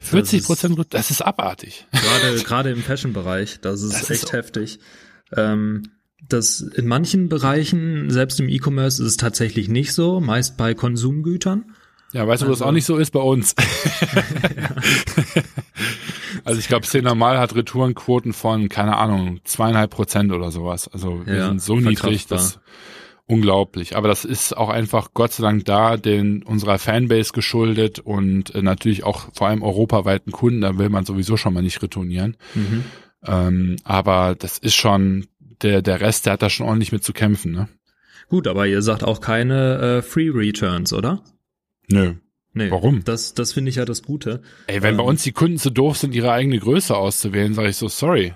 40 0.00 0.40
ist- 0.40 0.46
Prozent, 0.46 0.78
das 0.90 1.10
ist 1.10 1.22
abartig. 1.22 1.86
Gerade, 1.92 2.36
gerade 2.44 2.70
im 2.70 2.82
Fashion-Bereich, 2.82 3.60
das 3.60 3.82
ist 3.82 3.94
Das 4.02 4.10
echt 4.10 4.24
ist- 4.24 4.32
heftig. 4.32 4.78
Ähm, 5.36 5.90
das 6.28 6.60
in 6.60 6.86
manchen 6.86 7.28
Bereichen, 7.28 8.10
selbst 8.10 8.40
im 8.40 8.48
E-Commerce, 8.48 9.02
ist 9.02 9.08
es 9.10 9.16
tatsächlich 9.16 9.68
nicht 9.68 9.92
so, 9.92 10.20
meist 10.20 10.56
bei 10.56 10.74
Konsumgütern. 10.74 11.64
Ja, 12.12 12.26
weißt 12.26 12.42
du, 12.42 12.46
wo 12.46 12.50
das 12.50 12.60
Also- 12.60 12.68
auch 12.70 12.72
nicht 12.72 12.86
so 12.86 12.96
ist 12.96 13.10
bei 13.12 13.20
uns? 13.20 13.54
also 16.44 16.58
ich 16.60 16.68
glaube, 16.68 16.86
C 16.86 17.02
normal 17.02 17.38
hat 17.38 17.54
Retourenquoten 17.54 18.32
von, 18.32 18.68
keine 18.68 18.96
Ahnung, 18.96 19.40
zweieinhalb 19.44 19.90
Prozent 19.90 20.32
oder 20.32 20.50
sowas. 20.50 20.88
Also 20.88 21.24
wir 21.26 21.34
Ja, 21.36 21.48
sind 21.48 21.62
so 21.62 21.76
niedrig, 21.76 21.98
verkraftbar. 22.26 22.62
Unglaublich. 23.28 23.96
Aber 23.96 24.08
das 24.08 24.24
ist 24.24 24.56
auch 24.56 24.70
einfach 24.70 25.10
Gott 25.14 25.32
sei 25.32 25.42
Dank 25.42 25.64
da, 25.66 25.96
den 25.96 26.42
unserer 26.42 26.78
Fanbase 26.78 27.32
geschuldet 27.32 28.00
und 28.00 28.54
äh, 28.54 28.62
natürlich 28.62 29.04
auch 29.04 29.28
vor 29.34 29.46
allem 29.46 29.62
europaweiten 29.62 30.32
Kunden, 30.32 30.62
da 30.62 30.78
will 30.78 30.88
man 30.88 31.04
sowieso 31.04 31.36
schon 31.36 31.54
mal 31.54 31.62
nicht 31.62 31.80
retournieren. 31.82 32.36
Mhm. 32.54 32.84
Ähm, 33.24 33.76
aber 33.84 34.34
das 34.36 34.58
ist 34.58 34.74
schon, 34.74 35.26
der, 35.62 35.82
der 35.82 36.00
Rest, 36.00 36.26
der 36.26 36.32
hat 36.32 36.42
da 36.42 36.50
schon 36.50 36.66
ordentlich 36.66 36.90
mit 36.92 37.04
zu 37.04 37.12
kämpfen, 37.12 37.52
ne? 37.52 37.68
Gut, 38.28 38.46
aber 38.46 38.66
ihr 38.66 38.82
sagt 38.82 39.04
auch 39.04 39.20
keine 39.20 39.98
äh, 39.98 40.02
Free 40.02 40.30
Returns, 40.30 40.92
oder? 40.92 41.22
Nö. 41.88 42.14
Nee. 42.52 42.70
Warum? 42.70 43.04
Das, 43.04 43.34
das 43.34 43.52
finde 43.52 43.70
ich 43.70 43.76
ja 43.76 43.84
das 43.84 44.02
Gute. 44.02 44.42
Ey, 44.66 44.82
wenn 44.82 44.96
bei 44.96 45.02
Ähm, 45.02 45.08
uns 45.08 45.22
die 45.22 45.32
Kunden 45.32 45.58
zu 45.58 45.70
doof 45.70 45.98
sind, 45.98 46.14
ihre 46.14 46.32
eigene 46.32 46.58
Größe 46.58 46.96
auszuwählen, 46.96 47.54
sage 47.54 47.68
ich 47.68 47.76
so, 47.76 47.88
sorry. 47.88 48.34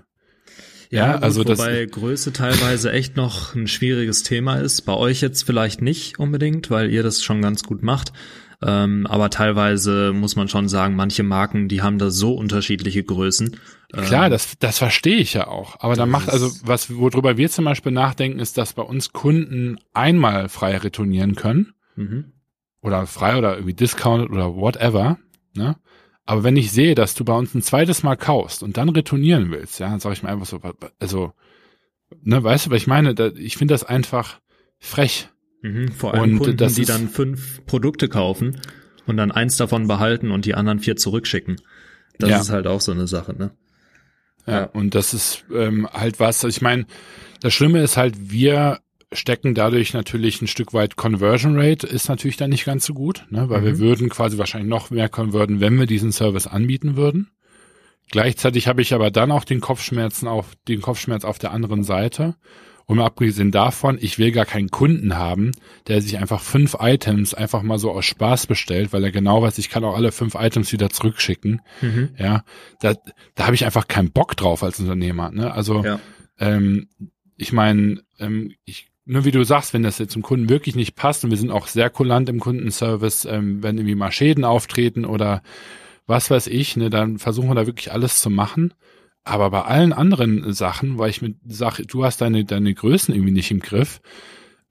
Ja, 0.92 1.14
gut, 1.14 1.22
also 1.22 1.44
das- 1.44 1.58
wobei 1.58 1.86
Größe 1.86 2.32
teilweise 2.32 2.92
echt 2.92 3.16
noch 3.16 3.54
ein 3.54 3.66
schwieriges 3.66 4.22
Thema 4.22 4.56
ist. 4.56 4.82
Bei 4.82 4.94
euch 4.94 5.20
jetzt 5.20 5.42
vielleicht 5.42 5.82
nicht 5.82 6.18
unbedingt, 6.18 6.70
weil 6.70 6.90
ihr 6.90 7.02
das 7.02 7.22
schon 7.22 7.40
ganz 7.42 7.62
gut 7.62 7.82
macht. 7.82 8.12
Ähm, 8.64 9.08
aber 9.08 9.28
teilweise 9.30 10.12
muss 10.12 10.36
man 10.36 10.46
schon 10.48 10.68
sagen, 10.68 10.94
manche 10.94 11.24
Marken, 11.24 11.66
die 11.66 11.82
haben 11.82 11.98
da 11.98 12.10
so 12.10 12.34
unterschiedliche 12.34 13.02
Größen. 13.02 13.56
Klar, 13.90 14.26
Ähm, 14.26 14.30
das, 14.30 14.56
das 14.60 14.78
verstehe 14.78 15.16
ich 15.16 15.34
ja 15.34 15.48
auch. 15.48 15.80
Aber 15.80 15.96
da 15.96 16.02
das 16.04 16.10
macht, 16.12 16.28
also 16.30 16.48
was, 16.64 16.94
worüber 16.94 17.36
wir 17.36 17.50
zum 17.50 17.64
Beispiel 17.64 17.90
nachdenken, 17.90 18.38
ist, 18.38 18.56
dass 18.58 18.74
bei 18.74 18.82
uns 18.82 19.12
Kunden 19.12 19.78
einmal 19.94 20.48
frei 20.48 20.76
retournieren 20.76 21.34
können. 21.34 21.72
Mhm. 21.96 22.26
Oder 22.82 23.06
frei 23.06 23.36
oder 23.36 23.54
irgendwie 23.54 23.74
discounted 23.74 24.30
oder 24.30 24.54
whatever. 24.54 25.18
Ne? 25.54 25.76
Aber 26.24 26.44
wenn 26.44 26.56
ich 26.56 26.70
sehe, 26.70 26.94
dass 26.94 27.14
du 27.14 27.24
bei 27.24 27.34
uns 27.34 27.54
ein 27.54 27.62
zweites 27.62 28.02
Mal 28.02 28.16
kaufst 28.16 28.62
und 28.62 28.76
dann 28.76 28.88
retournieren 28.88 29.50
willst, 29.50 29.80
ja, 29.80 29.88
dann 29.90 30.00
sage 30.00 30.12
ich 30.14 30.22
mir 30.22 30.28
einfach 30.28 30.46
so, 30.46 30.60
also, 31.00 31.32
ne, 32.22 32.42
weißt 32.42 32.66
du, 32.66 32.70
was 32.70 32.76
ich 32.76 32.86
meine? 32.86 33.14
Da, 33.14 33.28
ich 33.34 33.56
finde 33.56 33.74
das 33.74 33.84
einfach 33.84 34.40
frech. 34.78 35.28
Mhm. 35.62 35.88
Vor 35.92 36.14
allem 36.14 36.22
Und 36.34 36.38
Kunden, 36.38 36.74
die 36.74 36.84
dann 36.84 37.08
fünf 37.08 37.64
Produkte 37.66 38.08
kaufen 38.08 38.60
und 39.06 39.16
dann 39.16 39.30
eins 39.32 39.56
davon 39.56 39.88
behalten 39.88 40.30
und 40.30 40.44
die 40.44 40.54
anderen 40.54 40.78
vier 40.80 40.96
zurückschicken. 40.96 41.60
Das 42.18 42.30
Ja. 42.30 42.40
ist 42.40 42.50
halt 42.50 42.66
auch 42.66 42.80
so 42.80 42.92
eine 42.92 43.06
Sache, 43.06 43.32
ne? 43.34 43.50
Ja, 44.46 44.52
Ja. 44.60 44.64
und 44.66 44.94
das 44.94 45.14
ist 45.14 45.44
ähm, 45.52 45.88
halt 45.92 46.20
was, 46.20 46.42
ich 46.44 46.60
meine, 46.62 46.86
das 47.40 47.52
Schlimme 47.54 47.80
ist 47.82 47.96
halt, 47.96 48.30
wir 48.30 48.80
stecken 49.12 49.54
dadurch 49.54 49.92
natürlich 49.94 50.40
ein 50.42 50.46
Stück 50.46 50.72
weit 50.74 50.96
Conversion 50.96 51.58
Rate, 51.58 51.86
ist 51.86 52.08
natürlich 52.08 52.36
dann 52.36 52.50
nicht 52.50 52.64
ganz 52.64 52.84
so 52.86 52.94
gut, 52.94 53.26
ne? 53.30 53.48
weil 53.48 53.64
wir 53.64 53.72
Mhm. 53.74 53.78
würden 53.78 54.08
quasi 54.08 54.38
wahrscheinlich 54.38 54.70
noch 54.70 54.90
mehr 54.90 55.08
konverten, 55.08 55.60
wenn 55.60 55.78
wir 55.78 55.86
diesen 55.86 56.12
Service 56.12 56.46
anbieten 56.46 56.96
würden. 56.96 57.30
Gleichzeitig 58.10 58.68
habe 58.68 58.82
ich 58.82 58.92
aber 58.94 59.10
dann 59.10 59.30
auch 59.30 59.44
den 59.44 59.60
Kopfschmerzen 59.60 60.28
auf, 60.28 60.54
den 60.68 60.82
Kopfschmerz 60.82 61.24
auf 61.24 61.38
der 61.38 61.52
anderen 61.52 61.82
Seite. 61.84 62.34
Und 62.84 62.96
mal 62.98 63.06
abgesehen 63.06 63.52
davon, 63.52 63.96
ich 64.00 64.18
will 64.18 64.32
gar 64.32 64.44
keinen 64.44 64.68
Kunden 64.68 65.16
haben, 65.16 65.52
der 65.86 66.02
sich 66.02 66.18
einfach 66.18 66.42
fünf 66.42 66.76
Items 66.80 67.32
einfach 67.32 67.62
mal 67.62 67.78
so 67.78 67.92
aus 67.92 68.04
Spaß 68.04 68.48
bestellt, 68.48 68.92
weil 68.92 69.04
er 69.04 69.12
genau 69.12 69.40
weiß, 69.40 69.56
ich 69.58 69.70
kann 69.70 69.84
auch 69.84 69.94
alle 69.94 70.10
fünf 70.12 70.34
Items 70.34 70.72
wieder 70.72 70.90
zurückschicken. 70.90 71.62
Mhm. 71.80 72.10
Ja, 72.18 72.44
da, 72.80 72.94
da 73.36 73.44
habe 73.46 73.54
ich 73.54 73.64
einfach 73.64 73.86
keinen 73.88 74.10
Bock 74.10 74.36
drauf 74.36 74.62
als 74.64 74.80
Unternehmer. 74.80 75.30
Ne? 75.30 75.52
Also 75.54 75.82
Ja. 75.84 76.00
ähm, 76.38 76.88
ich 77.36 77.52
meine, 77.52 78.02
ähm, 78.18 78.52
ich, 78.64 78.88
nur 79.04 79.24
wie 79.24 79.32
du 79.32 79.44
sagst, 79.44 79.74
wenn 79.74 79.82
das 79.82 79.98
jetzt 79.98 80.14
dem 80.14 80.22
Kunden 80.22 80.48
wirklich 80.48 80.76
nicht 80.76 80.94
passt 80.94 81.24
und 81.24 81.30
wir 81.30 81.38
sind 81.38 81.50
auch 81.50 81.66
sehr 81.66 81.90
kulant 81.90 82.28
im 82.28 82.40
Kundenservice, 82.40 83.24
ähm, 83.24 83.62
wenn 83.62 83.76
irgendwie 83.76 83.96
mal 83.96 84.12
Schäden 84.12 84.44
auftreten 84.44 85.04
oder 85.04 85.42
was 86.06 86.30
weiß 86.30 86.46
ich, 86.48 86.76
ne, 86.76 86.90
dann 86.90 87.18
versuchen 87.18 87.48
wir 87.48 87.54
da 87.54 87.66
wirklich 87.66 87.92
alles 87.92 88.20
zu 88.20 88.30
machen. 88.30 88.74
Aber 89.24 89.50
bei 89.50 89.62
allen 89.62 89.92
anderen 89.92 90.52
Sachen, 90.52 90.98
weil 90.98 91.10
ich 91.10 91.22
mit 91.22 91.36
sage, 91.46 91.86
du 91.86 92.04
hast 92.04 92.20
deine 92.20 92.44
deine 92.44 92.74
Größen 92.74 93.14
irgendwie 93.14 93.32
nicht 93.32 93.50
im 93.52 93.60
Griff, 93.60 94.00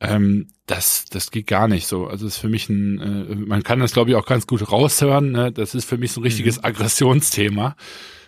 ähm, 0.02 0.48
das 0.66 1.06
das 1.06 1.32
geht 1.32 1.48
gar 1.48 1.68
nicht 1.68 1.88
so. 1.88 2.08
Also 2.08 2.28
es 2.28 2.36
ist 2.36 2.42
für 2.42 2.50
mich 2.50 2.70
ein, 2.70 3.00
äh, 3.00 3.36
man 3.36 3.64
kann 3.64 3.80
das 3.80 3.94
glaube 3.94 4.12
ich 4.12 4.16
auch 4.18 4.26
ganz 4.26 4.48
gut 4.48 4.72
raushören. 4.72 5.32
Ne? 5.32 5.52
Das 5.52 5.76
ist 5.76 5.86
für 5.86 5.98
mich 5.98 6.12
so 6.12 6.22
ein 6.22 6.26
richtiges 6.26 6.64
Aggressionsthema. 6.64 7.76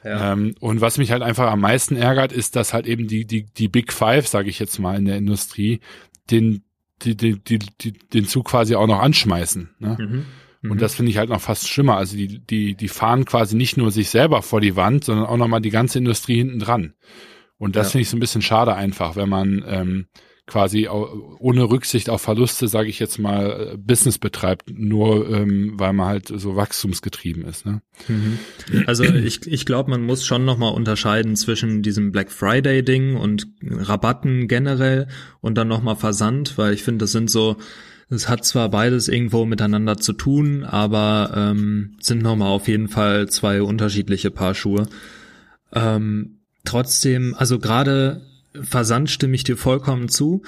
Ja. 0.04 0.34
Ähm, 0.34 0.56
und 0.60 0.82
was 0.82 0.97
mich 0.97 1.12
halt 1.12 1.22
einfach 1.22 1.51
am 1.51 1.62
meisten 1.62 1.95
ärgert, 1.95 2.32
ist, 2.32 2.56
dass 2.56 2.74
halt 2.74 2.88
eben 2.88 3.08
die, 3.08 3.26
die, 3.26 3.45
die 3.45 3.68
Big 3.68 3.93
Five, 3.93 4.28
sage 4.28 4.49
ich 4.49 4.60
jetzt 4.60 4.80
mal, 4.80 4.97
in 4.97 5.06
der 5.06 5.18
Industrie, 5.18 5.80
den, 6.30 6.64
die, 7.01 7.16
die, 7.16 7.39
die, 7.39 7.60
die 7.60 7.93
den 7.93 8.26
Zug 8.26 8.47
quasi 8.47 8.76
auch 8.76 8.88
noch 8.88 8.99
anschmeißen. 8.99 9.70
Ne? 9.80 9.97
Mhm. 9.99 10.26
Und 10.64 10.78
mhm. 10.78 10.80
das 10.80 10.95
finde 10.95 11.12
ich 11.12 11.18
halt 11.18 11.30
noch 11.30 11.41
fast 11.41 11.68
schlimmer. 11.68 11.97
Also 11.97 12.16
die, 12.16 12.39
die, 12.39 12.76
die 12.76 12.88
fahren 12.88 13.26
quasi 13.26 13.56
nicht 13.56 13.78
nur 13.78 13.91
sich 13.91 14.10
selber 14.10 14.41
vor 14.41 14.62
die 14.62 14.76
Wand, 14.76 15.04
sondern 15.04 15.26
auch 15.26 15.38
nochmal 15.38 15.62
die 15.62 15.70
ganze 15.70 15.97
Industrie 15.97 16.38
hinten 16.38 16.60
dran. 16.60 16.93
Und 17.58 17.76
das 17.76 17.88
ja. 17.88 17.91
finde 17.91 18.01
ich 18.04 18.10
so 18.10 18.18
ein 18.18 18.22
bisschen 18.22 18.41
schade 18.41 18.76
einfach, 18.76 19.16
wenn 19.16 19.30
man 19.30 19.64
ähm, 19.68 20.08
quasi 20.46 20.89
ohne 20.89 21.70
Rücksicht 21.70 22.10
auf 22.10 22.22
Verluste, 22.22 22.68
sage 22.68 22.89
ich 22.89 23.00
jetzt 23.00 23.18
mal, 23.18 23.74
äh, 23.74 23.78
Business 23.78 24.18
betreibt, 24.18 24.70
nur 24.70 25.30
ähm, 25.30 25.74
weil 25.78 25.94
man 25.94 26.08
halt 26.08 26.28
so 26.28 26.56
wachstumsgetrieben 26.58 27.46
ist. 27.46 27.66
Ne? 27.66 27.82
Mhm. 28.10 28.39
Also 28.86 29.04
ich, 29.04 29.48
ich 29.48 29.66
glaube, 29.66 29.89
man 29.89 30.04
muss 30.04 30.26
schon 30.26 30.44
nochmal 30.44 30.74
unterscheiden 30.74 31.38
zwischen 31.38 31.82
diesem 31.82 32.12
Black 32.12 32.30
Friday-Ding 32.30 33.16
und 33.16 33.48
Rabatten 33.64 34.50
generell 34.50 35.08
und 35.39 35.58
dann 35.58 35.70
nochmal 35.70 35.96
Versand, 35.96 36.58
weil 36.58 36.74
ich 36.74 36.84
finde, 36.84 37.04
das 37.04 37.14
sind 37.14 37.30
so 37.30 37.58
es 38.10 38.30
hat 38.30 38.46
zwar 38.46 38.70
beides 38.70 39.08
irgendwo 39.08 39.46
miteinander 39.46 39.98
zu 39.98 40.14
tun, 40.14 40.64
aber 40.64 41.32
ähm, 41.36 41.96
sind 42.00 42.22
nochmal 42.22 42.50
auf 42.50 42.68
jeden 42.68 42.88
Fall 42.88 43.28
zwei 43.30 43.64
unterschiedliche 43.64 44.30
Paar 44.30 44.54
Schuhe. 44.54 44.88
Ähm, 45.74 46.41
trotzdem, 46.64 47.34
also 47.36 47.58
gerade 47.58 48.22
Versand 48.60 49.10
stimme 49.10 49.36
ich 49.36 49.43
dir 49.43 49.58
vollkommen 49.58 50.10
zu. 50.10 50.43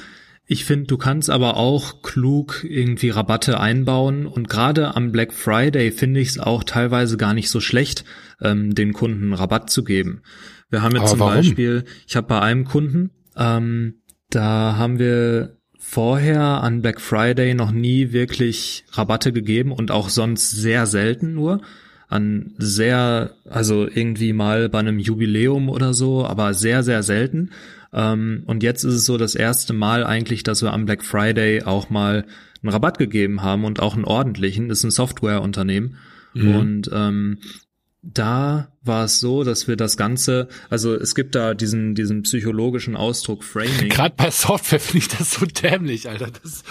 Ich 0.47 0.64
finde, 0.64 0.86
du 0.86 0.97
kannst 0.97 1.32
aber 1.32 1.58
auch 1.58 2.03
klug 2.03 2.64
irgendwie 2.68 3.10
Rabatte 3.10 3.60
einbauen 3.60 4.28
und 4.28 4.47
gerade 4.47 4.95
am 4.95 5.12
Black 5.12 5.34
Friday 5.34 5.91
finde 5.91 6.20
ich 6.20 6.30
es 6.30 6.39
auch 6.39 6.64
teilweise 6.64 7.18
gar 7.18 7.34
nicht 7.34 7.49
so 7.49 7.60
schlecht, 7.60 8.06
ähm, 8.41 8.76
den 8.76 8.93
Kunden 8.93 9.34
Rabatt 9.34 9.72
zu 9.72 9.84
geben. 9.84 10.22
Wir 10.70 10.84
haben 10.84 10.95
jetzt 10.95 11.10
zum 11.10 11.20
warum? 11.20 11.36
Beispiel, 11.36 11.86
ich 12.08 12.16
habe 12.16 12.28
bei 12.28 12.41
einem 12.41 12.66
Kunden, 12.66 13.12
ähm, 13.36 14.01
da 14.30 14.76
haben 14.78 14.99
wir 14.99 15.58
vorher 15.80 16.41
an 16.41 16.82
Black 16.82 17.01
Friday 17.01 17.56
noch 17.56 17.72
nie 17.72 18.12
wirklich 18.12 18.86
Rabatte 18.91 19.34
gegeben 19.34 19.72
und 19.72 19.89
auch 19.89 20.10
sonst 20.10 20.51
sehr 20.51 20.86
selten 20.86 21.34
nur 21.34 21.62
an 22.08 22.53
sehr, 22.58 23.36
also 23.49 23.88
irgendwie 23.88 24.34
mal 24.34 24.70
bei 24.70 24.80
einem 24.80 24.99
Jubiläum 24.99 25.70
oder 25.70 25.93
so, 25.93 26.26
aber 26.26 26.53
sehr, 26.53 26.84
sehr 26.84 27.03
selten. 27.03 27.51
Ähm, 27.96 28.43
und 28.46 28.62
jetzt 28.62 28.84
ist 28.84 28.93
es 28.93 29.06
so 29.06 29.18
das 29.18 29.34
erste 29.36 29.74
Mal 29.74 30.06
eigentlich, 30.06 30.43
dass 30.43 30.62
wir 30.62 30.74
am 30.74 30.86
Black 30.86 31.04
Friday 31.04 31.64
auch 31.64 31.89
mal 31.89 32.26
einen 32.62 32.72
Rabatt 32.72 32.98
gegeben 32.98 33.41
haben 33.41 33.64
und 33.64 33.80
auch 33.80 33.96
einen 33.96 34.04
ordentlichen. 34.04 34.68
Das 34.68 34.80
ist 34.80 34.84
ein 34.84 34.91
Softwareunternehmen. 34.91 35.96
Mhm. 36.34 36.56
Und 36.56 36.89
ähm, 36.93 37.39
da 38.02 38.68
war 38.86 39.06
es 39.06 39.20
so, 39.20 39.44
dass 39.44 39.68
wir 39.68 39.76
das 39.76 39.98
Ganze, 39.98 40.48
also 40.70 40.94
es 40.96 41.16
gibt 41.16 41.36
da 41.36 41.54
diesen, 41.54 41.96
diesen 41.96 42.24
psychologischen 42.24 42.96
Ausdruck 42.96 43.44
Framing. 43.44 43.90
Gerade 43.90 44.16
bei 44.16 44.32
Software 44.32 44.80
finde 44.82 45.00
ich 45.00 45.08
das 45.08 45.32
so 45.32 45.46
dämlich, 45.46 46.10
Alter. 46.10 46.30
Das, 46.44 46.64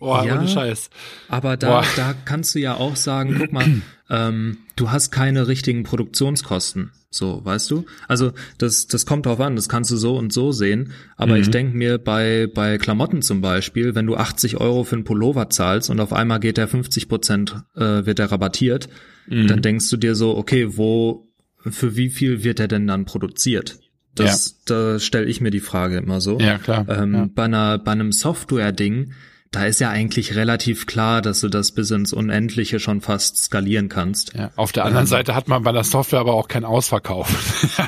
oh, 0.00 0.20
ja, 0.24 0.38
ohne 0.38 0.48
Scheiß. 0.48 0.90
Aber 1.28 1.56
da, 1.56 1.84
da 1.96 2.14
kannst 2.24 2.54
du 2.54 2.58
ja 2.58 2.74
auch 2.74 2.96
sagen, 2.96 3.36
guck 3.38 3.52
mal, 3.52 3.66
ähm, 4.10 4.58
du 4.76 4.90
hast 4.90 5.10
keine 5.10 5.48
richtigen 5.48 5.82
Produktionskosten. 5.82 6.92
So, 7.10 7.42
weißt 7.42 7.70
du? 7.70 7.86
Also 8.08 8.32
das, 8.58 8.88
das 8.88 9.06
kommt 9.06 9.26
drauf 9.26 9.40
an, 9.40 9.56
das 9.56 9.68
kannst 9.68 9.90
du 9.90 9.96
so 9.96 10.16
und 10.16 10.32
so 10.32 10.52
sehen. 10.52 10.92
Aber 11.16 11.34
mhm. 11.34 11.40
ich 11.40 11.50
denke 11.50 11.76
mir 11.76 11.98
bei, 11.98 12.46
bei 12.52 12.76
Klamotten 12.76 13.22
zum 13.22 13.40
Beispiel, 13.40 13.94
wenn 13.94 14.06
du 14.06 14.16
80 14.16 14.58
Euro 14.60 14.84
für 14.84 14.96
einen 14.96 15.04
Pullover 15.04 15.48
zahlst 15.48 15.88
und 15.88 15.98
auf 16.00 16.12
einmal 16.12 16.40
geht 16.40 16.58
der 16.58 16.68
50 16.68 17.08
Prozent, 17.08 17.56
äh, 17.74 18.04
wird 18.04 18.18
der 18.18 18.30
rabattiert, 18.30 18.88
mhm. 19.28 19.46
dann 19.46 19.62
denkst 19.62 19.88
du 19.88 19.96
dir 19.96 20.14
so, 20.14 20.36
okay, 20.36 20.76
wo, 20.76 21.26
für 21.72 21.96
wie 21.96 22.10
viel 22.10 22.44
wird 22.44 22.60
er 22.60 22.68
denn 22.68 22.86
dann 22.86 23.04
produziert? 23.04 23.78
Das, 24.14 24.56
ja. 24.68 24.74
da 24.74 24.98
stelle 24.98 25.26
ich 25.26 25.40
mir 25.40 25.50
die 25.50 25.60
Frage 25.60 25.98
immer 25.98 26.20
so. 26.20 26.38
Ja, 26.38 26.58
klar. 26.58 26.86
Ähm, 26.88 27.14
ja. 27.14 27.28
Bei 27.34 27.44
einer, 27.44 27.78
bei 27.78 27.92
einem 27.92 28.12
Software-Ding, 28.12 29.12
da 29.50 29.66
ist 29.66 29.80
ja 29.80 29.90
eigentlich 29.90 30.34
relativ 30.34 30.86
klar, 30.86 31.22
dass 31.22 31.40
du 31.40 31.48
das 31.48 31.72
bis 31.72 31.90
ins 31.90 32.12
Unendliche 32.12 32.80
schon 32.80 33.00
fast 33.00 33.38
skalieren 33.38 33.88
kannst. 33.88 34.34
Ja, 34.34 34.50
auf 34.56 34.72
der 34.72 34.84
anderen 34.84 35.04
ähm, 35.04 35.10
Seite 35.10 35.34
hat 35.34 35.48
man 35.48 35.62
bei 35.62 35.72
der 35.72 35.84
Software 35.84 36.20
aber 36.20 36.34
auch 36.34 36.48
keinen 36.48 36.64
Ausverkauf. 36.64 37.28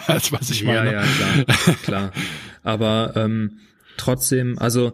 das 0.07 0.33
was 0.33 0.51
ich 0.51 0.65
meine. 0.65 0.93
Ja, 0.93 1.03
ja, 1.03 1.45
klar, 1.45 1.77
klar. 1.83 2.13
Aber 2.63 3.13
ähm, 3.17 3.59
trotzdem, 3.97 4.59
also 4.59 4.93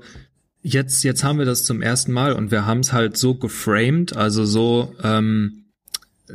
jetzt 0.62 1.04
jetzt 1.04 1.22
haben 1.22 1.38
wir 1.38 1.46
das 1.46 1.64
zum 1.64 1.82
ersten 1.82 2.12
Mal 2.12 2.32
und 2.32 2.50
wir 2.50 2.66
haben 2.66 2.80
es 2.80 2.92
halt 2.92 3.16
so 3.16 3.34
geframed, 3.34 4.16
also 4.16 4.44
so, 4.44 4.94
ähm, 5.02 5.66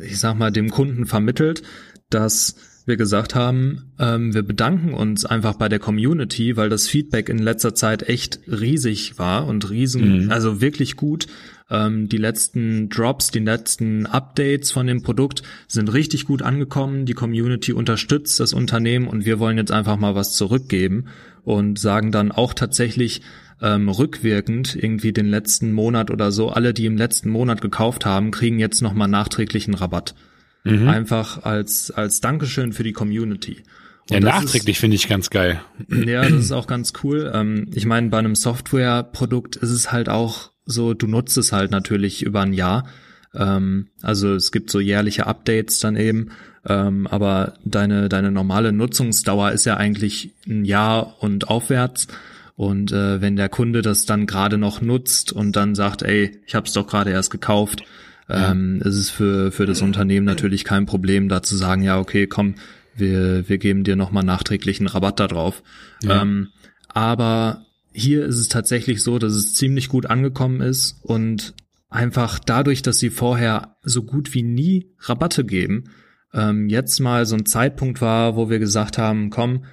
ich 0.02 0.20
sag 0.20 0.38
mal, 0.38 0.52
dem 0.52 0.70
Kunden 0.70 1.06
vermittelt, 1.06 1.64
dass 2.10 2.55
wir 2.86 2.97
gesagt 2.97 3.36
haben, 3.36 3.91
ähm, 3.99 4.34
wir 4.34 4.41
bedanken 4.41 4.93
uns 4.93 5.26
einfach 5.26 5.53
bei 5.55 5.70
der 5.70 5.80
Community, 5.80 6.57
weil 6.57 6.70
das 6.70 6.88
Feedback 6.88 7.30
in 7.30 7.38
letzter 7.38 7.76
Zeit 7.76 8.10
echt 8.10 8.39
riesig 8.47 9.18
war 9.20 9.47
und 9.47 9.70
riesen, 9.70 10.26
mhm. 10.26 10.32
also 10.32 10.60
wirklich 10.60 10.95
gut. 10.95 11.28
Ähm, 11.70 12.10
die 12.10 12.18
letzten 12.18 12.89
Drops, 12.89 13.30
die 13.30 13.39
letzten 13.39 14.07
Updates 14.07 14.72
von 14.72 14.88
dem 14.88 15.03
Produkt 15.03 15.43
sind 15.68 15.93
richtig 15.93 16.26
gut 16.26 16.41
angekommen. 16.41 17.05
Die 17.05 17.14
Community 17.14 17.74
unterstützt 17.74 18.39
das 18.39 18.53
Unternehmen 18.53 19.07
und 19.07 19.26
wir 19.26 19.39
wollen 19.39 19.57
jetzt 19.57 19.72
einfach 19.72 19.97
mal 19.97 20.16
was 20.16 20.34
zurückgeben 20.34 21.05
und 21.43 21.80
sagen 21.80 22.12
dann 22.12 22.32
auch 22.32 22.53
tatsächlich, 22.53 23.22
ähm, 23.62 23.89
rückwirkend 23.89 24.76
irgendwie 24.76 25.12
den 25.12 25.28
letzten 25.28 25.74
Monat 25.74 26.12
oder 26.12 26.32
so, 26.32 26.49
alle, 26.49 26.74
die 26.74 26.86
im 26.86 26.97
letzten 26.97 27.30
Monat 27.30 27.62
gekauft 27.62 28.05
haben, 28.05 28.32
kriegen 28.32 28.57
jetzt 28.57 28.82
nochmal 28.82 29.10
nachträglichen 29.10 29.74
Rabatt. 29.74 30.16
Mhm. 30.64 30.88
Einfach 30.88 31.43
als, 31.43 31.91
als 31.91 32.22
Dankeschön 32.22 32.74
für 32.74 32.84
die 32.84 32.93
Community. 32.93 33.64
Und 34.10 34.16
ja, 34.16 34.20
nachträglich 34.20 34.80
finde 34.80 34.95
ich 34.95 35.07
ganz 35.07 35.30
geil. 35.30 35.62
Ja, 35.88 36.24
das 36.24 36.34
ist 36.45 36.51
auch 36.51 36.68
ganz 36.68 36.93
cool. 37.03 37.32
Ähm, 37.34 37.68
ich 37.74 37.86
meine, 37.86 38.10
bei 38.10 38.18
einem 38.18 38.36
Softwareprodukt 38.36 39.55
ist 39.55 39.70
es 39.70 39.91
halt 39.91 40.10
auch 40.10 40.51
so, 40.66 40.93
du 40.93 41.07
nutzt 41.07 41.38
es 41.38 41.51
halt 41.51 41.72
natürlich 41.72 42.24
über 42.24 42.41
ein 42.41 42.53
Jahr. 42.53 42.88
Ähm, 43.36 43.88
also 44.01 44.34
es 44.34 44.51
gibt 44.51 44.72
so 44.72 44.80
jährliche 44.80 45.28
Updates 45.28 45.80
dann 45.80 45.95
eben. 45.95 46.32
Ähm, 46.68 47.07
aber 47.07 47.53
deine, 47.64 48.10
deine 48.10 48.32
normale 48.32 48.72
Nutzungsdauer 48.72 49.51
ist 49.51 49.66
ja 49.66 49.78
eigentlich 49.78 50.34
ein 50.47 50.66
Jahr 50.66 51.22
und 51.22 51.47
aufwärts. 51.47 52.07
Und 52.55 52.91
äh, 52.91 53.22
wenn 53.22 53.36
der 53.36 53.47
Kunde 53.47 53.82
das 53.82 54.05
dann 54.05 54.26
gerade 54.26 54.57
noch 54.57 54.82
nutzt 54.82 55.32
und 55.32 55.55
dann 55.55 55.76
sagt, 55.76 56.01
ey, 56.01 56.41
ich 56.45 56.55
habe 56.55 56.68
es 56.68 56.74
doch 56.74 56.88
gerade 56.88 57.12
erst 57.12 57.32
gekauft, 57.32 57.84
ähm, 58.30 58.82
ist 58.84 58.95
es 58.95 59.09
für, 59.09 59.51
für 59.51 59.65
das 59.65 59.82
Unternehmen 59.82 60.25
natürlich 60.25 60.63
kein 60.63 60.86
Problem, 60.86 61.30
da 61.30 61.41
zu 61.41 61.55
sagen, 61.55 61.82
ja, 61.82 61.99
okay, 61.99 62.27
komm, 62.27 62.55
wir, 62.95 63.47
wir 63.49 63.57
geben 63.57 63.84
dir 63.84 63.95
nochmal 63.95 64.23
nachträglichen 64.23 64.88
Rabatt 64.88 65.19
da 65.19 65.27
drauf. 65.27 65.63
Ja. 66.03 66.21
Ähm, 66.21 66.49
aber 66.88 67.65
hier 67.91 68.25
ist 68.25 68.38
es 68.38 68.49
tatsächlich 68.49 69.03
so, 69.03 69.19
dass 69.19 69.34
es 69.34 69.55
ziemlich 69.55 69.89
gut 69.89 70.05
angekommen 70.05 70.61
ist 70.61 70.97
und 71.01 71.53
einfach 71.89 72.39
dadurch, 72.39 72.82
dass 72.82 72.99
sie 72.99 73.09
vorher 73.09 73.77
so 73.82 74.03
gut 74.03 74.34
wie 74.34 74.43
nie 74.43 74.91
Rabatte 74.99 75.43
geben, 75.43 75.86
ähm, 76.34 76.69
jetzt 76.69 76.99
mal 76.99 77.25
so 77.25 77.36
ein 77.36 77.45
Zeitpunkt 77.45 78.01
war, 78.01 78.36
wo 78.36 78.49
wir 78.49 78.59
gesagt 78.59 78.97
haben, 78.97 79.32
komm, 79.32 79.63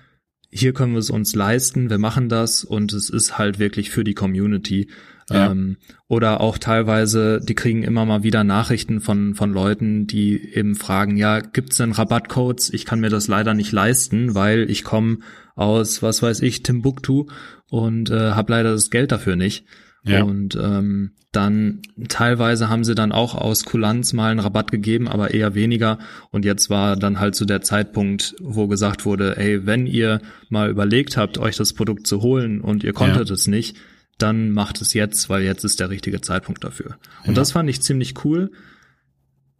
hier 0.59 0.72
können 0.72 0.92
wir 0.92 0.98
es 0.98 1.11
uns 1.11 1.34
leisten, 1.34 1.90
wir 1.90 1.98
machen 1.98 2.28
das 2.28 2.64
und 2.64 2.92
es 2.92 3.11
ist 3.11 3.38
halt 3.38 3.59
wirklich 3.59 3.90
für 3.90 4.04
die 4.04 4.14
Community. 4.14 4.88
Ja. 5.30 5.50
Ähm, 5.50 5.76
oder 6.09 6.40
auch 6.40 6.57
teilweise, 6.57 7.40
die 7.42 7.54
kriegen 7.54 7.82
immer 7.82 8.04
mal 8.04 8.22
wieder 8.22 8.44
Nachrichten 8.44 9.00
von, 9.00 9.34
von 9.34 9.52
Leuten, 9.52 10.07
die 10.07 10.54
eben 10.54 10.76
fragen, 10.76 11.16
ja, 11.16 11.40
gibt's 11.40 11.78
denn 11.78 11.92
Rabattcodes? 11.92 12.72
Ich 12.72 12.84
kann 12.84 13.00
mir 13.00 13.11
das 13.11 13.26
leider 13.26 13.54
nicht 13.54 13.72
leisten, 13.72 14.34
weil 14.34 14.70
ich 14.70 14.84
komme 14.84 15.18
aus, 15.57 16.02
was 16.02 16.22
weiß 16.22 16.42
ich, 16.42 16.62
Timbuktu 16.62 17.26
und 17.70 18.11
äh, 18.11 18.32
habe 18.32 18.52
leider 18.52 18.70
das 18.70 18.90
Geld 18.90 19.11
dafür 19.11 19.34
nicht. 19.34 19.64
Ja. 20.07 20.22
Und 20.22 20.57
ähm, 20.57 21.12
dann 21.32 21.82
teilweise 22.09 22.68
haben 22.68 22.84
sie 22.84 22.94
dann 22.94 23.12
auch 23.12 23.34
aus 23.34 23.64
Kulanz 23.64 24.12
mal 24.12 24.30
einen 24.30 24.40
Rabatt 24.40 24.70
gegeben, 24.70 25.09
aber 25.09 25.34
eher 25.34 25.54
weniger. 25.54 25.98
Und 26.30 26.44
jetzt 26.44 26.70
war 26.70 26.96
dann 26.96 27.20
halt 27.20 27.34
so 27.34 27.44
der 27.44 27.61
Zeitpunkt, 27.61 28.34
wo 28.40 28.68
gesagt 28.68 29.04
wurde, 29.04 29.36
ey, 29.36 29.66
wenn 29.66 29.86
ihr 29.86 30.22
mal 30.48 30.70
überlegt 30.70 31.16
habt, 31.16 31.38
euch 31.38 31.57
das 31.57 31.74
Produkt 31.74 32.07
zu 32.07 32.22
holen 32.22 32.61
und 32.61 32.84
ihr 32.84 32.92
konntet 32.92 33.28
ja. 33.28 33.34
es 33.34 33.46
nicht, 33.48 33.76
dann 34.18 34.52
macht 34.52 34.80
es 34.80 34.94
jetzt, 34.94 35.28
weil 35.28 35.42
jetzt 35.42 35.64
ist 35.64 35.80
der 35.80 35.90
richtige 35.90 36.20
Zeitpunkt 36.20 36.64
dafür. 36.64 36.96
Und 37.24 37.30
ja. 37.30 37.34
das 37.34 37.52
fand 37.52 37.68
ich 37.68 37.82
ziemlich 37.82 38.24
cool. 38.24 38.50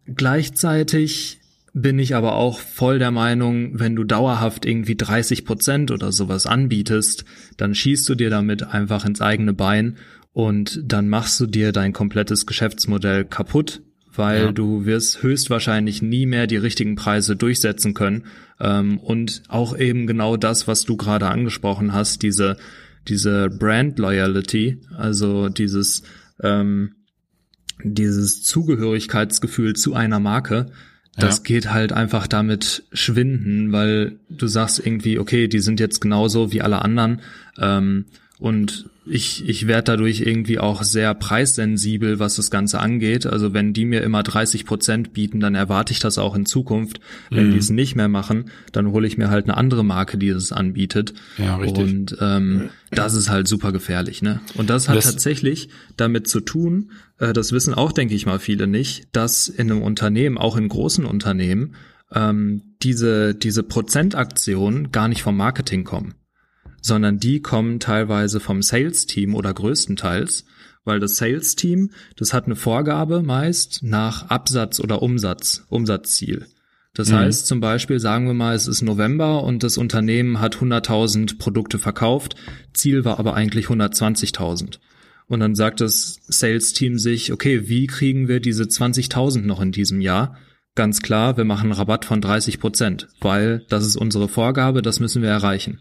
Gleichzeitig 0.05 1.41
bin 1.81 1.99
ich 1.99 2.15
aber 2.15 2.35
auch 2.35 2.59
voll 2.59 2.97
der 2.97 3.11
Meinung, 3.11 3.79
wenn 3.79 3.95
du 3.95 4.03
dauerhaft 4.03 4.65
irgendwie 4.65 4.95
30 4.95 5.45
Prozent 5.45 5.91
oder 5.91 6.11
sowas 6.11 6.47
anbietest, 6.47 7.23
dann 7.57 7.75
schießt 7.75 8.07
du 8.09 8.15
dir 8.15 8.29
damit 8.29 8.63
einfach 8.63 9.05
ins 9.05 9.21
eigene 9.21 9.53
Bein 9.53 9.97
und 10.37 10.83
dann 10.85 11.09
machst 11.09 11.39
du 11.39 11.47
dir 11.47 11.71
dein 11.71 11.93
komplettes 11.93 12.45
Geschäftsmodell 12.45 13.25
kaputt, 13.25 13.81
weil 14.13 14.39
ja. 14.39 14.51
du 14.51 14.85
wirst 14.85 15.23
höchstwahrscheinlich 15.23 16.03
nie 16.03 16.27
mehr 16.27 16.45
die 16.45 16.57
richtigen 16.57 16.93
Preise 16.93 17.35
durchsetzen 17.35 17.95
können. 17.95 18.25
Ähm, 18.59 18.99
und 18.99 19.41
auch 19.47 19.75
eben 19.75 20.05
genau 20.05 20.37
das, 20.37 20.67
was 20.67 20.83
du 20.83 20.95
gerade 20.95 21.25
angesprochen 21.25 21.91
hast, 21.91 22.21
diese 22.21 22.57
diese 23.07 23.49
Brand 23.49 23.97
Loyalty, 23.97 24.79
also 24.95 25.49
dieses 25.49 26.03
ähm, 26.43 26.91
dieses 27.83 28.43
Zugehörigkeitsgefühl 28.43 29.75
zu 29.75 29.95
einer 29.95 30.19
Marke, 30.19 30.67
das 31.15 31.37
ja. 31.37 31.43
geht 31.45 31.73
halt 31.73 31.93
einfach 31.93 32.27
damit 32.27 32.83
schwinden, 32.93 33.71
weil 33.71 34.19
du 34.29 34.45
sagst 34.45 34.85
irgendwie, 34.85 35.17
okay, 35.17 35.47
die 35.47 35.61
sind 35.61 35.79
jetzt 35.79 35.99
genauso 35.99 36.51
wie 36.51 36.61
alle 36.61 36.83
anderen 36.83 37.21
ähm, 37.59 38.05
Und 38.39 38.85
ich, 39.05 39.47
ich 39.47 39.67
werde 39.67 39.83
dadurch 39.83 40.21
irgendwie 40.21 40.59
auch 40.59 40.83
sehr 40.83 41.13
preissensibel, 41.15 42.19
was 42.19 42.35
das 42.35 42.51
Ganze 42.51 42.79
angeht. 42.79 43.25
Also 43.25 43.53
wenn 43.53 43.73
die 43.73 43.85
mir 43.85 44.01
immer 44.01 44.21
30 44.21 44.65
Prozent 44.65 45.13
bieten, 45.13 45.39
dann 45.39 45.55
erwarte 45.55 45.91
ich 45.91 45.99
das 45.99 46.17
auch 46.17 46.35
in 46.35 46.45
Zukunft. 46.45 46.99
Wenn 47.31 47.47
mhm. 47.47 47.51
die 47.53 47.57
es 47.57 47.69
nicht 47.69 47.95
mehr 47.95 48.09
machen, 48.09 48.51
dann 48.71 48.91
hole 48.91 49.07
ich 49.07 49.17
mir 49.17 49.29
halt 49.29 49.45
eine 49.45 49.57
andere 49.57 49.83
Marke, 49.83 50.17
die 50.17 50.29
es 50.29 50.51
anbietet. 50.51 51.13
Ja, 51.37 51.55
richtig. 51.55 51.83
Und 51.83 52.17
ähm, 52.21 52.69
das 52.91 53.15
ist 53.15 53.29
halt 53.29 53.47
super 53.47 53.71
gefährlich, 53.71 54.21
ne? 54.21 54.39
Und 54.53 54.69
das 54.69 54.87
hat 54.87 54.97
das 54.97 55.05
tatsächlich 55.05 55.69
damit 55.95 56.27
zu 56.27 56.39
tun, 56.39 56.91
äh, 57.17 57.33
das 57.33 57.51
wissen 57.51 57.73
auch, 57.73 57.91
denke 57.91 58.13
ich 58.13 58.25
mal, 58.25 58.39
viele 58.39 58.67
nicht, 58.67 59.07
dass 59.13 59.47
in 59.47 59.71
einem 59.71 59.81
Unternehmen, 59.81 60.37
auch 60.37 60.57
in 60.57 60.67
großen 60.67 61.05
Unternehmen, 61.05 61.75
ähm, 62.13 62.75
diese, 62.83 63.33
diese 63.33 63.63
Prozentaktionen 63.63 64.91
gar 64.91 65.07
nicht 65.07 65.23
vom 65.23 65.35
Marketing 65.35 65.83
kommen 65.83 66.13
sondern 66.81 67.19
die 67.19 67.41
kommen 67.41 67.79
teilweise 67.79 68.39
vom 68.39 68.61
Sales-Team 68.61 69.35
oder 69.35 69.53
größtenteils, 69.53 70.45
weil 70.85 70.99
das 70.99 71.17
Sales-Team, 71.17 71.91
das 72.15 72.33
hat 72.33 72.45
eine 72.45 72.55
Vorgabe 72.55 73.21
meist 73.21 73.83
nach 73.83 74.29
Absatz 74.29 74.79
oder 74.79 75.01
Umsatz, 75.01 75.65
Umsatzziel. 75.69 76.47
Das 76.93 77.11
mhm. 77.11 77.15
heißt 77.17 77.45
zum 77.45 77.59
Beispiel, 77.59 77.99
sagen 77.99 78.25
wir 78.25 78.33
mal, 78.33 78.55
es 78.55 78.67
ist 78.67 78.81
November 78.81 79.43
und 79.43 79.63
das 79.63 79.77
Unternehmen 79.77 80.39
hat 80.39 80.57
100.000 80.57 81.37
Produkte 81.37 81.77
verkauft, 81.77 82.35
Ziel 82.73 83.05
war 83.05 83.19
aber 83.19 83.35
eigentlich 83.35 83.67
120.000. 83.67 84.79
Und 85.27 85.41
dann 85.41 85.55
sagt 85.55 85.81
das 85.81 86.21
Sales-Team 86.27 86.97
sich, 86.97 87.33
okay, 87.33 87.67
wie 87.67 87.85
kriegen 87.87 88.27
wir 88.27 88.39
diese 88.39 88.63
20.000 88.63 89.41
noch 89.41 89.61
in 89.61 89.71
diesem 89.71 90.01
Jahr? 90.01 90.37
Ganz 90.73 91.01
klar, 91.01 91.37
wir 91.37 91.43
machen 91.43 91.65
einen 91.65 91.79
Rabatt 91.79 92.05
von 92.05 92.21
30 92.21 92.59
Prozent, 92.59 93.07
weil 93.19 93.65
das 93.67 93.85
ist 93.85 93.95
unsere 93.95 94.27
Vorgabe, 94.27 94.81
das 94.81 94.99
müssen 94.99 95.21
wir 95.21 95.29
erreichen. 95.29 95.79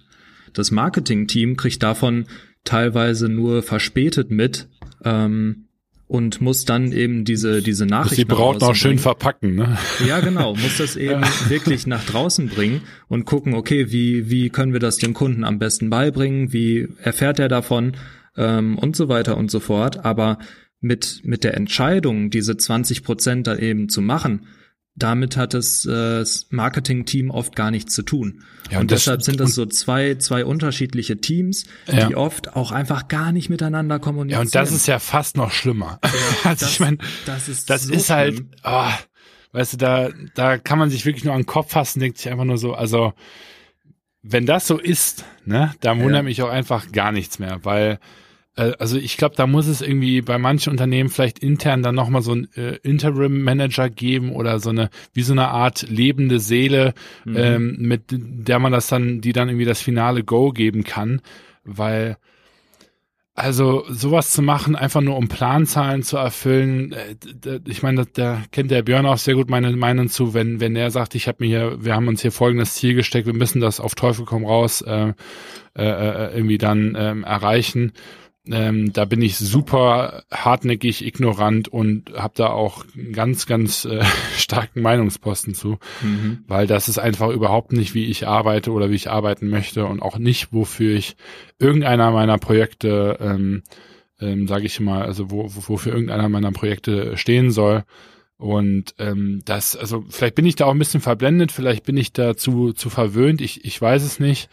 Das 0.52 0.70
Marketing-Team 0.70 1.56
kriegt 1.56 1.82
davon 1.82 2.26
teilweise 2.64 3.28
nur 3.28 3.62
verspätet 3.62 4.30
mit 4.30 4.68
ähm, 5.04 5.66
und 6.08 6.40
muss 6.40 6.64
dann 6.64 6.92
eben 6.92 7.24
diese 7.24 7.62
diese 7.62 7.86
Nachrichten. 7.86 8.16
Die 8.16 8.24
Braut 8.24 8.60
noch 8.60 8.74
schön 8.74 8.98
verpacken, 8.98 9.54
ne? 9.54 9.76
Ja, 10.06 10.20
genau, 10.20 10.54
muss 10.54 10.78
das 10.78 10.96
eben 10.96 11.22
ja. 11.22 11.50
wirklich 11.50 11.86
nach 11.86 12.04
draußen 12.04 12.48
bringen 12.48 12.82
und 13.08 13.24
gucken, 13.24 13.54
okay, 13.54 13.90
wie 13.90 14.30
wie 14.30 14.50
können 14.50 14.72
wir 14.72 14.80
das 14.80 14.98
dem 14.98 15.14
Kunden 15.14 15.44
am 15.44 15.58
besten 15.58 15.90
beibringen, 15.90 16.52
wie 16.52 16.88
erfährt 17.02 17.38
er 17.38 17.48
davon 17.48 17.96
ähm, 18.36 18.78
und 18.78 18.94
so 18.94 19.08
weiter 19.08 19.36
und 19.36 19.50
so 19.50 19.60
fort. 19.60 20.04
Aber 20.04 20.38
mit 20.80 21.22
mit 21.24 21.42
der 21.42 21.54
Entscheidung, 21.54 22.30
diese 22.30 22.56
20 22.56 23.02
Prozent 23.02 23.46
da 23.46 23.56
eben 23.56 23.88
zu 23.88 24.00
machen, 24.00 24.46
damit 24.96 25.36
hat 25.36 25.54
das 25.54 25.84
äh, 25.84 26.24
Marketing-Team 26.50 27.30
oft 27.30 27.54
gar 27.54 27.70
nichts 27.70 27.94
zu 27.94 28.02
tun. 28.02 28.42
Ja, 28.70 28.78
und, 28.78 28.82
und 28.82 28.90
deshalb 28.90 29.22
sind 29.22 29.38
das 29.38 29.54
so 29.54 29.66
zwei, 29.66 30.16
zwei 30.16 30.44
unterschiedliche 30.44 31.20
Teams, 31.20 31.66
ja. 31.86 32.08
die 32.08 32.16
oft 32.16 32.56
auch 32.56 32.72
einfach 32.72 33.06
gar 33.08 33.30
nicht 33.30 33.50
miteinander 33.50 33.98
kommunizieren. 33.98 34.40
Ja, 34.40 34.46
und 34.46 34.54
das 34.54 34.72
ist 34.72 34.86
ja 34.86 34.98
fast 34.98 35.36
noch 35.36 35.52
schlimmer. 35.52 36.00
Ja, 36.02 36.10
also 36.50 36.64
das, 36.64 36.72
ich 36.72 36.80
meine, 36.80 36.98
das 37.26 37.48
ist, 37.48 37.70
das 37.70 37.84
so 37.84 37.92
ist 37.92 38.10
halt, 38.10 38.42
oh, 38.64 38.90
weißt 39.52 39.74
du, 39.74 39.76
da, 39.76 40.08
da 40.34 40.58
kann 40.58 40.78
man 40.78 40.90
sich 40.90 41.04
wirklich 41.04 41.24
nur 41.24 41.34
an 41.34 41.42
den 41.42 41.46
Kopf 41.46 41.72
fassen, 41.72 42.00
denkt 42.00 42.18
sich 42.18 42.30
einfach 42.30 42.44
nur 42.44 42.58
so, 42.58 42.74
also 42.74 43.12
wenn 44.22 44.46
das 44.46 44.66
so 44.66 44.78
ist, 44.78 45.24
ne, 45.44 45.72
da 45.80 45.96
wundert 45.98 46.24
mich 46.24 46.42
auch 46.42 46.50
einfach 46.50 46.90
gar 46.90 47.12
nichts 47.12 47.38
mehr, 47.38 47.60
weil 47.62 48.00
also 48.56 48.96
ich 48.96 49.18
glaube, 49.18 49.36
da 49.36 49.46
muss 49.46 49.66
es 49.66 49.82
irgendwie 49.82 50.22
bei 50.22 50.38
manchen 50.38 50.70
Unternehmen 50.70 51.10
vielleicht 51.10 51.38
intern 51.38 51.82
dann 51.82 51.94
nochmal 51.94 52.22
so 52.22 52.32
ein 52.32 52.48
äh, 52.56 52.76
Interim-Manager 52.82 53.90
geben 53.90 54.32
oder 54.32 54.58
so 54.60 54.70
eine, 54.70 54.88
wie 55.12 55.22
so 55.22 55.32
eine 55.32 55.48
Art 55.48 55.82
lebende 55.88 56.40
Seele, 56.40 56.94
mhm. 57.24 57.36
ähm, 57.36 57.76
mit 57.78 58.04
der 58.08 58.58
man 58.58 58.72
das 58.72 58.88
dann, 58.88 59.20
die 59.20 59.34
dann 59.34 59.48
irgendwie 59.48 59.66
das 59.66 59.82
finale 59.82 60.24
Go 60.24 60.52
geben 60.52 60.84
kann, 60.84 61.20
weil 61.64 62.16
also 63.34 63.84
sowas 63.90 64.32
zu 64.32 64.40
machen, 64.40 64.76
einfach 64.76 65.02
nur 65.02 65.18
um 65.18 65.28
Planzahlen 65.28 66.02
zu 66.02 66.16
erfüllen, 66.16 66.92
äh, 66.92 67.60
ich 67.66 67.82
meine, 67.82 68.06
da 68.06 68.42
kennt 68.50 68.70
der 68.70 68.82
Björn 68.82 69.04
auch 69.04 69.18
sehr 69.18 69.34
gut 69.34 69.50
meine 69.50 69.70
Meinung 69.76 70.08
zu, 70.08 70.32
wenn 70.32 70.60
wenn 70.60 70.74
er 70.74 70.90
sagt, 70.90 71.14
ich 71.14 71.28
habe 71.28 71.44
mir 71.44 71.48
hier, 71.48 71.84
wir 71.84 71.94
haben 71.94 72.08
uns 72.08 72.22
hier 72.22 72.32
folgendes 72.32 72.72
Ziel 72.72 72.94
gesteckt, 72.94 73.26
wir 73.26 73.34
müssen 73.34 73.60
das 73.60 73.80
auf 73.80 73.94
Teufel 73.94 74.24
komm 74.24 74.46
raus 74.46 74.80
äh, 74.80 75.12
äh, 75.76 75.82
äh 75.82 76.34
irgendwie 76.34 76.56
dann 76.56 76.96
ähm, 76.98 77.24
erreichen 77.24 77.92
ähm, 78.50 78.92
da 78.92 79.04
bin 79.04 79.22
ich 79.22 79.36
super 79.36 80.24
hartnäckig, 80.30 81.04
ignorant 81.04 81.68
und 81.68 82.12
habe 82.14 82.34
da 82.36 82.48
auch 82.48 82.84
ganz, 83.12 83.46
ganz 83.46 83.84
äh, 83.84 84.04
starken 84.36 84.82
Meinungsposten 84.82 85.54
zu, 85.54 85.78
mhm. 86.02 86.44
weil 86.46 86.66
das 86.66 86.88
ist 86.88 86.98
einfach 86.98 87.30
überhaupt 87.30 87.72
nicht, 87.72 87.94
wie 87.94 88.06
ich 88.06 88.26
arbeite 88.26 88.72
oder 88.72 88.90
wie 88.90 88.96
ich 88.96 89.10
arbeiten 89.10 89.48
möchte 89.48 89.86
und 89.86 90.00
auch 90.00 90.18
nicht, 90.18 90.52
wofür 90.52 90.94
ich 90.94 91.16
irgendeiner 91.58 92.10
meiner 92.10 92.38
Projekte, 92.38 93.18
ähm, 93.20 93.62
ähm, 94.20 94.46
sage 94.48 94.66
ich 94.66 94.78
mal, 94.80 95.02
also 95.02 95.30
wo, 95.30 95.48
wofür 95.48 95.92
irgendeiner 95.92 96.28
meiner 96.28 96.52
Projekte 96.52 97.16
stehen 97.16 97.50
soll. 97.50 97.84
Und 98.38 98.94
ähm, 98.98 99.40
das, 99.44 99.76
also 99.76 100.04
vielleicht 100.10 100.34
bin 100.34 100.44
ich 100.44 100.56
da 100.56 100.66
auch 100.66 100.72
ein 100.72 100.78
bisschen 100.78 101.00
verblendet, 101.00 101.52
vielleicht 101.52 101.84
bin 101.84 101.96
ich 101.96 102.12
da 102.12 102.36
zu, 102.36 102.72
zu 102.72 102.90
verwöhnt, 102.90 103.40
ich, 103.40 103.64
ich 103.64 103.80
weiß 103.80 104.02
es 104.02 104.20
nicht. 104.20 104.50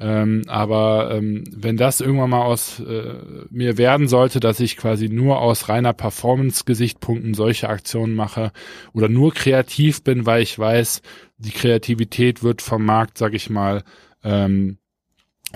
Ähm, 0.00 0.44
aber 0.46 1.10
ähm, 1.12 1.42
wenn 1.50 1.76
das 1.76 2.00
irgendwann 2.00 2.30
mal 2.30 2.44
aus 2.44 2.78
äh, 2.78 3.14
mir 3.50 3.78
werden 3.78 4.06
sollte, 4.06 4.38
dass 4.38 4.60
ich 4.60 4.76
quasi 4.76 5.08
nur 5.08 5.40
aus 5.40 5.68
reiner 5.68 5.92
Performance-Gesichtspunkten 5.92 7.34
solche 7.34 7.68
Aktionen 7.68 8.14
mache 8.14 8.52
oder 8.92 9.08
nur 9.08 9.34
kreativ 9.34 10.04
bin, 10.04 10.24
weil 10.24 10.42
ich 10.42 10.56
weiß, 10.56 11.02
die 11.38 11.50
Kreativität 11.50 12.44
wird 12.44 12.62
vom 12.62 12.84
Markt, 12.84 13.18
sag 13.18 13.34
ich 13.34 13.50
mal, 13.50 13.82
ähm, 14.22 14.78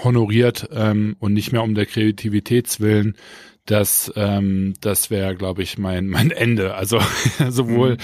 honoriert 0.03 0.69
ähm, 0.73 1.17
und 1.21 1.35
nicht 1.35 1.53
mehr 1.53 1.63
um 1.63 1.75
der 1.75 1.87
Kreativitätswillen, 1.87 3.17
das, 3.67 4.13
ähm, 4.17 4.75
das 4.81 5.11
wäre, 5.11 5.37
glaube 5.37 5.63
ich, 5.63 5.79
mein, 5.79 6.09
mein 6.09 6.31
Ende. 6.31 6.75
Also 6.75 6.99
sowohl 7.49 7.93
mhm. 7.93 7.97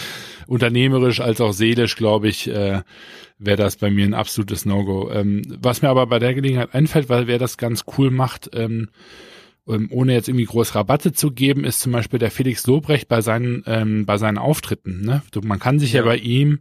unternehmerisch 0.46 1.20
als 1.20 1.40
auch 1.40 1.52
seelisch, 1.52 1.96
glaube 1.96 2.28
ich, 2.28 2.48
äh, 2.48 2.82
wäre 3.38 3.56
das 3.56 3.76
bei 3.76 3.90
mir 3.90 4.04
ein 4.04 4.14
absolutes 4.14 4.64
No-Go. 4.64 5.10
Ähm, 5.10 5.42
was 5.60 5.82
mir 5.82 5.88
aber 5.88 6.06
bei 6.06 6.18
der 6.18 6.34
Gelegenheit 6.34 6.74
einfällt, 6.74 7.08
weil 7.08 7.26
wer 7.26 7.38
das 7.38 7.56
ganz 7.56 7.84
cool 7.96 8.10
macht, 8.10 8.50
ähm, 8.54 8.90
ähm, 9.66 9.88
ohne 9.90 10.12
jetzt 10.14 10.28
irgendwie 10.28 10.46
groß 10.46 10.74
Rabatte 10.74 11.12
zu 11.12 11.32
geben, 11.32 11.64
ist 11.64 11.80
zum 11.80 11.92
Beispiel 11.92 12.18
der 12.18 12.30
Felix 12.30 12.66
Lobrecht 12.66 13.08
bei 13.08 13.20
seinen, 13.20 13.62
ähm, 13.66 14.06
bei 14.06 14.16
seinen 14.16 14.38
Auftritten. 14.38 15.02
Ne? 15.02 15.22
Man 15.42 15.58
kann 15.58 15.78
sich 15.78 15.92
ja, 15.92 16.00
ja 16.00 16.06
bei 16.06 16.16
ihm 16.16 16.60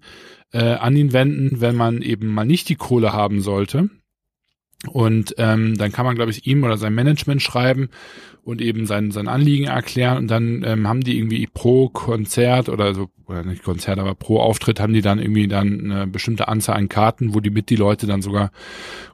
äh, 0.52 0.74
an 0.74 0.96
ihn 0.96 1.14
wenden, 1.14 1.62
wenn 1.62 1.76
man 1.76 2.02
eben 2.02 2.28
mal 2.28 2.46
nicht 2.46 2.68
die 2.70 2.76
Kohle 2.76 3.14
haben 3.14 3.42
sollte. 3.42 3.90
Und 4.86 5.34
ähm, 5.38 5.76
dann 5.78 5.92
kann 5.92 6.06
man, 6.06 6.16
glaube 6.16 6.32
ich, 6.32 6.46
ihm 6.46 6.64
oder 6.64 6.78
sein 6.78 6.94
Management 6.94 7.42
schreiben 7.42 7.90
und 8.48 8.62
eben 8.62 8.86
sein, 8.86 9.12
sein 9.12 9.28
Anliegen 9.28 9.66
erklären. 9.66 10.20
Und 10.20 10.28
dann 10.32 10.64
ähm, 10.66 10.88
haben 10.88 11.02
die 11.02 11.18
irgendwie 11.18 11.48
pro 11.54 11.90
Konzert 11.90 12.70
oder 12.70 12.96
so, 12.96 13.10
oder 13.26 13.44
nicht 13.44 13.62
Konzert, 13.62 14.00
aber 14.00 14.16
pro 14.16 14.40
Auftritt 14.40 14.80
haben 14.80 14.94
die 14.94 15.02
dann 15.02 15.20
irgendwie 15.20 15.50
dann 15.50 15.92
eine 15.92 16.08
bestimmte 16.08 16.48
Anzahl 16.48 16.78
an 16.78 16.88
Karten, 16.88 17.36
wo 17.36 17.42
die 17.42 17.50
mit 17.50 17.70
die 17.70 17.76
Leute 17.76 18.08
dann 18.08 18.22
sogar 18.22 18.52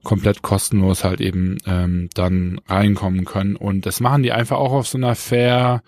komplett 0.03 0.43
kostenlos 0.43 1.03
halt 1.03 1.19
eben 1.19 1.57
ähm, 1.65 2.09
dann 2.13 2.61
reinkommen 2.67 3.25
können. 3.25 3.55
Und 3.55 3.87
das 3.87 4.01
machen 4.01 4.21
die 4.21 4.31
einfach 4.31 4.57
auch 4.57 4.71
auf 4.71 4.87
so 4.87 4.99
einer 4.99 5.15
fair 5.15 5.81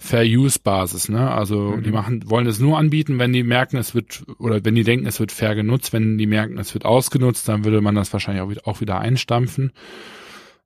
Fair-Use-Basis, 0.00 1.08
ne? 1.08 1.30
Also 1.30 1.76
mhm. 1.76 1.84
die 1.84 1.92
machen, 1.92 2.28
wollen 2.28 2.48
es 2.48 2.58
nur 2.58 2.76
anbieten, 2.76 3.20
wenn 3.20 3.32
die 3.32 3.44
merken, 3.44 3.76
es 3.76 3.94
wird, 3.94 4.24
oder 4.40 4.62
wenn 4.64 4.74
die 4.74 4.82
denken, 4.82 5.06
es 5.06 5.20
wird 5.20 5.30
fair 5.30 5.54
genutzt, 5.54 5.92
wenn 5.92 6.18
die 6.18 6.26
merken, 6.26 6.58
es 6.58 6.74
wird 6.74 6.84
ausgenutzt, 6.84 7.48
dann 7.48 7.64
würde 7.64 7.80
man 7.80 7.94
das 7.94 8.12
wahrscheinlich 8.12 8.42
auch 8.42 8.50
wieder, 8.50 8.62
auch 8.64 8.80
wieder 8.80 8.98
einstampfen. 8.98 9.70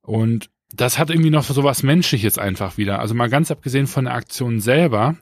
Und 0.01 0.49
das 0.73 0.99
hat 0.99 1.11
irgendwie 1.11 1.31
noch 1.31 1.45
so 1.45 1.65
was 1.65 1.83
Menschliches 1.83 2.39
einfach 2.39 2.77
wieder. 2.77 3.01
Also 3.01 3.15
mal 3.15 3.31
ganz 3.31 3.51
abgesehen 3.51 3.87
von 3.87 4.05
der 4.05 4.15
Aktion 4.15 4.61
selber, 4.61 5.17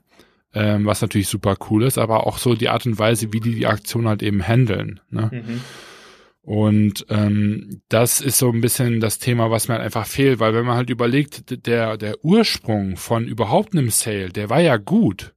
ähm, 0.55 0.87
was 0.87 1.03
natürlich 1.03 1.29
super 1.29 1.57
cool 1.71 1.85
ist, 1.85 1.99
aber 1.99 2.27
auch 2.27 2.39
so 2.39 2.55
die 2.55 2.69
Art 2.69 2.87
und 2.87 2.99
Weise, 2.99 3.33
wie 3.33 3.41
die 3.41 3.55
die 3.55 3.67
Aktion 3.67 4.09
halt 4.09 4.23
eben 4.23 4.47
handeln. 4.47 5.01
Ne? 5.11 5.31
Mhm. 5.33 5.61
Und 6.43 7.07
ähm, 7.09 7.83
das 7.89 8.21
ist 8.21 8.39
so 8.39 8.51
ein 8.51 8.61
bisschen 8.61 9.01
das 9.01 9.19
Thema, 9.19 9.51
was 9.51 9.67
mir 9.67 9.75
halt 9.75 9.85
einfach 9.85 10.07
fehlt, 10.07 10.39
weil 10.39 10.55
wenn 10.55 10.65
man 10.65 10.77
halt 10.77 10.91
überlegt, 10.91 11.67
der, 11.67 11.97
der 11.97 12.25
Ursprung 12.25 12.97
von 12.97 13.27
überhaupt 13.27 13.73
einem 13.73 13.91
Sale, 13.91 14.29
der 14.29 14.49
war 14.49 14.61
ja 14.61 14.77
gut. 14.77 15.35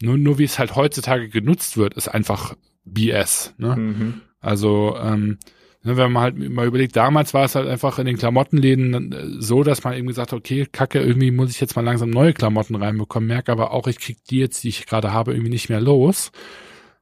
Nur, 0.00 0.18
nur 0.18 0.38
wie 0.38 0.44
es 0.44 0.58
halt 0.58 0.74
heutzutage 0.74 1.28
genutzt 1.28 1.76
wird, 1.76 1.94
ist 1.94 2.08
einfach 2.08 2.56
BS. 2.84 3.54
Ne? 3.56 3.76
Mhm. 3.76 4.20
Also 4.40 4.96
ähm, 5.00 5.38
wenn 5.82 6.12
man 6.12 6.22
halt 6.22 6.50
mal 6.50 6.66
überlegt, 6.66 6.96
damals 6.96 7.34
war 7.34 7.44
es 7.44 7.54
halt 7.54 7.68
einfach 7.68 7.98
in 7.98 8.06
den 8.06 8.16
Klamottenläden 8.16 9.12
äh, 9.12 9.42
so, 9.42 9.62
dass 9.62 9.82
man 9.84 9.94
eben 9.94 10.06
gesagt 10.06 10.32
hat, 10.32 10.38
okay, 10.38 10.66
Kacke, 10.70 11.00
irgendwie 11.00 11.30
muss 11.30 11.50
ich 11.50 11.60
jetzt 11.60 11.76
mal 11.76 11.84
langsam 11.84 12.10
neue 12.10 12.32
Klamotten 12.32 12.76
reinbekommen, 12.76 13.26
merke 13.26 13.52
aber 13.52 13.72
auch, 13.72 13.86
ich 13.86 13.98
krieg 13.98 14.18
die 14.30 14.38
jetzt, 14.38 14.62
die 14.64 14.68
ich 14.68 14.86
gerade 14.86 15.12
habe, 15.12 15.32
irgendwie 15.32 15.50
nicht 15.50 15.68
mehr 15.68 15.80
los 15.80 16.32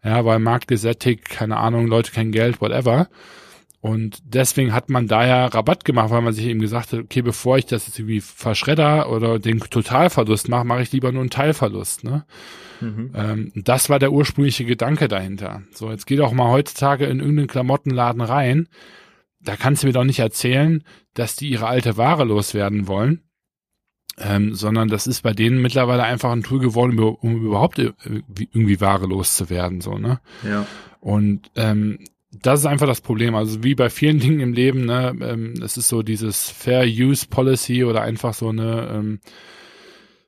ja, 0.05 0.25
weil 0.25 0.39
Markt 0.39 0.69
gesättigt, 0.69 1.29
keine 1.29 1.59
Ahnung, 1.59 1.87
Leute 1.87 2.13
kein 2.13 2.33
Geld, 2.33 2.61
whatever. 2.61 3.09
Und 3.83 4.19
deswegen 4.25 4.75
hat 4.75 4.91
man 4.91 5.09
da 5.09 5.27
ja 5.27 5.47
Rabatt 5.47 5.87
gemacht, 5.87 6.11
weil 6.11 6.21
man 6.21 6.35
sich 6.35 6.47
eben 6.47 6.61
gesagt 6.61 6.93
hat, 6.93 7.01
okay, 7.01 7.23
bevor 7.23 7.57
ich 7.57 7.65
das 7.65 7.87
jetzt 7.87 7.99
irgendwie 7.99 8.21
verschredder 8.21 9.11
oder 9.11 9.39
den 9.39 9.59
Totalverlust 9.61 10.49
mache, 10.51 10.67
mache 10.67 10.83
ich 10.83 10.93
lieber 10.93 11.13
nur 11.13 11.23
einen 11.23 11.31
Teilverlust. 11.31 12.05
Ne? 12.05 12.27
Mhm. 12.81 13.13
Ähm, 13.15 13.53
das 13.55 13.89
war 13.89 13.99
der 13.99 14.13
ursprüngliche 14.13 14.67
Gedanke 14.67 15.09
dahinter. 15.09 15.63
So, 15.73 15.91
jetzt 15.91 16.07
geht 16.07 16.21
auch 16.21 16.33
mal 16.33 16.51
heutzutage 16.51 17.07
in 17.07 17.21
irgendeinen 17.21 17.49
Klamottenladen 17.49 18.21
rein. 18.21 18.69
da 19.41 19.57
kannst 19.57 19.83
du 19.83 19.87
mir 19.87 19.93
doch 19.93 20.05
nicht 20.05 20.19
erzählen, 20.19 20.85
dass 21.15 21.37
die 21.37 21.49
ihre 21.49 21.67
alte 21.67 21.97
Ware 21.97 22.25
loswerden 22.25 22.87
wollen, 22.87 23.23
ähm, 24.19 24.55
sondern 24.55 24.89
das 24.89 25.07
ist 25.07 25.23
bei 25.23 25.33
denen 25.33 25.63
mittlerweile 25.63 26.03
einfach 26.03 26.31
ein 26.31 26.43
Tool 26.43 26.59
geworden, 26.59 26.99
um 26.99 27.45
überhaupt 27.47 27.79
irgendwie 27.79 28.81
Ware 28.81 29.07
loszuwerden, 29.07 29.81
so, 29.81 29.97
ne? 29.97 30.21
Ja. 30.45 30.67
Und 31.01 31.51
ähm, 31.57 32.01
das 32.33 32.61
ist 32.61 32.67
einfach 32.67 32.87
das 32.87 33.01
Problem. 33.01 33.35
Also 33.35 33.63
wie 33.63 33.75
bei 33.75 33.91
vielen 33.91 34.19
Dingen 34.21 34.41
im 34.41 34.53
Leben, 34.53 34.85
ne, 34.85 35.17
ähm, 35.21 35.55
es 35.63 35.77
ist 35.77 35.89
so 35.89 36.03
dieses 36.03 36.51
Fair 36.51 36.85
Use 36.85 37.27
Policy 37.29 37.85
oder 37.85 38.03
einfach 38.03 38.35
so 38.35 38.49
eine, 38.49 38.89
ähm, 38.93 39.21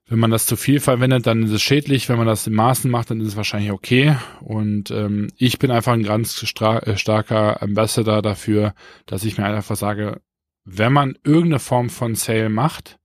wenn 0.09 0.18
man 0.18 0.30
das 0.30 0.46
zu 0.46 0.57
viel 0.57 0.80
verwendet, 0.80 1.26
dann 1.26 1.44
ist 1.44 1.53
es 1.53 1.62
schädlich. 1.62 2.09
Wenn 2.09 2.18
man 2.18 2.26
das 2.26 2.46
in 2.46 2.53
Maßen 2.53 2.90
macht, 2.90 3.11
dann 3.11 3.20
ist 3.20 3.28
es 3.28 3.36
wahrscheinlich 3.36 3.72
okay. 3.72 4.16
Und 4.40 4.90
ähm, 4.90 5.28
ich 5.38 5.59
bin 5.59 5.70
einfach 5.70 5.92
ein 5.92 6.03
ganz 6.03 6.42
äh, 6.42 6.96
starker 6.96 7.62
Ambassador 7.62 8.20
dafür, 8.20 8.74
dass 9.07 9.24
ich 9.24 9.38
mir 9.38 9.44
einfach 9.44 9.76
sage, 9.76 10.20
wenn 10.64 10.92
man 10.92 11.16
irgendeine 11.24 11.61
Form 11.61 11.88
von 11.88 12.14
Sale 12.14 12.50
macht, 12.50 12.98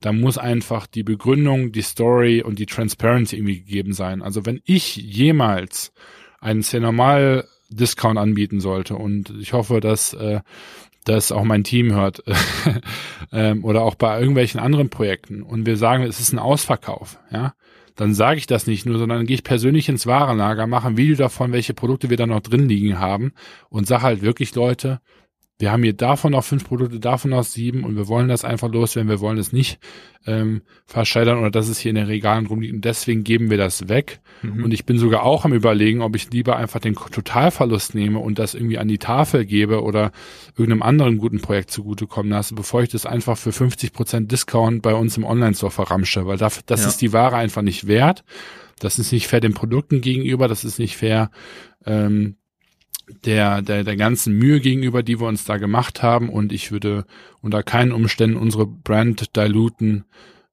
dann 0.00 0.20
muss 0.20 0.38
einfach 0.38 0.86
die 0.86 1.02
Begründung, 1.02 1.72
die 1.72 1.82
Story 1.82 2.42
und 2.42 2.58
die 2.58 2.66
Transparency 2.66 3.36
irgendwie 3.36 3.60
gegeben 3.60 3.92
sein. 3.92 4.22
Also 4.22 4.46
wenn 4.46 4.60
ich 4.64 4.96
jemals 4.96 5.92
einen 6.40 6.62
sehr 6.62 6.80
normal 6.80 7.48
Discount 7.68 8.18
anbieten 8.18 8.60
sollte. 8.60 8.96
Und 8.96 9.32
ich 9.40 9.52
hoffe, 9.52 9.80
dass 9.80 10.14
äh, 10.14 10.40
das 11.04 11.32
auch 11.32 11.44
mein 11.44 11.64
Team 11.64 11.92
hört 11.92 12.22
ähm, 13.32 13.64
oder 13.64 13.82
auch 13.82 13.94
bei 13.94 14.18
irgendwelchen 14.18 14.60
anderen 14.60 14.90
Projekten 14.90 15.42
und 15.42 15.66
wir 15.66 15.76
sagen, 15.76 16.02
es 16.02 16.20
ist 16.20 16.32
ein 16.32 16.38
Ausverkauf, 16.38 17.18
ja, 17.30 17.54
dann 17.96 18.14
sage 18.14 18.38
ich 18.38 18.46
das 18.46 18.66
nicht 18.66 18.86
nur, 18.86 18.98
sondern 18.98 19.26
gehe 19.26 19.34
ich 19.34 19.42
persönlich 19.42 19.88
ins 19.88 20.06
Warenlager, 20.06 20.66
mache 20.66 20.88
ein 20.88 20.96
Video 20.96 21.16
davon, 21.16 21.52
welche 21.52 21.74
Produkte 21.74 22.10
wir 22.10 22.16
da 22.16 22.26
noch 22.26 22.40
drin 22.40 22.68
liegen 22.68 22.98
haben 22.98 23.32
und 23.70 23.86
sage 23.86 24.02
halt 24.02 24.22
wirklich 24.22 24.54
Leute, 24.54 25.00
wir 25.58 25.72
haben 25.72 25.82
hier 25.82 25.92
davon 25.92 26.32
noch 26.32 26.44
fünf 26.44 26.64
Produkte, 26.64 27.00
davon 27.00 27.32
noch 27.32 27.42
sieben 27.42 27.82
und 27.82 27.96
wir 27.96 28.06
wollen 28.06 28.28
das 28.28 28.44
einfach 28.44 28.70
loswerden, 28.70 29.10
wir 29.10 29.18
wollen 29.18 29.38
es 29.38 29.52
nicht 29.52 29.80
ähm, 30.24 30.62
verscheidern 30.86 31.38
oder 31.38 31.50
dass 31.50 31.68
es 31.68 31.80
hier 31.80 31.90
in 31.90 31.96
den 31.96 32.06
Regalen 32.06 32.46
rumliegt 32.46 32.74
und 32.74 32.84
deswegen 32.84 33.24
geben 33.24 33.50
wir 33.50 33.56
das 33.56 33.88
weg. 33.88 34.20
Mhm. 34.42 34.64
Und 34.64 34.72
ich 34.72 34.86
bin 34.86 34.98
sogar 34.98 35.24
auch 35.24 35.44
am 35.44 35.52
überlegen, 35.52 36.00
ob 36.00 36.14
ich 36.14 36.30
lieber 36.30 36.56
einfach 36.56 36.78
den 36.78 36.94
Totalverlust 36.94 37.96
nehme 37.96 38.20
und 38.20 38.38
das 38.38 38.54
irgendwie 38.54 38.78
an 38.78 38.86
die 38.86 38.98
Tafel 38.98 39.44
gebe 39.44 39.82
oder 39.82 40.12
irgendeinem 40.56 40.82
anderen 40.82 41.18
guten 41.18 41.40
Projekt 41.40 41.72
zugutekommen 41.72 42.30
lasse, 42.30 42.54
bevor 42.54 42.82
ich 42.82 42.90
das 42.90 43.04
einfach 43.04 43.36
für 43.36 43.50
50 43.50 43.92
Prozent 43.92 44.30
Discount 44.30 44.82
bei 44.82 44.94
uns 44.94 45.16
im 45.16 45.24
Online-Store 45.24 45.72
verramsche, 45.72 46.24
weil 46.26 46.38
das, 46.38 46.64
das 46.66 46.82
ja. 46.82 46.88
ist 46.88 46.98
die 46.98 47.12
Ware 47.12 47.36
einfach 47.36 47.62
nicht 47.62 47.88
wert. 47.88 48.22
Das 48.78 49.00
ist 49.00 49.10
nicht 49.10 49.26
fair 49.26 49.40
den 49.40 49.54
Produkten 49.54 50.00
gegenüber, 50.00 50.46
das 50.46 50.64
ist 50.64 50.78
nicht 50.78 50.96
fair 50.96 51.32
ähm, 51.84 52.36
der, 53.24 53.62
der, 53.62 53.84
der 53.84 53.96
ganzen 53.96 54.34
Mühe 54.34 54.60
gegenüber, 54.60 55.02
die 55.02 55.20
wir 55.20 55.26
uns 55.26 55.44
da 55.44 55.56
gemacht 55.56 56.02
haben. 56.02 56.28
Und 56.28 56.52
ich 56.52 56.72
würde 56.72 57.04
unter 57.40 57.62
keinen 57.62 57.92
Umständen 57.92 58.36
unsere 58.36 58.66
Brand 58.66 59.36
diluten 59.36 60.04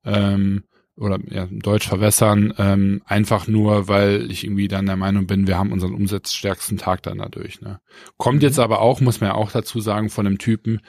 ähm, 0.03 0.63
oder 0.97 1.19
ja, 1.29 1.47
Deutsch 1.51 1.87
verwässern, 1.87 2.53
ähm, 2.57 3.01
einfach 3.05 3.47
nur, 3.47 3.87
weil 3.89 4.31
ich 4.31 4.45
irgendwie 4.45 4.69
dann 4.69 4.85
der 4.85 4.95
Meinung 4.95 5.27
bin, 5.27 5.47
wir 5.47 5.57
haben 5.57 5.73
unseren 5.73 5.93
umsatzstärksten 5.93 6.77
Tag 6.77 7.03
dann 7.03 7.17
dadurch. 7.17 7.59
Ne? 7.61 7.79
Kommt 8.17 8.37
mhm. 8.37 8.43
jetzt 8.43 8.59
aber 8.59 8.79
auch, 8.79 9.01
muss 9.01 9.19
man 9.19 9.31
ja 9.31 9.35
auch 9.35 9.51
dazu 9.51 9.81
sagen, 9.81 10.09
von 10.09 10.25
einem 10.25 10.37
Typen, 10.37 10.79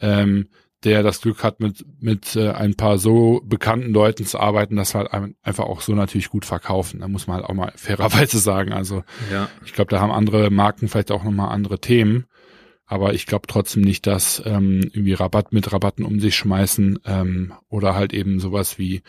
ähm, 0.00 0.48
der 0.86 1.02
das 1.02 1.20
Glück 1.20 1.42
hat, 1.42 1.60
mit, 1.60 1.84
mit 2.00 2.36
äh, 2.36 2.50
ein 2.50 2.76
paar 2.76 2.98
so 2.98 3.42
bekannten 3.44 3.92
Leuten 3.92 4.24
zu 4.24 4.38
arbeiten, 4.38 4.76
dass 4.76 4.94
halt 4.94 5.10
einfach 5.42 5.64
auch 5.64 5.80
so 5.80 5.92
natürlich 5.94 6.30
gut 6.30 6.44
verkaufen. 6.44 7.00
Da 7.00 7.08
muss 7.08 7.26
man 7.26 7.36
halt 7.36 7.46
auch 7.46 7.54
mal 7.54 7.72
fairerweise 7.76 8.38
sagen. 8.38 8.72
Also 8.72 9.02
ja. 9.30 9.48
ich 9.64 9.72
glaube, 9.72 9.90
da 9.90 10.00
haben 10.00 10.12
andere 10.12 10.50
Marken 10.50 10.88
vielleicht 10.88 11.10
auch 11.10 11.24
nochmal 11.24 11.50
andere 11.50 11.80
Themen. 11.80 12.26
Aber 12.88 13.14
ich 13.14 13.26
glaube 13.26 13.48
trotzdem 13.48 13.82
nicht, 13.82 14.06
dass 14.06 14.40
ähm, 14.46 14.80
irgendwie 14.92 15.12
Rabatt 15.12 15.52
mit 15.52 15.72
Rabatten 15.72 16.04
um 16.04 16.20
sich 16.20 16.36
schmeißen 16.36 17.00
ähm, 17.04 17.52
oder 17.68 17.96
halt 17.96 18.14
eben 18.14 18.38
sowas 18.38 18.78
wie 18.78 19.02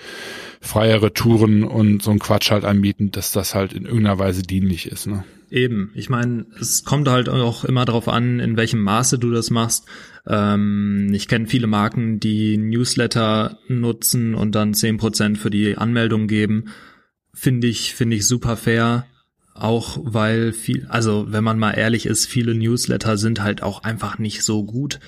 freiere 0.59 1.13
Touren 1.13 1.63
und 1.63 2.01
so 2.01 2.09
ein 2.09 2.17
Quatsch 2.17 2.49
halt 2.49 2.65
anbieten, 2.65 3.11
dass 3.11 3.31
das 3.31 3.53
halt 3.53 3.73
in 3.73 3.85
irgendeiner 3.85 4.17
Weise 4.17 4.41
dienlich 4.41 4.87
ist. 4.91 5.05
Ne? 5.05 5.23
Eben, 5.51 5.91
ich 5.93 6.09
meine, 6.09 6.47
es 6.59 6.85
kommt 6.85 7.07
halt 7.07 7.29
auch 7.29 7.65
immer 7.65 7.85
darauf 7.85 8.07
an, 8.07 8.39
in 8.39 8.57
welchem 8.57 8.81
Maße 8.81 9.19
du 9.19 9.29
das 9.31 9.51
machst. 9.51 9.85
Ähm, 10.25 11.11
ich 11.13 11.27
kenne 11.27 11.45
viele 11.45 11.67
Marken, 11.67 12.19
die 12.19 12.57
Newsletter 12.57 13.59
nutzen 13.67 14.33
und 14.33 14.55
dann 14.55 14.73
zehn 14.73 14.97
Prozent 14.97 15.37
für 15.37 15.51
die 15.51 15.77
Anmeldung 15.77 16.27
geben. 16.27 16.69
Finde 17.31 17.67
ich, 17.67 17.93
finde 17.93 18.15
ich 18.15 18.27
super 18.27 18.57
fair 18.57 19.05
auch 19.57 19.99
weil 20.01 20.53
viel, 20.53 20.85
also 20.89 21.25
wenn 21.29 21.43
man 21.43 21.59
mal 21.59 21.71
ehrlich 21.71 22.05
ist, 22.05 22.25
viele 22.25 22.55
Newsletter 22.55 23.17
sind 23.17 23.41
halt 23.41 23.63
auch 23.63 23.83
einfach 23.83 24.17
nicht 24.17 24.43
so 24.43 24.63
gut. 24.63 24.99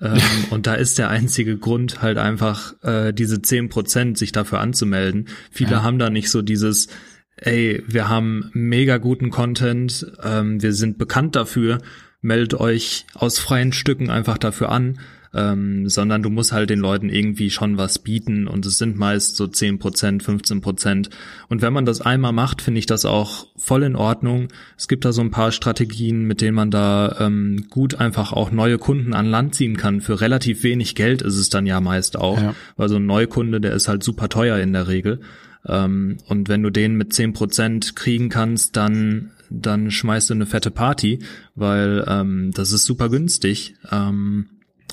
ähm, 0.00 0.20
und 0.50 0.66
da 0.66 0.74
ist 0.74 0.98
der 0.98 1.10
einzige 1.10 1.58
Grund 1.58 2.02
halt 2.02 2.18
einfach 2.18 2.74
äh, 2.82 3.12
diese 3.12 3.42
zehn 3.42 3.68
Prozent 3.68 4.18
sich 4.18 4.32
dafür 4.32 4.60
anzumelden. 4.60 5.28
Viele 5.50 5.72
ja. 5.72 5.82
haben 5.82 5.98
da 5.98 6.10
nicht 6.10 6.30
so 6.30 6.42
dieses, 6.42 6.88
ey, 7.36 7.82
wir 7.86 8.08
haben 8.08 8.50
mega 8.52 8.98
guten 8.98 9.30
Content, 9.30 10.06
ähm, 10.22 10.62
wir 10.62 10.72
sind 10.72 10.98
bekannt 10.98 11.36
dafür, 11.36 11.78
meldet 12.20 12.54
euch 12.54 13.06
aus 13.14 13.38
freien 13.38 13.72
Stücken 13.72 14.10
einfach 14.10 14.38
dafür 14.38 14.70
an 14.70 14.98
ähm, 15.36 15.88
sondern 15.88 16.22
du 16.22 16.30
musst 16.30 16.52
halt 16.52 16.70
den 16.70 16.78
Leuten 16.78 17.10
irgendwie 17.10 17.50
schon 17.50 17.76
was 17.76 17.98
bieten 17.98 18.48
und 18.48 18.64
es 18.64 18.78
sind 18.78 18.96
meist 18.96 19.36
so 19.36 19.46
10 19.46 19.78
Prozent, 19.78 20.22
15 20.22 20.62
Prozent. 20.62 21.10
Und 21.48 21.60
wenn 21.60 21.74
man 21.74 21.84
das 21.84 22.00
einmal 22.00 22.32
macht, 22.32 22.62
finde 22.62 22.78
ich 22.78 22.86
das 22.86 23.04
auch 23.04 23.46
voll 23.56 23.82
in 23.82 23.96
Ordnung. 23.96 24.48
Es 24.78 24.88
gibt 24.88 25.04
da 25.04 25.12
so 25.12 25.20
ein 25.20 25.30
paar 25.30 25.52
Strategien, 25.52 26.24
mit 26.24 26.40
denen 26.40 26.54
man 26.54 26.70
da 26.70 27.16
ähm, 27.20 27.66
gut 27.68 27.96
einfach 27.96 28.32
auch 28.32 28.50
neue 28.50 28.78
Kunden 28.78 29.12
an 29.12 29.26
Land 29.26 29.54
ziehen 29.54 29.76
kann. 29.76 30.00
Für 30.00 30.22
relativ 30.22 30.62
wenig 30.62 30.94
Geld 30.94 31.20
ist 31.20 31.36
es 31.36 31.50
dann 31.50 31.66
ja 31.66 31.80
meist 31.80 32.16
auch, 32.18 32.40
ja. 32.40 32.54
weil 32.76 32.88
so 32.88 32.96
ein 32.96 33.06
Neukunde, 33.06 33.60
der 33.60 33.74
ist 33.74 33.88
halt 33.88 34.02
super 34.02 34.30
teuer 34.30 34.58
in 34.58 34.72
der 34.72 34.88
Regel. 34.88 35.20
Ähm, 35.68 36.16
und 36.26 36.48
wenn 36.48 36.62
du 36.62 36.70
den 36.70 36.96
mit 36.96 37.12
10 37.12 37.34
Prozent 37.34 37.94
kriegen 37.94 38.30
kannst, 38.30 38.76
dann 38.76 39.32
dann 39.48 39.92
schmeißt 39.92 40.30
du 40.30 40.34
eine 40.34 40.46
fette 40.46 40.72
Party, 40.72 41.20
weil 41.54 42.04
ähm, 42.08 42.50
das 42.52 42.72
ist 42.72 42.84
super 42.84 43.08
günstig. 43.08 43.76
Ähm, 43.92 44.46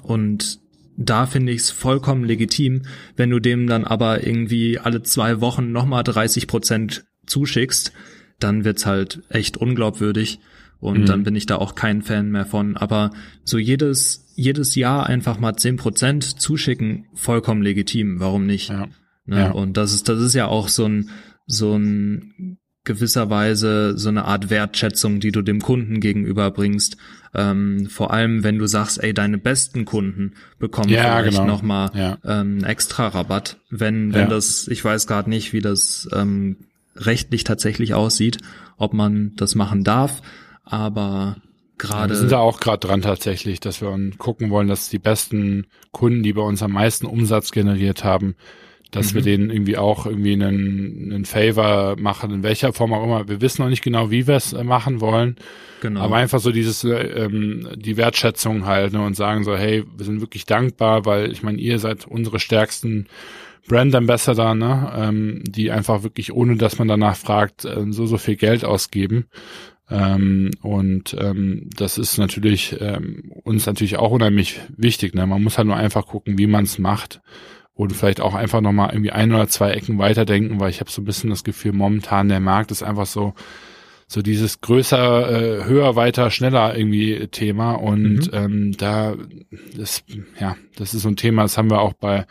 und 0.04 0.60
da 0.96 1.26
finde 1.26 1.52
ich 1.52 1.62
es 1.62 1.72
vollkommen 1.72 2.24
legitim, 2.24 2.84
wenn 3.16 3.30
du 3.30 3.40
dem 3.40 3.68
dann 3.68 3.84
aber 3.84 4.26
irgendwie 4.26 4.80
alle 4.80 5.02
zwei 5.02 5.42
Wochen 5.42 5.72
nochmal 5.72 6.04
30 6.04 6.48
Prozent 6.48 7.06
zuschickst, 7.26 7.94
dann 8.40 8.64
wird's 8.64 8.86
halt 8.86 9.24
echt 9.30 9.58
unglaubwürdig. 9.58 10.40
Und 10.80 11.02
mhm. 11.02 11.06
dann 11.06 11.24
bin 11.24 11.36
ich 11.36 11.46
da 11.46 11.56
auch 11.56 11.76
kein 11.76 12.02
Fan 12.02 12.30
mehr 12.30 12.46
von. 12.46 12.76
Aber 12.76 13.12
so 13.46 13.58
jedes, 13.58 14.34
jedes 14.36 14.76
Jahr 14.76 15.08
einfach 15.08 15.40
mal 15.40 15.56
zehn 15.56 15.78
Prozent 15.78 16.42
zuschicken, 16.42 17.06
vollkommen 17.14 17.62
legitim. 17.62 18.20
Warum 18.20 18.46
nicht? 18.46 18.70
Ja. 18.70 18.88
Ne? 19.26 19.40
Ja. 19.40 19.52
Und 19.52 19.78
das 19.78 19.94
ist, 19.94 20.10
das 20.10 20.20
ist 20.20 20.36
ja 20.36 20.48
auch 20.48 20.68
so 20.68 20.86
ein, 20.86 21.10
so 21.48 21.76
ein 21.78 22.58
gewisserweise 22.84 23.98
so 23.98 24.10
eine 24.10 24.26
Art 24.26 24.50
Wertschätzung, 24.50 25.20
die 25.20 25.32
du 25.32 25.42
dem 25.42 25.62
Kunden 25.62 26.00
gegenüber 26.00 26.52
bringst. 26.52 26.98
Ähm, 27.34 27.88
vor 27.90 28.12
allem, 28.12 28.44
wenn 28.44 28.60
du 28.60 28.68
sagst, 28.68 29.02
ey, 29.02 29.14
deine 29.14 29.38
besten 29.38 29.86
Kunden 29.86 30.34
bekommen 30.60 30.90
ja, 30.90 31.18
vielleicht 31.18 31.38
genau. 31.38 31.46
nochmal 31.46 31.92
ja. 31.96 32.18
ähm, 32.26 32.64
extra 32.64 33.08
Rabatt. 33.08 33.58
Wenn, 33.70 34.14
wenn 34.14 34.24
ja. 34.24 34.28
das, 34.28 34.68
ich 34.68 34.84
weiß 34.84 35.08
gerade 35.08 35.30
nicht, 35.30 35.54
wie 35.54 35.62
das 35.62 36.08
ähm, 36.14 36.58
rechtlich 36.96 37.44
tatsächlich 37.44 37.94
aussieht, 37.94 38.38
ob 38.78 38.94
man 38.94 39.32
das 39.36 39.56
machen 39.56 39.84
darf, 39.84 40.22
aber 40.64 41.38
gerade. 41.78 42.14
wir 42.14 42.18
sind 42.18 42.32
da 42.32 42.40
auch 42.40 42.60
gerade 42.60 42.86
dran 42.86 43.02
tatsächlich, 43.02 43.60
dass 43.60 43.82
wir 43.82 43.98
gucken 44.18 44.50
wollen, 44.50 44.68
dass 44.68 44.90
die 44.90 45.00
besten 45.00 45.68
Kunden, 45.92 46.24
die 46.24 46.34
bei 46.34 46.42
uns 46.42 46.62
am 46.62 46.74
meisten 46.74 47.06
Umsatz 47.06 47.52
generiert 47.52 48.04
haben, 48.04 48.36
dass 48.94 49.12
mhm. 49.12 49.16
wir 49.16 49.22
denen 49.24 49.50
irgendwie 49.50 49.78
auch 49.78 50.06
irgendwie 50.06 50.34
einen, 50.34 51.12
einen 51.12 51.26
Favor 51.26 51.96
machen, 52.00 52.32
in 52.32 52.44
welcher 52.44 52.72
Form 52.74 52.94
auch 52.94 53.04
immer. 53.04 53.28
Wir 53.28 53.42
wissen 53.42 53.64
noch 53.64 53.70
nicht 53.70 53.84
genau, 53.84 54.12
wie 54.12 54.28
wir 54.28 54.36
es 54.36 54.54
äh, 54.54 54.64
machen 54.64 55.02
wollen. 55.02 55.36
Genau. 55.82 56.02
Aber 56.02 56.16
einfach 56.16 56.40
so 56.40 56.52
dieses, 56.52 56.84
äh, 56.84 56.94
ähm, 56.94 57.68
die 57.76 57.98
Wertschätzung 57.98 58.66
halt 58.66 58.94
ne, 58.94 59.04
und 59.04 59.16
sagen 59.16 59.44
so, 59.44 59.58
hey, 59.58 59.84
wir 59.98 60.06
sind 60.06 60.22
wirklich 60.22 60.46
dankbar, 60.46 61.06
weil 61.06 61.32
ich 61.32 61.44
meine, 61.44 61.58
ihr 61.58 61.80
seid 61.80 62.08
unsere 62.08 62.40
stärksten 62.40 63.08
Brand 63.68 63.96
Ambassador, 63.96 64.54
ne, 64.54 64.94
ähm, 64.96 65.42
die 65.44 65.72
einfach 65.72 66.04
wirklich, 66.04 66.32
ohne 66.32 66.56
dass 66.56 66.78
man 66.78 66.88
danach 66.88 67.18
fragt, 67.18 67.66
äh, 67.66 67.86
so, 67.90 68.06
so 68.06 68.18
viel 68.18 68.36
Geld 68.36 68.64
ausgeben. 68.64 69.26
Ähm, 69.90 70.52
und 70.62 71.16
ähm, 71.20 71.70
das 71.76 71.98
ist 71.98 72.18
natürlich 72.18 72.78
ähm, 72.80 73.32
uns 73.44 73.66
natürlich 73.66 73.98
auch 73.98 74.12
unheimlich 74.12 74.60
wichtig. 74.78 75.16
Ne? 75.16 75.26
Man 75.26 75.44
muss 75.44 75.58
halt 75.58 75.68
nur 75.68 75.76
einfach 75.76 76.06
gucken, 76.06 76.38
wie 76.38 76.48
man 76.48 76.64
es 76.64 76.78
macht 76.78 77.22
und 77.74 77.96
vielleicht 77.96 78.22
auch 78.22 78.36
einfach 78.36 78.62
nochmal 78.62 78.90
irgendwie 78.92 79.12
ein 79.12 79.34
oder 79.34 79.48
zwei 79.48 79.72
Ecken 79.72 79.98
weiterdenken, 79.98 80.60
weil 80.60 80.70
ich 80.70 80.80
habe 80.80 80.92
so 80.92 81.02
ein 81.02 81.06
bisschen 81.06 81.30
das 81.30 81.44
Gefühl, 81.44 81.74
momentan 81.74 82.30
der 82.30 82.40
Markt 82.40 82.72
ist 82.72 82.84
einfach 82.84 83.08
so, 83.08 83.34
so 84.08 84.22
dieses 84.22 84.62
größer, 84.62 85.32
äh, 85.32 85.66
höher, 85.66 85.96
weiter, 85.96 86.30
schneller 86.30 86.78
irgendwie 86.78 87.28
Thema. 87.28 87.74
Und 87.74 88.32
mhm. 88.32 88.34
ähm, 88.34 88.78
da 88.78 89.16
ist, 89.76 90.06
ja, 90.40 90.56
das 90.76 90.94
ist 90.94 91.02
so 91.02 91.10
ein 91.10 91.16
Thema, 91.16 91.42
das 91.44 91.58
haben 91.58 91.72
wir 91.72 91.82
auch 91.82 91.94
bei 91.94 92.26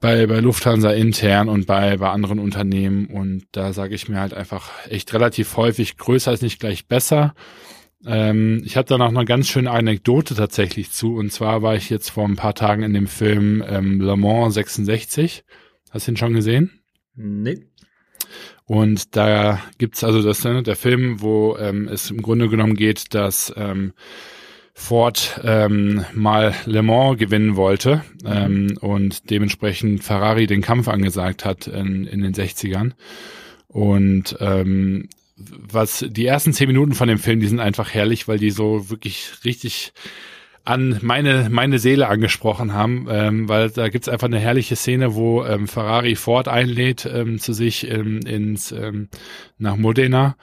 bei, 0.00 0.28
bei 0.28 0.38
Lufthansa 0.38 0.92
intern 0.92 1.48
und 1.48 1.66
bei, 1.66 1.96
bei 1.96 2.08
anderen 2.08 2.38
Unternehmen. 2.38 3.06
Und 3.06 3.46
da 3.50 3.72
sage 3.72 3.96
ich 3.96 4.08
mir 4.08 4.20
halt 4.20 4.32
einfach 4.32 4.70
echt 4.88 5.12
relativ 5.12 5.56
häufig, 5.56 5.96
größer 5.96 6.32
ist 6.32 6.42
nicht 6.42 6.60
gleich 6.60 6.86
besser 6.86 7.34
Ähm, 8.06 8.62
ich 8.64 8.76
hatte 8.76 8.94
da 8.94 8.98
noch 8.98 9.08
eine 9.08 9.24
ganz 9.24 9.48
schöne 9.48 9.70
Anekdote 9.70 10.34
tatsächlich 10.34 10.90
zu. 10.90 11.16
Und 11.16 11.32
zwar 11.32 11.62
war 11.62 11.74
ich 11.74 11.90
jetzt 11.90 12.10
vor 12.10 12.24
ein 12.24 12.36
paar 12.36 12.54
Tagen 12.54 12.82
in 12.82 12.94
dem 12.94 13.06
Film 13.06 13.64
ähm, 13.66 14.00
Le 14.00 14.16
Mans 14.16 14.54
66. 14.54 15.44
Hast 15.90 16.06
du 16.06 16.12
ihn 16.12 16.16
schon 16.16 16.34
gesehen? 16.34 16.80
Nee. 17.14 17.66
Und 18.64 19.16
da 19.16 19.60
gibt's 19.78 20.04
also 20.04 20.22
das, 20.22 20.44
ne, 20.44 20.62
der 20.62 20.76
Film, 20.76 21.22
wo 21.22 21.56
ähm, 21.56 21.88
es 21.88 22.10
im 22.10 22.20
Grunde 22.20 22.48
genommen 22.48 22.74
geht, 22.74 23.14
dass 23.14 23.52
ähm, 23.56 23.94
Ford 24.74 25.40
ähm, 25.42 26.04
mal 26.14 26.54
Le 26.66 26.82
Mans 26.82 27.18
gewinnen 27.18 27.56
wollte 27.56 28.04
ähm, 28.24 28.78
und 28.80 29.30
dementsprechend 29.30 30.04
Ferrari 30.04 30.46
den 30.46 30.60
Kampf 30.60 30.86
angesagt 30.86 31.44
hat 31.44 31.66
in, 31.66 32.06
in 32.06 32.20
den 32.20 32.34
60ern. 32.34 32.92
Und 33.66 34.36
ähm, 34.38 35.08
was 35.38 36.04
die 36.08 36.26
ersten 36.26 36.52
zehn 36.52 36.66
Minuten 36.66 36.94
von 36.94 37.08
dem 37.08 37.18
Film, 37.18 37.40
die 37.40 37.46
sind 37.46 37.60
einfach 37.60 37.94
herrlich, 37.94 38.28
weil 38.28 38.38
die 38.38 38.50
so 38.50 38.90
wirklich 38.90 39.30
richtig 39.44 39.92
an 40.64 40.98
meine 41.00 41.48
meine 41.50 41.78
Seele 41.78 42.08
angesprochen 42.08 42.74
haben, 42.74 43.06
ähm, 43.08 43.48
weil 43.48 43.70
da 43.70 43.88
gibt's 43.88 44.08
einfach 44.08 44.26
eine 44.26 44.38
herrliche 44.38 44.76
Szene, 44.76 45.14
wo 45.14 45.44
ähm, 45.44 45.66
Ferrari 45.66 46.14
Ford 46.14 46.48
einlädt 46.48 47.06
ähm, 47.06 47.38
zu 47.38 47.52
sich 47.52 47.90
ähm, 47.90 48.20
ins 48.26 48.72
ähm, 48.72 49.08
nach 49.56 49.76
Modena 49.76 50.36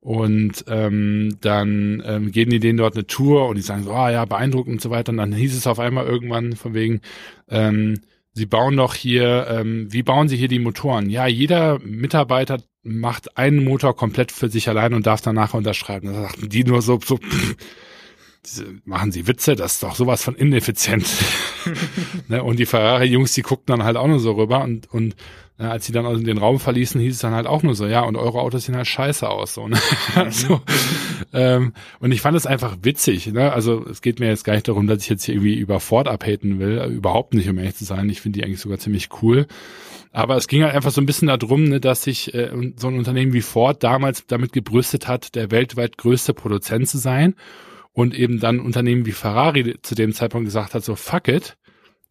und 0.00 0.64
ähm, 0.68 1.36
dann 1.42 2.02
ähm, 2.06 2.32
gehen 2.32 2.48
die 2.48 2.58
denen 2.58 2.78
dort 2.78 2.94
eine 2.94 3.06
Tour 3.06 3.48
und 3.48 3.56
die 3.56 3.62
sagen 3.62 3.82
so, 3.82 3.92
ah 3.92 4.10
ja, 4.10 4.24
beeindruckend 4.24 4.76
und 4.76 4.80
so 4.80 4.90
weiter. 4.90 5.10
Und 5.10 5.18
dann 5.18 5.32
hieß 5.32 5.54
es 5.54 5.66
auf 5.66 5.78
einmal 5.78 6.06
irgendwann 6.06 6.56
von 6.56 6.72
wegen, 6.72 7.02
ähm, 7.48 8.00
sie 8.32 8.46
bauen 8.46 8.76
doch 8.78 8.94
hier, 8.94 9.46
ähm, 9.50 9.92
wie 9.92 10.02
bauen 10.02 10.28
sie 10.28 10.38
hier 10.38 10.48
die 10.48 10.58
Motoren? 10.58 11.10
Ja, 11.10 11.26
jeder 11.26 11.78
Mitarbeiter 11.80 12.62
macht 12.82 13.36
einen 13.36 13.64
Motor 13.64 13.96
komplett 13.96 14.32
für 14.32 14.48
sich 14.48 14.68
allein 14.68 14.94
und 14.94 15.06
darf 15.06 15.20
danach 15.20 15.54
unterschreiben. 15.54 16.12
Da 16.12 16.22
sagten 16.22 16.48
die 16.48 16.64
nur 16.64 16.82
so, 16.82 16.98
so 17.04 17.18
pff, 17.18 17.56
diese, 18.44 18.66
machen 18.84 19.12
sie 19.12 19.26
Witze, 19.26 19.56
das 19.56 19.74
ist 19.74 19.82
doch 19.82 19.94
sowas 19.94 20.22
von 20.22 20.34
ineffizient. 20.34 21.06
ne? 22.28 22.42
Und 22.42 22.58
die 22.58 22.66
Ferrari-Jungs, 22.66 23.32
die 23.32 23.42
guckten 23.42 23.76
dann 23.76 23.84
halt 23.84 23.96
auch 23.96 24.06
nur 24.06 24.20
so 24.20 24.32
rüber 24.32 24.62
und, 24.62 24.90
und 24.90 25.14
ja, 25.60 25.72
als 25.72 25.84
sie 25.84 25.92
dann 25.92 26.06
also 26.06 26.22
den 26.22 26.38
Raum 26.38 26.58
verließen, 26.58 26.98
hieß 26.98 27.16
es 27.16 27.20
dann 27.20 27.34
halt 27.34 27.46
auch 27.46 27.62
nur 27.62 27.74
so, 27.74 27.86
ja, 27.86 28.00
und 28.00 28.16
eure 28.16 28.40
Autos 28.40 28.64
sehen 28.64 28.76
halt 28.76 28.86
scheiße 28.86 29.28
aus. 29.28 29.52
So, 29.52 29.68
ne? 29.68 29.78
also, 30.14 30.62
ähm, 31.34 31.74
und 31.98 32.12
ich 32.12 32.22
fand 32.22 32.34
es 32.34 32.46
einfach 32.46 32.78
witzig. 32.80 33.26
Ne? 33.26 33.52
Also 33.52 33.84
es 33.86 34.00
geht 34.00 34.20
mir 34.20 34.28
jetzt 34.28 34.44
gar 34.44 34.54
nicht 34.54 34.68
darum, 34.68 34.86
dass 34.86 35.02
ich 35.02 35.10
jetzt 35.10 35.24
hier 35.24 35.34
irgendwie 35.34 35.58
über 35.58 35.78
Ford 35.78 36.08
abhaten 36.08 36.60
will. 36.60 36.82
Überhaupt 36.90 37.34
nicht, 37.34 37.46
um 37.46 37.58
ehrlich 37.58 37.74
zu 37.74 37.84
sein. 37.84 38.08
Ich 38.08 38.22
finde 38.22 38.38
die 38.38 38.44
eigentlich 38.46 38.60
sogar 38.60 38.78
ziemlich 38.78 39.10
cool. 39.20 39.46
Aber 40.12 40.36
es 40.36 40.48
ging 40.48 40.62
halt 40.62 40.74
einfach 40.74 40.92
so 40.92 41.02
ein 41.02 41.06
bisschen 41.06 41.28
darum, 41.28 41.64
ne, 41.64 41.78
dass 41.78 42.04
sich 42.04 42.32
äh, 42.32 42.50
so 42.76 42.88
ein 42.88 42.96
Unternehmen 42.96 43.34
wie 43.34 43.42
Ford 43.42 43.82
damals 43.82 44.26
damit 44.26 44.54
gebrüstet 44.54 45.08
hat, 45.08 45.34
der 45.34 45.50
weltweit 45.50 45.98
größte 45.98 46.32
Produzent 46.32 46.88
zu 46.88 46.96
sein. 46.96 47.34
Und 47.92 48.14
eben 48.14 48.38
dann 48.38 48.60
Unternehmen 48.60 49.04
wie 49.06 49.12
Ferrari 49.12 49.76
zu 49.82 49.94
dem 49.94 50.12
Zeitpunkt 50.12 50.46
gesagt 50.46 50.74
hat, 50.74 50.84
so 50.84 50.94
fuck 50.94 51.28
it, 51.28 51.56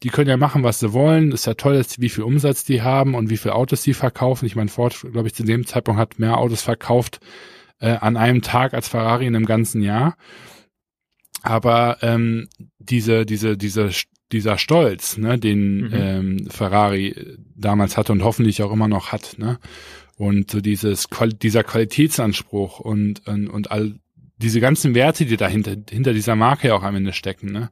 die 0.03 0.09
können 0.09 0.30
ja 0.30 0.38
machen, 0.38 0.63
was 0.63 0.80
sie 0.80 0.93
wollen. 0.93 1.32
Ist 1.32 1.47
ja 1.47 1.53
toll, 1.55 1.82
wie 1.97 2.09
viel 2.09 2.23
Umsatz 2.23 2.63
die 2.63 2.82
haben 2.82 3.15
und 3.15 3.30
wie 3.30 3.38
viele 3.38 3.55
Autos 3.55 3.82
die 3.82 3.93
verkaufen. 3.93 4.45
Ich 4.45 4.55
meine, 4.55 4.69
Ford, 4.69 5.05
glaube 5.11 5.27
ich, 5.27 5.36
zu 5.36 5.43
dem 5.43 5.65
Zeitpunkt 5.65 5.99
hat 5.99 6.19
mehr 6.19 6.38
Autos 6.38 6.61
verkauft 6.61 7.19
äh, 7.80 7.91
an 7.91 8.17
einem 8.17 8.41
Tag 8.41 8.73
als 8.73 8.88
Ferrari 8.88 9.25
in 9.25 9.36
einem 9.36 9.45
ganzen 9.45 9.82
Jahr. 9.82 10.15
Aber 11.41 11.97
ähm, 12.01 12.47
diese, 12.80 13.25
diese, 13.25 13.57
diese, 13.57 13.91
dieser 14.32 14.57
Stolz, 14.57 15.17
ne, 15.17 15.38
den 15.38 15.82
mhm. 15.82 15.93
ähm, 15.93 16.47
Ferrari 16.49 17.38
damals 17.55 17.97
hatte 17.97 18.11
und 18.11 18.23
hoffentlich 18.23 18.61
auch 18.63 18.71
immer 18.71 18.88
noch 18.88 19.11
hat, 19.11 19.38
ne, 19.38 19.59
und 20.17 20.51
so 20.51 20.59
dieses 20.59 21.07
dieser 21.41 21.63
Qualitätsanspruch 21.63 22.82
und 22.82 23.25
und, 23.25 23.47
und 23.47 23.71
all 23.71 23.95
diese 24.39 24.59
ganzen 24.59 24.95
Werte, 24.95 25.25
die 25.25 25.37
dahinter 25.37 25.75
hinter 25.89 26.13
dieser 26.13 26.35
Marke 26.35 26.73
auch 26.73 26.83
am 26.83 26.95
Ende 26.95 27.13
stecken, 27.13 27.51
ne, 27.51 27.69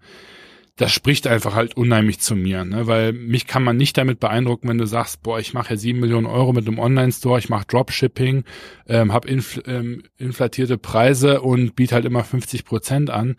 das 0.77 0.91
spricht 0.91 1.25
einfach 1.25 1.55
halt 1.55 1.75
unheimlich 1.75 2.19
zu 2.19 2.35
mir, 2.35 2.63
ne? 2.63 2.85
weil 2.85 3.11
mich 3.11 3.47
kann 3.47 3.63
man 3.63 3.77
nicht 3.77 3.97
damit 3.97 4.19
beeindrucken, 4.19 4.69
wenn 4.69 4.77
du 4.77 4.85
sagst, 4.85 5.23
boah, 5.23 5.39
ich 5.39 5.53
mache 5.53 5.71
ja 5.71 5.77
sieben 5.77 5.99
Millionen 5.99 6.27
Euro 6.27 6.53
mit 6.53 6.67
einem 6.67 6.77
Online-Store, 6.77 7.39
ich 7.39 7.49
mache 7.49 7.65
Dropshipping, 7.67 8.43
ähm, 8.87 9.11
habe 9.11 9.27
infl 9.27 9.63
ähm, 9.65 10.03
inflatierte 10.17 10.77
Preise 10.77 11.41
und 11.41 11.75
biete 11.75 11.95
halt 11.95 12.05
immer 12.05 12.23
50 12.23 12.63
Prozent 12.63 13.09
an. 13.09 13.37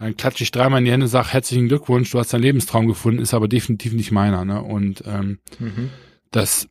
Dann 0.00 0.16
klatsche 0.16 0.42
ich 0.42 0.50
dreimal 0.50 0.80
in 0.80 0.84
die 0.84 0.90
Hände, 0.90 1.06
sag 1.06 1.32
herzlichen 1.32 1.68
Glückwunsch, 1.68 2.10
du 2.10 2.18
hast 2.18 2.32
deinen 2.32 2.42
Lebenstraum 2.42 2.88
gefunden, 2.88 3.22
ist 3.22 3.32
aber 3.32 3.46
definitiv 3.46 3.92
nicht 3.92 4.10
meiner. 4.10 4.44
Ne? 4.44 4.60
Und 4.60 5.04
ähm, 5.06 5.38
mhm. 5.60 5.90
das, 6.32 6.68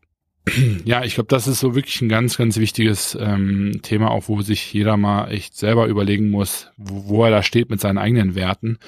ja, 0.86 1.04
ich 1.04 1.16
glaube, 1.16 1.28
das 1.28 1.48
ist 1.48 1.60
so 1.60 1.76
wirklich 1.76 2.02
ein 2.02 2.10
ganz, 2.10 2.38
ganz 2.38 2.58
wichtiges 2.58 3.18
ähm, 3.20 3.80
Thema, 3.84 4.12
auch 4.12 4.28
wo 4.28 4.42
sich 4.42 4.74
jeder 4.74 4.98
mal 4.98 5.32
echt 5.32 5.56
selber 5.56 5.88
überlegen 5.88 6.30
muss, 6.30 6.72
wo, 6.78 7.10
wo 7.10 7.26
er 7.26 7.32
da 7.32 7.44
steht 7.44 7.70
mit 7.70 7.80
seinen 7.80 7.98
eigenen 7.98 8.36
Werten 8.36 8.80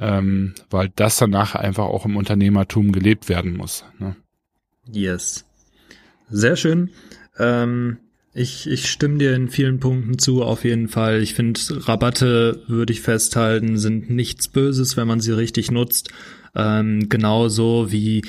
ähm, 0.00 0.54
weil 0.70 0.90
das 0.96 1.18
danach 1.18 1.54
einfach 1.54 1.84
auch 1.84 2.06
im 2.06 2.16
Unternehmertum 2.16 2.90
gelebt 2.90 3.28
werden 3.28 3.56
muss. 3.56 3.84
Ne? 3.98 4.16
Yes. 4.90 5.44
Sehr 6.30 6.56
schön. 6.56 6.90
Ähm, 7.38 7.98
ich, 8.32 8.68
ich 8.68 8.90
stimme 8.90 9.18
dir 9.18 9.34
in 9.34 9.48
vielen 9.48 9.78
Punkten 9.78 10.18
zu, 10.18 10.42
auf 10.42 10.64
jeden 10.64 10.88
Fall. 10.88 11.20
Ich 11.20 11.34
finde, 11.34 11.60
Rabatte, 11.86 12.62
würde 12.66 12.92
ich 12.92 13.02
festhalten, 13.02 13.76
sind 13.76 14.08
nichts 14.08 14.48
Böses, 14.48 14.96
wenn 14.96 15.06
man 15.06 15.20
sie 15.20 15.32
richtig 15.36 15.70
nutzt. 15.70 16.10
Ähm, 16.54 17.08
genauso 17.08 17.92
wie 17.92 18.22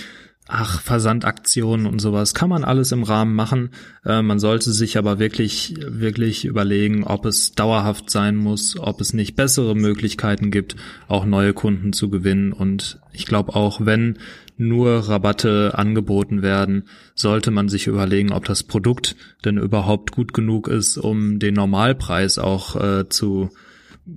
ach, 0.52 0.82
Versandaktionen 0.82 1.86
und 1.86 2.00
sowas 2.00 2.34
kann 2.34 2.50
man 2.50 2.64
alles 2.64 2.92
im 2.92 3.04
Rahmen 3.04 3.34
machen. 3.34 3.70
Äh, 4.06 4.22
man 4.22 4.40
sollte 4.40 4.72
sich 4.74 4.98
aber 4.98 5.18
wirklich, 5.18 5.76
wirklich 5.88 6.46
überlegen, 6.46 7.06
ob 7.06 7.26
es 7.26 7.54
dauerhaft 7.54 8.10
sein 8.10 8.36
muss, 8.36 8.78
ob 8.78 9.00
es 9.00 9.14
nicht 9.14 9.36
bessere 9.36 9.76
Möglichkeiten 9.76 10.52
gibt, 10.52 10.76
auch 11.08 11.26
neue 11.26 11.54
Kunden 11.54 11.94
zu 11.94 12.10
gewinnen. 12.10 12.52
Und 12.52 13.00
ich 13.14 13.26
glaube 13.26 13.56
auch, 13.56 13.86
wenn 13.86 14.18
nur 14.58 15.08
Rabatte 15.10 15.72
angeboten 15.76 16.42
werden, 16.42 16.84
sollte 17.16 17.50
man 17.50 17.70
sich 17.70 17.88
überlegen, 17.88 18.34
ob 18.34 18.46
das 18.46 18.64
Produkt 18.64 19.16
denn 19.46 19.58
überhaupt 19.58 20.12
gut 20.12 20.34
genug 20.34 20.68
ist, 20.68 20.98
um 20.98 21.40
den 21.40 21.54
Normalpreis 21.54 22.38
auch 22.38 22.76
äh, 22.76 23.10
zu, 23.10 23.50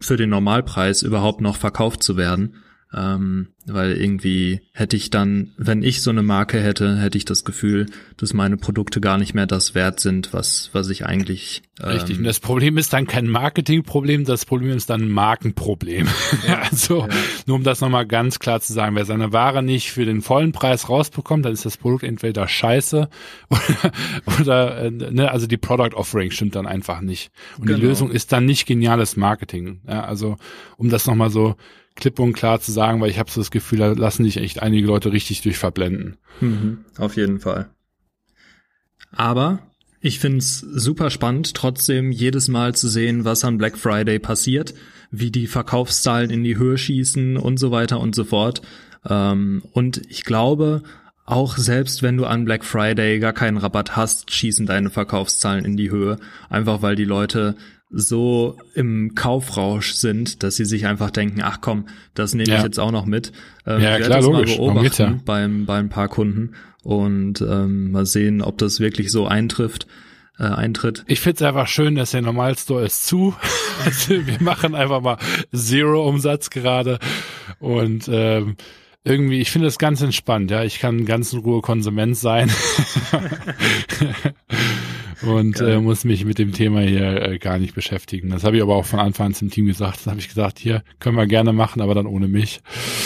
für 0.01 0.16
den 0.16 0.30
Normalpreis 0.30 1.03
überhaupt 1.03 1.41
noch 1.41 1.57
verkauft 1.57 2.03
zu 2.03 2.16
werden. 2.16 2.57
Ähm, 2.97 3.49
weil 3.66 3.92
irgendwie 3.92 4.61
hätte 4.72 4.95
ich 4.97 5.11
dann, 5.11 5.53
wenn 5.57 5.82
ich 5.82 6.03
so 6.03 6.11
eine 6.11 6.22
Marke 6.22 6.61
hätte, 6.61 6.99
hätte 6.99 7.16
ich 7.16 7.24
das 7.24 7.45
Gefühl, 7.45 7.86
dass 8.18 8.34
meine 8.34 8.57
Produkte 8.57 9.01
gar 9.01 9.18
nicht 9.18 9.34
mehr 9.34 9.47
das 9.47 9.74
wert 9.74 10.01
sind, 10.01 10.32
was, 10.32 10.68
was 10.72 10.90
ich 10.90 11.07
eigentlich. 11.07 11.62
Ähm, 11.82 11.88
Richtig. 11.88 12.18
Und 12.18 12.24
das 12.24 12.40
Problem 12.40 12.76
ist 12.76 12.92
dann 12.92 13.07
kein 13.07 13.26
Marketingproblem, 13.26 14.24
das 14.24 14.45
Problem 14.45 14.76
ist 14.76 14.90
dann 14.90 15.03
ein 15.03 15.11
Markenproblem. 15.11 16.09
Ja, 16.47 16.62
also, 16.70 17.01
ja. 17.01 17.09
nur 17.47 17.57
um 17.57 17.62
das 17.62 17.80
nochmal 17.80 18.07
ganz 18.07 18.38
klar 18.38 18.61
zu 18.61 18.72
sagen, 18.72 18.97
wer 18.97 19.07
seine 19.07 19.32
Ware 19.32 19.62
nicht 19.62 19.92
für 19.92 20.05
den 20.05 20.20
vollen 20.20 20.53
Preis 20.53 20.88
rausbekommt, 20.90 21.45
dann 21.45 21.53
ist 21.53 21.64
das 21.64 21.78
Produkt 21.78 22.03
entweder 22.03 22.47
scheiße 22.47 23.09
oder, 23.49 23.92
oder 24.40 24.78
äh, 24.82 24.90
ne, 24.90 25.30
also 25.30 25.47
die 25.47 25.57
Product 25.57 25.95
Offering 25.95 26.30
stimmt 26.32 26.55
dann 26.55 26.66
einfach 26.66 27.01
nicht. 27.01 27.30
Und 27.57 27.66
genau. 27.66 27.78
die 27.78 27.86
Lösung 27.86 28.11
ist 28.11 28.32
dann 28.32 28.45
nicht 28.45 28.66
geniales 28.66 29.16
Marketing. 29.16 29.80
Ja, 29.88 30.05
also, 30.05 30.36
um 30.76 30.90
das 30.90 31.07
nochmal 31.07 31.30
so 31.30 31.57
klipp 31.97 32.18
und 32.18 32.32
klar 32.32 32.61
zu 32.61 32.72
sagen, 32.72 33.01
weil 33.01 33.11
ich 33.11 33.18
habe 33.18 33.30
so 33.30 33.40
das 33.40 33.51
Gefühl, 33.51 33.78
da 33.78 33.92
lassen 33.92 34.24
sich 34.24 34.38
echt 34.38 34.62
einige 34.62 34.86
Leute 34.86 35.12
richtig 35.12 35.42
durch 35.42 35.59
verblenden. 35.59 36.16
Mhm, 36.40 36.84
auf 36.99 37.16
jeden 37.16 37.40
Fall. 37.40 37.70
Aber 39.12 39.61
ich 40.01 40.18
find's 40.18 40.59
super 40.59 41.11
spannend, 41.11 41.55
trotzdem 41.55 42.12
jedes 42.12 42.49
Mal 42.49 42.74
zu 42.74 42.88
sehen, 42.88 43.24
was 43.24 43.45
an 43.45 43.59
Black 43.59 43.78
Friday 43.78 44.18
passiert, 44.18 44.74
wie 45.11 45.30
die 45.30 45.47
Verkaufszahlen 45.47 46.30
in 46.30 46.45
die 46.45 46.59
Höhe 46.59 46.76
schießen 46.76 47.36
und 47.36 47.59
so 47.59 47.70
weiter 47.70 48.01
und 48.01 48.14
so 48.14 48.24
fort. 48.24 48.61
Ähm, 49.09 49.62
und 49.72 50.03
ich 50.11 50.24
glaube, 50.24 50.82
auch 51.24 51.57
selbst 51.57 52.03
wenn 52.03 52.18
du 52.18 52.26
an 52.26 52.45
Black 52.45 52.64
Friday 52.64 53.18
gar 53.18 53.32
keinen 53.32 53.57
Rabatt 53.57 53.97
hast, 53.97 54.30
schießen 54.30 54.66
deine 54.66 54.90
Verkaufszahlen 54.90 55.64
in 55.64 55.76
die 55.76 55.90
Höhe, 55.90 56.18
einfach 56.51 56.82
weil 56.82 56.97
die 56.97 57.05
Leute 57.05 57.57
so 57.95 58.59
im 58.74 59.14
Kaufrausch 59.14 59.92
sind, 59.92 60.42
dass 60.42 60.57
sie 60.57 60.64
sich 60.64 60.86
einfach 60.86 61.11
denken, 61.11 61.40
ach 61.42 61.59
komm, 61.61 61.86
das 62.14 62.34
nehme 62.34 62.49
ja. 62.49 62.59
ich 62.59 62.64
jetzt 62.64 62.80
auch 62.80 62.90
noch 62.90 63.07
mit. 63.07 63.32
Ähm, 63.66 63.80
ja, 63.80 63.99
klar, 63.99 64.18
das 64.18 64.24
logisch. 64.24 64.59
mal 64.59 64.74
beobachten 64.74 65.03
ja. 65.03 65.20
beim, 65.24 65.64
bei 65.64 65.78
ein 65.78 65.88
paar 65.88 66.09
Kunden 66.09 66.53
und 66.82 67.40
ähm, 67.40 67.92
mal 67.92 68.05
sehen, 68.05 68.42
ob 68.42 68.59
das 68.59 68.80
wirklich 68.80 69.11
so 69.11 69.26
eintrifft. 69.26 69.86
Äh, 70.36 70.47
eintritt. 70.47 71.05
Ich 71.07 71.20
find's 71.20 71.42
einfach 71.42 71.68
schön, 71.68 71.95
dass 71.95 72.11
der 72.11 72.22
Normalstore 72.22 72.84
ist 72.84 73.07
zu. 73.07 73.36
also 73.84 74.14
wir 74.26 74.42
machen 74.42 74.74
einfach 74.74 75.01
mal 75.01 75.16
Zero 75.55 76.09
Umsatz 76.09 76.51
gerade 76.51 76.99
und 77.61 78.09
ähm, 78.11 78.57
irgendwie, 79.05 79.40
ich 79.40 79.53
finde 79.53 79.68
das 79.68 79.78
ganz 79.78 80.01
entspannt, 80.01 80.51
ja. 80.51 80.64
Ich 80.64 80.80
kann 80.80 81.05
ganz 81.05 81.32
in 81.32 81.38
Ruhe 81.38 81.61
Konsument 81.61 82.16
sein. 82.16 82.51
und 85.27 85.61
äh, 85.61 85.81
muss 85.81 86.05
mich 86.05 86.25
mit 86.25 86.39
dem 86.39 86.53
Thema 86.53 86.81
hier 86.81 87.22
äh, 87.22 87.39
gar 87.39 87.59
nicht 87.59 87.75
beschäftigen. 87.75 88.31
Das 88.31 88.45
habe 88.45 88.57
ich 88.57 88.62
aber 88.62 88.77
auch 88.77 88.87
von 88.87 89.01
Anfang 89.01 89.29
an 89.29 89.35
zum 89.35 89.51
Team 89.51 89.66
gesagt. 89.66 89.99
Das 89.99 90.07
habe 90.07 90.18
ich 90.18 90.29
gesagt, 90.29 90.59
hier 90.59 90.83
können 90.99 91.16
wir 91.16 91.27
gerne 91.27 91.53
machen, 91.53 91.81
aber 91.81 91.95
dann 91.95 92.07
ohne 92.07 92.29
mich. 92.29 92.61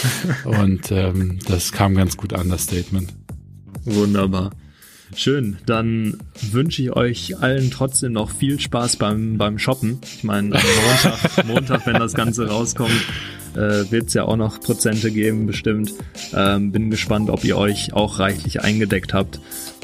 und 0.45 0.91
ähm, 0.91 1.39
das 1.47 1.73
kam 1.73 1.95
ganz 1.95 2.17
gut 2.17 2.33
an, 2.33 2.49
das 2.49 2.65
Statement. 2.65 3.13
Wunderbar. 3.85 4.51
Schön, 5.15 5.57
dann 5.67 6.19
wünsche 6.53 6.83
ich 6.83 6.93
euch 6.95 7.39
allen 7.39 7.71
trotzdem 7.71 8.13
noch 8.13 8.31
viel 8.31 8.61
Spaß 8.61 8.97
beim, 8.97 9.39
beim 9.39 9.59
Shoppen. 9.59 9.99
Ich 10.17 10.25
meine, 10.25 10.51
Montag, 10.51 11.47
Montag, 11.47 11.87
wenn 11.87 11.95
das 11.95 12.15
Ganze 12.15 12.49
rauskommt, 12.49 12.93
äh, 13.55 13.91
wird 13.91 14.09
es 14.09 14.15
ja 14.15 14.25
auch 14.25 14.37
noch 14.37 14.61
Prozente 14.61 15.11
geben, 15.11 15.47
bestimmt. 15.47 15.93
Ähm, 16.35 16.73
bin 16.73 16.91
gespannt, 16.91 17.31
ob 17.31 17.45
ihr 17.45 17.57
euch 17.57 17.93
auch 17.93 18.19
reichlich 18.19 18.63
eingedeckt 18.63 19.15
habt. 19.15 19.41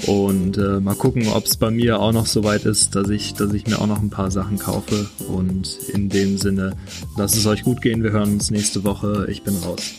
Und 0.06 0.58
äh, 0.58 0.80
mal 0.80 0.94
gucken, 0.94 1.28
ob 1.28 1.46
es 1.46 1.56
bei 1.56 1.70
mir 1.70 2.00
auch 2.00 2.12
noch 2.12 2.26
so 2.26 2.44
weit 2.44 2.64
ist, 2.64 2.94
dass 2.94 3.08
ich, 3.08 3.34
dass 3.34 3.52
ich 3.52 3.66
mir 3.66 3.80
auch 3.80 3.86
noch 3.86 4.02
ein 4.02 4.10
paar 4.10 4.30
Sachen 4.30 4.58
kaufe. 4.58 5.08
Und 5.28 5.78
in 5.92 6.08
dem 6.08 6.38
Sinne, 6.38 6.76
lasst 7.16 7.36
es 7.36 7.46
euch 7.46 7.62
gut 7.62 7.80
gehen. 7.80 8.02
Wir 8.02 8.12
hören 8.12 8.34
uns 8.34 8.50
nächste 8.50 8.84
Woche. 8.84 9.26
Ich 9.30 9.42
bin 9.42 9.56
raus. 9.56 9.94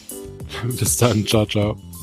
Bis 0.78 0.98
dann. 0.98 1.26
Ciao, 1.26 1.46
ciao. 1.46 1.95